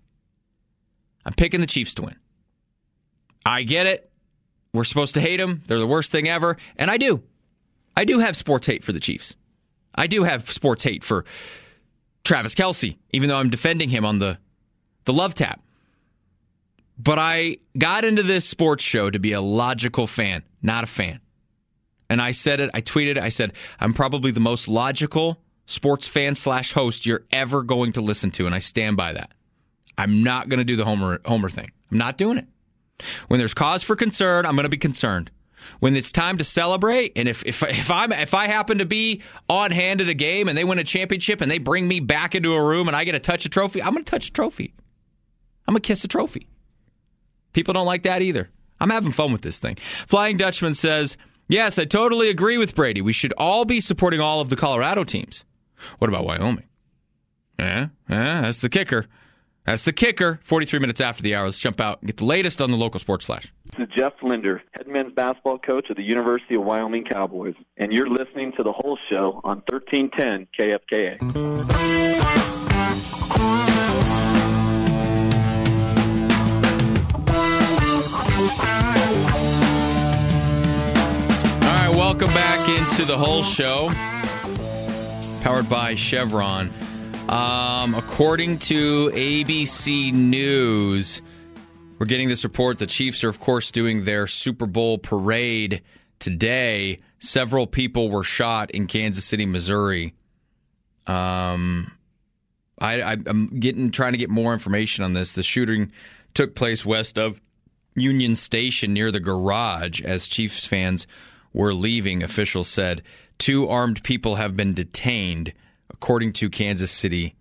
I'm 1.25 1.33
picking 1.33 1.61
the 1.61 1.67
Chiefs 1.67 1.93
to 1.95 2.03
win. 2.03 2.15
I 3.45 3.63
get 3.63 3.85
it. 3.85 4.09
We're 4.73 4.83
supposed 4.83 5.15
to 5.15 5.21
hate 5.21 5.37
them. 5.37 5.63
They're 5.67 5.79
the 5.79 5.87
worst 5.87 6.11
thing 6.11 6.29
ever. 6.29 6.57
And 6.77 6.89
I 6.89 6.97
do. 6.97 7.23
I 7.95 8.05
do 8.05 8.19
have 8.19 8.37
sports 8.37 8.67
hate 8.67 8.83
for 8.83 8.93
the 8.93 8.99
Chiefs. 8.99 9.35
I 9.93 10.07
do 10.07 10.23
have 10.23 10.49
sports 10.51 10.83
hate 10.83 11.03
for 11.03 11.25
Travis 12.23 12.55
Kelce, 12.55 12.97
even 13.11 13.27
though 13.27 13.37
I'm 13.37 13.49
defending 13.49 13.89
him 13.89 14.05
on 14.05 14.19
the, 14.19 14.37
the 15.05 15.13
love 15.13 15.35
tap. 15.35 15.61
But 16.97 17.19
I 17.19 17.57
got 17.77 18.05
into 18.05 18.23
this 18.23 18.45
sports 18.45 18.83
show 18.83 19.09
to 19.09 19.19
be 19.19 19.33
a 19.33 19.41
logical 19.41 20.07
fan, 20.07 20.43
not 20.61 20.83
a 20.83 20.87
fan. 20.87 21.19
And 22.09 22.21
I 22.21 22.31
said 22.31 22.59
it, 22.59 22.69
I 22.73 22.81
tweeted 22.81 23.11
it, 23.11 23.17
I 23.17 23.29
said, 23.29 23.53
I'm 23.79 23.93
probably 23.93 24.31
the 24.31 24.39
most 24.39 24.67
logical 24.67 25.41
sports 25.71 26.07
fan 26.07 26.35
slash 26.35 26.73
host 26.73 27.05
you're 27.05 27.25
ever 27.31 27.63
going 27.63 27.93
to 27.93 28.01
listen 28.01 28.31
to, 28.31 28.45
and 28.45 28.53
I 28.53 28.59
stand 28.59 28.97
by 28.97 29.13
that. 29.13 29.31
I'm 29.97 30.23
not 30.23 30.49
going 30.49 30.59
to 30.59 30.63
do 30.63 30.75
the 30.75 30.85
Homer, 30.85 31.19
Homer 31.25 31.49
thing. 31.49 31.71
I'm 31.91 31.97
not 31.97 32.17
doing 32.17 32.37
it. 32.37 32.47
When 33.27 33.39
there's 33.39 33.53
cause 33.53 33.83
for 33.83 33.95
concern, 33.95 34.45
I'm 34.45 34.55
going 34.55 34.63
to 34.63 34.69
be 34.69 34.77
concerned 34.77 35.31
when 35.79 35.95
it's 35.95 36.11
time 36.11 36.37
to 36.37 36.43
celebrate, 36.43 37.13
and 37.15 37.27
if 37.27 37.43
if 37.45 37.63
if 37.63 37.91
I'm 37.91 38.11
if 38.11 38.33
I 38.33 38.47
happen 38.47 38.79
to 38.79 38.85
be 38.85 39.21
on 39.49 39.71
hand 39.71 40.01
at 40.01 40.07
a 40.09 40.13
game 40.13 40.47
and 40.47 40.57
they 40.57 40.63
win 40.63 40.79
a 40.79 40.83
championship 40.83 41.41
and 41.41 41.49
they 41.49 41.57
bring 41.57 41.87
me 41.87 41.99
back 41.99 42.35
into 42.35 42.53
a 42.53 42.63
room 42.63 42.87
and 42.87 42.95
I 42.95 43.03
get 43.03 43.13
to 43.13 43.19
touch 43.19 43.45
a 43.45 43.49
trophy, 43.49 43.81
I'm 43.81 43.93
going 43.93 44.03
to 44.03 44.09
touch 44.09 44.29
a 44.29 44.31
trophy. 44.31 44.73
I'm 45.67 45.73
going 45.73 45.81
to 45.81 45.87
kiss 45.87 46.03
a 46.03 46.07
trophy. 46.07 46.47
People 47.53 47.73
don't 47.73 47.85
like 47.85 48.03
that 48.03 48.21
either. 48.21 48.49
I'm 48.79 48.89
having 48.89 49.11
fun 49.11 49.31
with 49.31 49.41
this 49.41 49.59
thing. 49.59 49.75
Flying 50.07 50.37
Dutchman 50.37 50.73
says, 50.73 51.17
"Yes, 51.47 51.77
I 51.77 51.85
totally 51.85 52.29
agree 52.29 52.57
with 52.57 52.75
Brady. 52.75 53.01
We 53.01 53.13
should 53.13 53.33
all 53.37 53.65
be 53.65 53.79
supporting 53.79 54.19
all 54.19 54.41
of 54.41 54.49
the 54.49 54.55
Colorado 54.55 55.03
teams. 55.03 55.43
What 55.99 56.09
about 56.09 56.25
Wyoming? 56.25 56.65
Yeah, 57.59 57.87
yeah, 58.09 58.41
that's 58.41 58.61
the 58.61 58.69
kicker." 58.69 59.07
That's 59.65 59.85
the 59.85 59.93
kicker. 59.93 60.39
43 60.41 60.79
minutes 60.79 60.99
after 61.01 61.21
the 61.21 61.35
hour. 61.35 61.45
Let's 61.45 61.59
jump 61.59 61.79
out 61.79 61.99
and 62.01 62.07
get 62.07 62.17
the 62.17 62.25
latest 62.25 62.63
on 62.63 62.71
the 62.71 62.77
local 62.77 62.99
sports 62.99 63.25
flash. 63.25 63.53
This 63.77 63.87
is 63.87 63.93
Jeff 63.95 64.13
Linder, 64.23 64.61
head 64.71 64.87
men's 64.87 65.13
basketball 65.13 65.59
coach 65.59 65.89
of 65.91 65.97
the 65.97 66.03
University 66.03 66.55
of 66.55 66.63
Wyoming 66.63 67.03
Cowboys, 67.05 67.53
and 67.77 67.93
you're 67.93 68.09
listening 68.09 68.53
to 68.57 68.63
the 68.63 68.73
Hull 68.73 68.97
Show 69.09 69.39
on 69.43 69.61
1310 69.69 70.47
KFKA. 70.59 71.21
All 81.63 81.87
right, 81.87 81.95
welcome 81.95 82.33
back 82.33 82.67
into 82.67 83.05
the 83.05 83.17
Hull 83.17 83.43
Show, 83.43 83.91
powered 85.41 85.67
by 85.67 85.95
Chevron. 85.95 86.69
Um, 87.27 87.95
according 87.95 88.59
to 88.59 89.09
ABC 89.09 90.13
News, 90.13 91.21
we're 91.97 92.05
getting 92.05 92.27
this 92.27 92.43
report. 92.43 92.77
The 92.77 92.85
Chiefs 92.85 93.23
are, 93.23 93.29
of 93.29 93.39
course, 93.39 93.71
doing 93.71 94.05
their 94.05 94.27
Super 94.27 94.67
Bowl 94.67 94.99
parade 94.99 95.81
today. 96.19 96.99
Several 97.17 97.65
people 97.65 98.11
were 98.11 98.23
shot 98.23 98.69
in 98.71 98.85
Kansas 98.85 99.25
City, 99.25 99.47
Missouri. 99.47 100.13
Um, 101.07 101.91
I, 102.79 103.01
I'm 103.01 103.59
getting 103.59 103.89
trying 103.89 104.11
to 104.11 104.19
get 104.19 104.29
more 104.29 104.53
information 104.53 105.03
on 105.03 105.13
this. 105.13 105.31
The 105.31 105.43
shooting 105.43 105.91
took 106.35 106.53
place 106.53 106.85
west 106.85 107.17
of 107.17 107.41
Union 107.95 108.35
Station 108.35 108.93
near 108.93 109.11
the 109.11 109.19
garage 109.19 110.01
as 110.01 110.27
Chiefs 110.27 110.67
fans 110.67 111.07
were 111.51 111.73
leaving. 111.73 112.21
Officials 112.21 112.67
said 112.67 113.01
two 113.41 113.67
armed 113.67 114.03
people 114.03 114.35
have 114.35 114.55
been 114.55 114.75
detained, 114.75 115.51
according 115.89 116.31
to 116.31 116.47
Kansas 116.47 116.91
City 116.91 117.35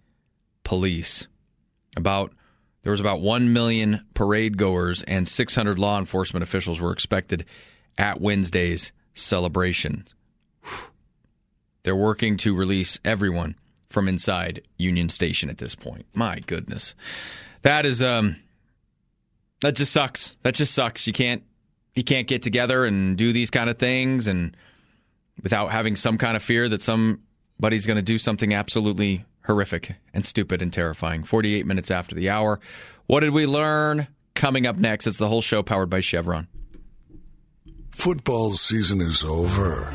police. 0.65 1.29
About 1.95 2.33
there 2.83 2.91
was 2.91 3.01
about 3.01 3.21
1 3.21 3.53
million 3.53 4.07
parade 4.15 4.57
goers 4.57 5.03
and 5.03 5.29
600 5.29 5.79
law 5.79 5.99
enforcement 5.99 6.43
officials 6.43 6.81
were 6.81 6.93
expected 6.93 7.45
at 7.99 8.19
Wednesday's 8.19 8.93
celebration. 9.13 10.07
They're 11.83 11.95
working 11.95 12.39
to 12.39 12.57
release 12.57 12.99
everyone 13.05 13.57
from 13.91 14.09
inside 14.09 14.63
Union 14.79 15.11
Station 15.11 15.51
at 15.51 15.59
this 15.59 15.75
point. 15.75 16.07
My 16.15 16.39
goodness. 16.41 16.95
That 17.61 17.85
is 17.85 18.03
um 18.03 18.37
that 19.61 19.77
just 19.77 19.93
sucks. 19.93 20.37
That 20.45 20.55
just 20.55 20.73
sucks. 20.73 21.07
You 21.07 21.13
can't 21.13 21.43
you 21.95 22.05
can't 22.05 22.27
get 22.27 22.43
together 22.43 22.87
and 22.87 23.19
do 23.19 23.35
these 23.35 23.51
kind 23.51 23.69
of 23.69 23.79
things 23.79 24.29
and 24.29 24.57
without 25.43 25.71
having 25.73 25.97
some 25.97 26.19
kind 26.19 26.37
of 26.37 26.43
fear 26.43 26.69
that 26.69 26.83
somebody's 26.83 27.87
going 27.87 27.97
to 27.97 28.03
do 28.03 28.19
something 28.19 28.55
absolutely 28.55 29.25
horrific 29.45 29.95
and 30.15 30.25
stupid 30.25 30.63
and 30.63 30.73
terrifying. 30.73 31.25
48 31.25 31.67
minutes 31.67 31.91
after 31.91 32.15
the 32.15 32.31
hour. 32.31 32.61
What 33.07 33.21
did 33.21 33.31
we 33.31 33.47
learn? 33.47 34.07
Coming 34.35 34.67
up 34.67 34.77
next, 34.77 35.07
it's 35.07 35.19
the 35.19 35.29
Hull 35.29 35.41
Show 35.41 35.63
powered 35.63 35.91
by 35.91 36.01
Chevron. 36.01 36.47
Football 37.91 38.53
season 38.53 39.01
is 39.01 39.25
over. 39.25 39.93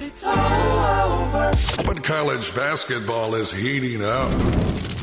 But 1.86 2.04
college 2.04 2.56
basketball 2.56 3.36
is 3.36 3.52
heating 3.52 4.04
up. 4.04 4.32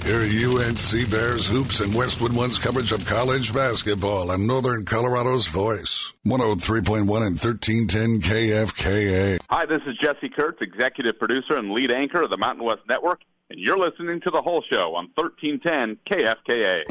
Hear 0.05 0.23
UNC 0.23 1.11
Bears 1.11 1.47
hoops 1.49 1.79
and 1.79 1.95
Westwood 1.95 2.33
One's 2.33 2.59
coverage 2.59 2.91
of 2.91 3.07
college 3.07 3.55
basketball 3.55 4.33
and 4.33 4.49
Northern 4.49 4.85
Colorado's 4.85 5.47
voice. 5.47 6.13
103.1 6.27 6.99
and 6.99 7.09
1310 7.09 8.21
KFKA. 8.21 9.39
Hi, 9.49 9.65
this 9.65 9.83
is 9.87 9.97
Jesse 9.99 10.29
Kurtz, 10.29 10.61
executive 10.61 11.21
producer 11.21 11.57
and 11.57 11.71
lead 11.71 11.93
anchor 11.93 12.23
of 12.23 12.31
the 12.31 12.37
Mountain 12.37 12.65
West 12.65 12.83
Network, 12.89 13.21
and 13.49 13.61
you're 13.61 13.79
listening 13.79 14.21
to 14.23 14.31
the 14.31 14.43
Hull 14.43 14.63
Show 14.69 14.97
on 14.97 15.09
1310 15.15 15.99
KFKA. 16.11 16.83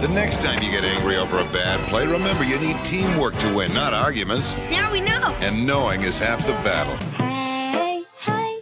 The 0.00 0.06
next 0.06 0.42
time 0.42 0.62
you 0.62 0.70
get 0.70 0.84
angry 0.84 1.16
over 1.16 1.40
a 1.40 1.44
bad 1.46 1.88
play, 1.88 2.06
remember 2.06 2.44
you 2.44 2.56
need 2.60 2.76
teamwork 2.84 3.36
to 3.38 3.52
win, 3.52 3.74
not 3.74 3.92
arguments. 3.92 4.52
Now 4.70 4.92
we 4.92 5.00
know. 5.00 5.34
And 5.40 5.66
knowing 5.66 6.02
is 6.02 6.16
half 6.16 6.38
the 6.46 6.52
battle. 6.62 6.96
Hey, 7.16 8.04
hey, 8.20 8.60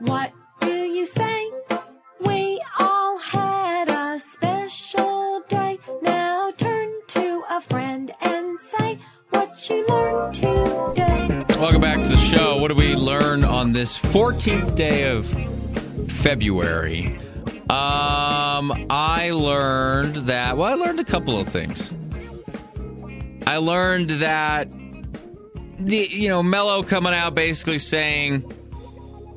what 0.00 0.30
do 0.60 0.70
you 0.70 1.06
say? 1.06 1.50
We 2.20 2.60
all 2.78 3.16
had 3.16 3.88
a 3.88 4.20
special 4.20 5.42
day. 5.48 5.78
Now 6.02 6.50
turn 6.58 6.92
to 7.06 7.44
a 7.48 7.62
friend 7.62 8.12
and 8.20 8.58
say 8.70 8.98
what 9.30 9.70
you 9.70 9.86
learned 9.86 10.34
today. 10.34 11.44
Welcome 11.58 11.80
back 11.80 12.02
to 12.02 12.10
the 12.10 12.18
show. 12.18 12.60
What 12.60 12.68
did 12.68 12.76
we 12.76 12.94
learn 12.94 13.42
on 13.42 13.72
this 13.72 13.98
14th 13.98 14.76
day 14.76 15.10
of 15.10 15.26
February? 16.12 17.16
Um, 18.58 18.86
I 18.90 19.30
learned 19.30 20.16
that. 20.26 20.56
Well, 20.56 20.68
I 20.68 20.74
learned 20.74 20.98
a 20.98 21.04
couple 21.04 21.38
of 21.38 21.48
things. 21.48 21.92
I 23.46 23.58
learned 23.58 24.10
that 24.10 24.68
the 25.78 26.08
you 26.10 26.28
know 26.28 26.42
Melo 26.42 26.82
coming 26.82 27.14
out 27.14 27.36
basically 27.36 27.78
saying, 27.78 28.52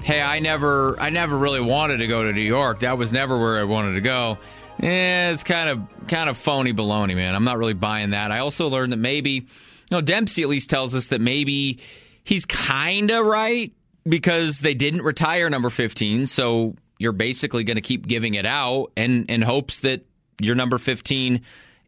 "Hey, 0.02 0.22
I 0.22 0.40
never, 0.40 1.00
I 1.00 1.12
never 1.12 1.38
really 1.38 1.62
wanted 1.62 1.98
to 1.98 2.08
go 2.08 2.24
to 2.24 2.34
New 2.34 2.42
York. 2.42 2.80
That 2.80 2.98
was 2.98 3.12
never 3.12 3.38
where 3.38 3.60
I 3.60 3.64
wanted 3.64 3.94
to 3.94 4.02
go." 4.02 4.40
Eh, 4.82 5.32
it's 5.32 5.44
kind 5.44 5.70
of 5.70 6.08
kind 6.08 6.28
of 6.28 6.36
phony 6.36 6.74
baloney, 6.74 7.16
man. 7.16 7.36
I'm 7.36 7.44
not 7.44 7.60
really 7.60 7.74
buying 7.74 8.10
that. 8.12 8.32
I 8.32 8.40
also 8.40 8.70
learned 8.70 8.92
that 8.92 8.98
maybe, 8.98 9.30
you 9.32 9.46
know, 9.92 10.02
Dempsey 10.02 10.42
at 10.42 10.50
least 10.50 10.72
tells 10.72 10.96
us 10.96 11.08
that 11.08 11.22
maybe 11.22 11.78
he's 12.24 12.46
kind 12.46 13.12
of 13.12 13.24
right 13.24 13.72
because 14.04 14.62
they 14.62 14.74
didn't 14.74 15.04
retire 15.04 15.48
number 15.48 15.70
15, 15.70 16.26
so 16.26 16.76
you're 17.02 17.14
basically 17.14 17.64
going 17.64 17.76
to 17.76 17.82
keep 17.82 18.08
giving 18.08 18.36
it 18.36 18.46
out 18.46 18.92
and 18.96 19.28
in 19.30 19.42
hopes 19.42 19.80
that 19.80 20.06
your 20.40 20.54
number 20.54 20.78
15 20.78 21.42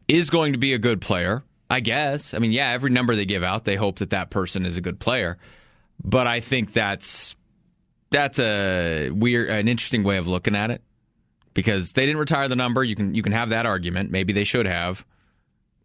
is 0.08 0.28
going 0.28 0.52
to 0.52 0.58
be 0.58 0.74
a 0.74 0.78
good 0.78 1.00
player. 1.00 1.44
I 1.70 1.80
guess. 1.80 2.34
I 2.34 2.38
mean, 2.38 2.52
yeah, 2.52 2.70
every 2.70 2.90
number 2.90 3.16
they 3.16 3.24
give 3.24 3.42
out, 3.42 3.64
they 3.64 3.76
hope 3.76 4.00
that 4.00 4.10
that 4.10 4.30
person 4.30 4.66
is 4.66 4.76
a 4.76 4.80
good 4.82 5.00
player. 5.00 5.38
But 6.02 6.26
I 6.26 6.40
think 6.40 6.72
that's 6.72 7.34
that's 8.10 8.38
a 8.38 9.10
weird, 9.10 9.48
an 9.48 9.66
interesting 9.66 10.04
way 10.04 10.18
of 10.18 10.26
looking 10.26 10.54
at 10.54 10.70
it 10.70 10.82
because 11.54 11.92
they 11.92 12.04
didn't 12.04 12.20
retire 12.20 12.48
the 12.48 12.56
number. 12.56 12.84
You 12.84 12.94
can 12.94 13.14
you 13.14 13.22
can 13.22 13.32
have 13.32 13.48
that 13.50 13.66
argument. 13.66 14.10
Maybe 14.10 14.32
they 14.32 14.44
should 14.44 14.66
have 14.66 15.06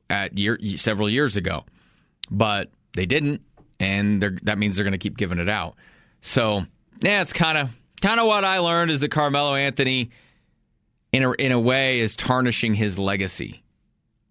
at 0.10 0.38
year 0.38 0.60
several 0.76 1.10
years 1.10 1.38
ago, 1.38 1.64
but 2.30 2.72
they 2.94 3.06
didn't, 3.06 3.42
and 3.80 4.22
that 4.44 4.58
means 4.58 4.76
they're 4.76 4.86
going 4.86 4.92
to 4.92 4.98
keep 4.98 5.18
giving 5.18 5.40
it 5.40 5.50
out. 5.50 5.76
So 6.22 6.66
yeah, 7.02 7.22
it's 7.22 7.34
kind 7.34 7.58
of 7.58 7.70
kind 8.00 8.20
of 8.20 8.28
what 8.28 8.44
I 8.44 8.60
learned 8.60 8.92
is 8.92 9.00
that 9.02 9.10
Carmelo 9.10 9.56
Anthony, 9.56 10.12
in 11.12 11.24
a, 11.24 11.32
in 11.34 11.52
a 11.52 11.60
way, 11.60 12.00
is 12.00 12.16
tarnishing 12.16 12.76
his 12.76 13.00
legacy 13.00 13.64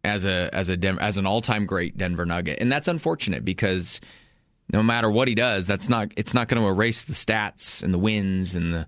as 0.05 0.25
a 0.25 0.49
as 0.53 0.71
a 0.71 0.79
as 1.01 1.16
an 1.16 1.27
all 1.27 1.41
time 1.41 1.66
great 1.66 1.97
Denver 1.97 2.25
Nugget, 2.25 2.59
and 2.61 2.71
that's 2.71 2.89
unfortunate 2.89 3.45
because 3.45 4.01
no 4.73 4.83
matter 4.83 5.11
what 5.11 5.29
he 5.29 5.35
does, 5.35 5.66
that's 5.66 5.89
not 5.89 6.12
it's 6.16 6.35
not 6.35 6.49
going 6.49 6.62
to 6.62 6.69
erase 6.69 7.05
the 7.05 7.14
stats 7.14 7.83
and 7.83 7.93
the 7.93 7.99
wins 7.99 8.55
and 8.55 8.73
the 8.73 8.87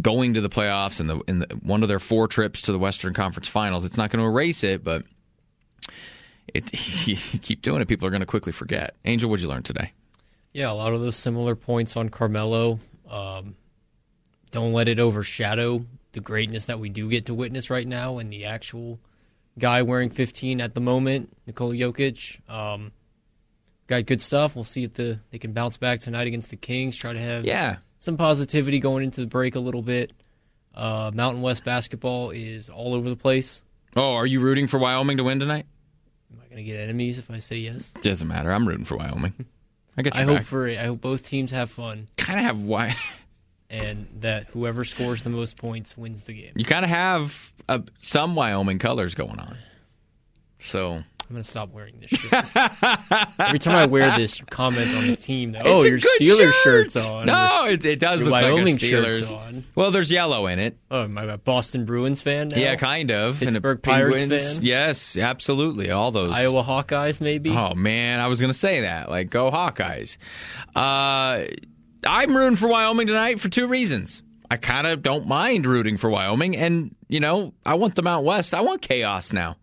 going 0.00 0.34
to 0.34 0.40
the 0.40 0.48
playoffs 0.48 1.00
and 1.00 1.10
the, 1.10 1.20
and 1.28 1.42
the 1.42 1.54
one 1.56 1.82
of 1.82 1.88
their 1.88 1.98
four 1.98 2.26
trips 2.26 2.62
to 2.62 2.72
the 2.72 2.78
Western 2.78 3.12
Conference 3.12 3.48
Finals. 3.48 3.84
It's 3.84 3.96
not 3.96 4.10
going 4.10 4.22
to 4.22 4.28
erase 4.28 4.64
it, 4.64 4.82
but 4.82 5.02
it 6.54 7.06
you 7.06 7.16
keep 7.16 7.62
doing 7.62 7.82
it, 7.82 7.88
people 7.88 8.06
are 8.06 8.10
going 8.10 8.20
to 8.20 8.26
quickly 8.26 8.52
forget. 8.52 8.96
Angel, 9.04 9.28
what'd 9.28 9.42
you 9.42 9.48
learn 9.48 9.62
today? 9.62 9.92
Yeah, 10.52 10.70
a 10.70 10.74
lot 10.74 10.92
of 10.92 11.00
those 11.00 11.16
similar 11.16 11.54
points 11.54 11.96
on 11.96 12.08
Carmelo. 12.08 12.78
Um, 13.08 13.54
don't 14.52 14.72
let 14.72 14.86
it 14.86 15.00
overshadow 15.00 15.84
the 16.12 16.20
greatness 16.20 16.66
that 16.66 16.78
we 16.78 16.88
do 16.88 17.08
get 17.08 17.26
to 17.26 17.34
witness 17.34 17.70
right 17.70 17.86
now 17.86 18.18
and 18.18 18.32
the 18.32 18.44
actual 18.44 19.00
guy 19.58 19.82
wearing 19.82 20.10
15 20.10 20.60
at 20.60 20.74
the 20.74 20.80
moment, 20.80 21.34
Nikola 21.46 21.74
Jokic. 21.74 22.48
Um, 22.48 22.92
got 23.86 24.06
good 24.06 24.20
stuff. 24.22 24.54
We'll 24.54 24.64
see 24.64 24.84
if 24.84 24.94
the 24.94 25.18
they 25.30 25.38
can 25.38 25.52
bounce 25.52 25.76
back 25.76 26.00
tonight 26.00 26.26
against 26.26 26.50
the 26.50 26.56
Kings. 26.56 26.96
Try 26.96 27.12
to 27.12 27.20
have 27.20 27.44
yeah 27.44 27.76
some 27.98 28.16
positivity 28.16 28.78
going 28.78 29.04
into 29.04 29.20
the 29.20 29.26
break 29.26 29.54
a 29.54 29.60
little 29.60 29.82
bit. 29.82 30.12
Uh, 30.74 31.10
Mountain 31.12 31.42
West 31.42 31.64
basketball 31.64 32.30
is 32.30 32.68
all 32.68 32.94
over 32.94 33.08
the 33.08 33.16
place. 33.16 33.62
Oh, 33.94 34.14
are 34.14 34.26
you 34.26 34.40
rooting 34.40 34.66
for 34.66 34.78
Wyoming 34.78 35.18
to 35.18 35.24
win 35.24 35.38
tonight? 35.38 35.66
Am 36.32 36.40
I 36.42 36.46
going 36.46 36.56
to 36.56 36.62
get 36.62 36.80
enemies 36.80 37.18
if 37.18 37.30
I 37.30 37.40
say 37.40 37.56
yes? 37.56 37.92
Doesn't 38.00 38.26
matter. 38.26 38.50
I'm 38.50 38.66
rooting 38.66 38.86
for 38.86 38.96
Wyoming. 38.96 39.34
I 39.96 40.02
get. 40.02 40.16
I 40.16 40.24
back. 40.24 40.38
hope 40.38 40.46
for 40.46 40.66
it. 40.66 40.78
I 40.78 40.84
hope 40.84 41.02
both 41.02 41.26
teams 41.26 41.50
have 41.50 41.70
fun. 41.70 42.08
Kind 42.16 42.38
of 42.40 42.46
have 42.46 42.60
why. 42.60 42.96
and 43.72 44.06
that 44.20 44.48
whoever 44.48 44.84
scores 44.84 45.22
the 45.22 45.30
most 45.30 45.56
points 45.56 45.96
wins 45.96 46.24
the 46.24 46.34
game. 46.34 46.52
You 46.54 46.64
kind 46.64 46.84
of 46.84 46.90
have 46.90 47.52
uh, 47.68 47.80
some 48.02 48.34
Wyoming 48.34 48.78
colors 48.78 49.14
going 49.14 49.40
on. 49.40 49.56
So 50.64 50.92
I'm 51.32 51.36
gonna 51.36 51.42
stop 51.44 51.72
wearing 51.72 51.94
this 51.98 52.10
shirt. 52.10 52.44
Every 53.38 53.58
time 53.58 53.74
I 53.76 53.86
wear 53.86 54.14
this, 54.14 54.42
comment 54.50 54.94
on 54.94 55.06
the 55.06 55.16
team 55.16 55.52
that 55.52 55.66
oh, 55.66 55.82
your 55.82 55.98
Steelers 55.98 56.52
shirt. 56.52 56.92
shirts 56.92 56.96
on. 56.96 57.24
No, 57.26 57.64
it, 57.66 57.84
it 57.86 57.98
does 57.98 58.20
your 58.20 58.30
look 58.30 58.42
Wyoming 58.42 58.74
like 58.74 58.82
a 58.82 58.86
Steelers. 58.86 59.18
shirts 59.20 59.30
on. 59.30 59.64
Well, 59.74 59.90
there's 59.90 60.10
yellow 60.10 60.46
in 60.46 60.58
it. 60.58 60.76
Oh, 60.90 61.04
am 61.04 61.16
I 61.16 61.24
a 61.24 61.38
Boston 61.38 61.86
Bruins 61.86 62.20
fan? 62.20 62.48
Now? 62.48 62.58
Yeah, 62.58 62.76
kind 62.76 63.10
of. 63.10 63.38
Pittsburgh 63.38 63.76
and 63.76 63.82
Pirates 63.82 64.16
Penguins. 64.16 64.54
fan. 64.56 64.62
Yes, 64.62 65.16
absolutely. 65.16 65.90
All 65.90 66.10
those 66.12 66.32
Iowa 66.32 66.62
Hawkeyes, 66.62 67.20
maybe. 67.20 67.48
Oh 67.48 67.74
man, 67.74 68.20
I 68.20 68.26
was 68.26 68.38
gonna 68.38 68.52
say 68.52 68.82
that. 68.82 69.08
Like, 69.08 69.30
go 69.30 69.50
Hawkeyes. 69.50 70.18
Uh, 70.76 71.44
I'm 72.06 72.36
rooting 72.36 72.56
for 72.56 72.68
Wyoming 72.68 73.06
tonight 73.06 73.40
for 73.40 73.48
two 73.48 73.66
reasons. 73.66 74.22
I 74.50 74.56
kind 74.56 74.86
of 74.86 75.02
don't 75.02 75.26
mind 75.26 75.66
rooting 75.66 75.96
for 75.96 76.10
Wyoming, 76.10 76.56
and 76.56 76.94
you 77.08 77.20
know, 77.20 77.54
I 77.64 77.74
want 77.74 77.94
them 77.94 78.06
out 78.06 78.24
west. 78.24 78.54
I 78.54 78.60
want 78.60 78.82
chaos 78.82 79.32
now. 79.32 79.56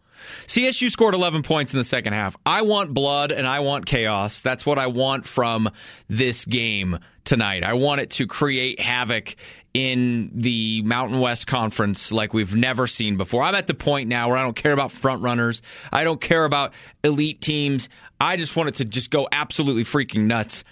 CSU 0.48 0.90
scored 0.92 1.14
11 1.14 1.44
points 1.44 1.74
in 1.74 1.78
the 1.78 1.84
second 1.84 2.14
half. 2.14 2.36
I 2.46 2.64
want 2.64 2.94
blood 2.94 3.32
and 3.32 3.48
I 3.48 3.62
want 3.62 3.86
chaos. 3.86 4.42
That's 4.42 4.66
what 4.66 4.78
I 4.78 4.88
want 4.88 5.26
from 5.26 5.70
this 6.08 6.46
game 6.46 7.00
tonight. 7.24 7.64
I 7.64 7.74
want 7.74 8.02
it 8.02 8.10
to 8.12 8.28
create 8.28 8.80
havoc 8.80 9.36
in 9.74 10.32
the 10.34 10.82
Mountain 10.82 11.20
West 11.20 11.48
Conference 11.48 12.12
like 12.12 12.34
we've 12.34 12.56
never 12.56 12.88
seen 12.88 13.18
before. 13.18 13.44
I'm 13.44 13.56
at 13.56 13.68
the 13.68 13.74
point 13.74 14.10
now 14.10 14.30
where 14.30 14.38
I 14.38 14.44
don't 14.44 14.56
care 14.56 14.74
about 14.74 14.92
front 14.92 15.22
runners. 15.22 15.62
I 15.92 16.04
don't 16.04 16.20
care 16.20 16.46
about 16.46 16.74
elite 17.04 17.42
teams. 17.42 17.88
I 18.20 18.36
just 18.36 18.56
want 18.56 18.70
it 18.70 18.76
to 18.76 18.86
just 18.86 19.12
go 19.12 19.28
absolutely 19.32 19.84
freaking 19.84 20.26
nuts 20.26 20.64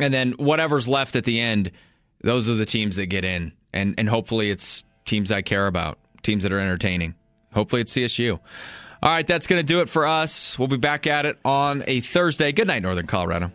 And 0.00 0.12
then 0.12 0.32
whatever's 0.32 0.88
left 0.88 1.16
at 1.16 1.24
the 1.24 1.40
end, 1.40 1.70
those 2.22 2.48
are 2.48 2.54
the 2.54 2.66
teams 2.66 2.96
that 2.96 3.06
get 3.06 3.24
in. 3.24 3.52
And 3.72 3.94
and 3.98 4.08
hopefully 4.08 4.50
it's 4.50 4.84
teams 5.04 5.32
I 5.32 5.42
care 5.42 5.66
about, 5.66 5.98
teams 6.22 6.42
that 6.44 6.52
are 6.52 6.60
entertaining. 6.60 7.14
Hopefully 7.52 7.82
it's 7.82 7.92
CSU. 7.92 8.38
All 9.02 9.10
right, 9.10 9.26
that's 9.26 9.48
going 9.48 9.58
to 9.58 9.66
do 9.66 9.80
it 9.80 9.88
for 9.88 10.06
us. 10.06 10.56
We'll 10.58 10.68
be 10.68 10.76
back 10.76 11.08
at 11.08 11.26
it 11.26 11.36
on 11.44 11.82
a 11.86 12.00
Thursday. 12.00 12.52
Good 12.52 12.68
night, 12.68 12.82
Northern 12.82 13.06
Colorado. 13.06 13.50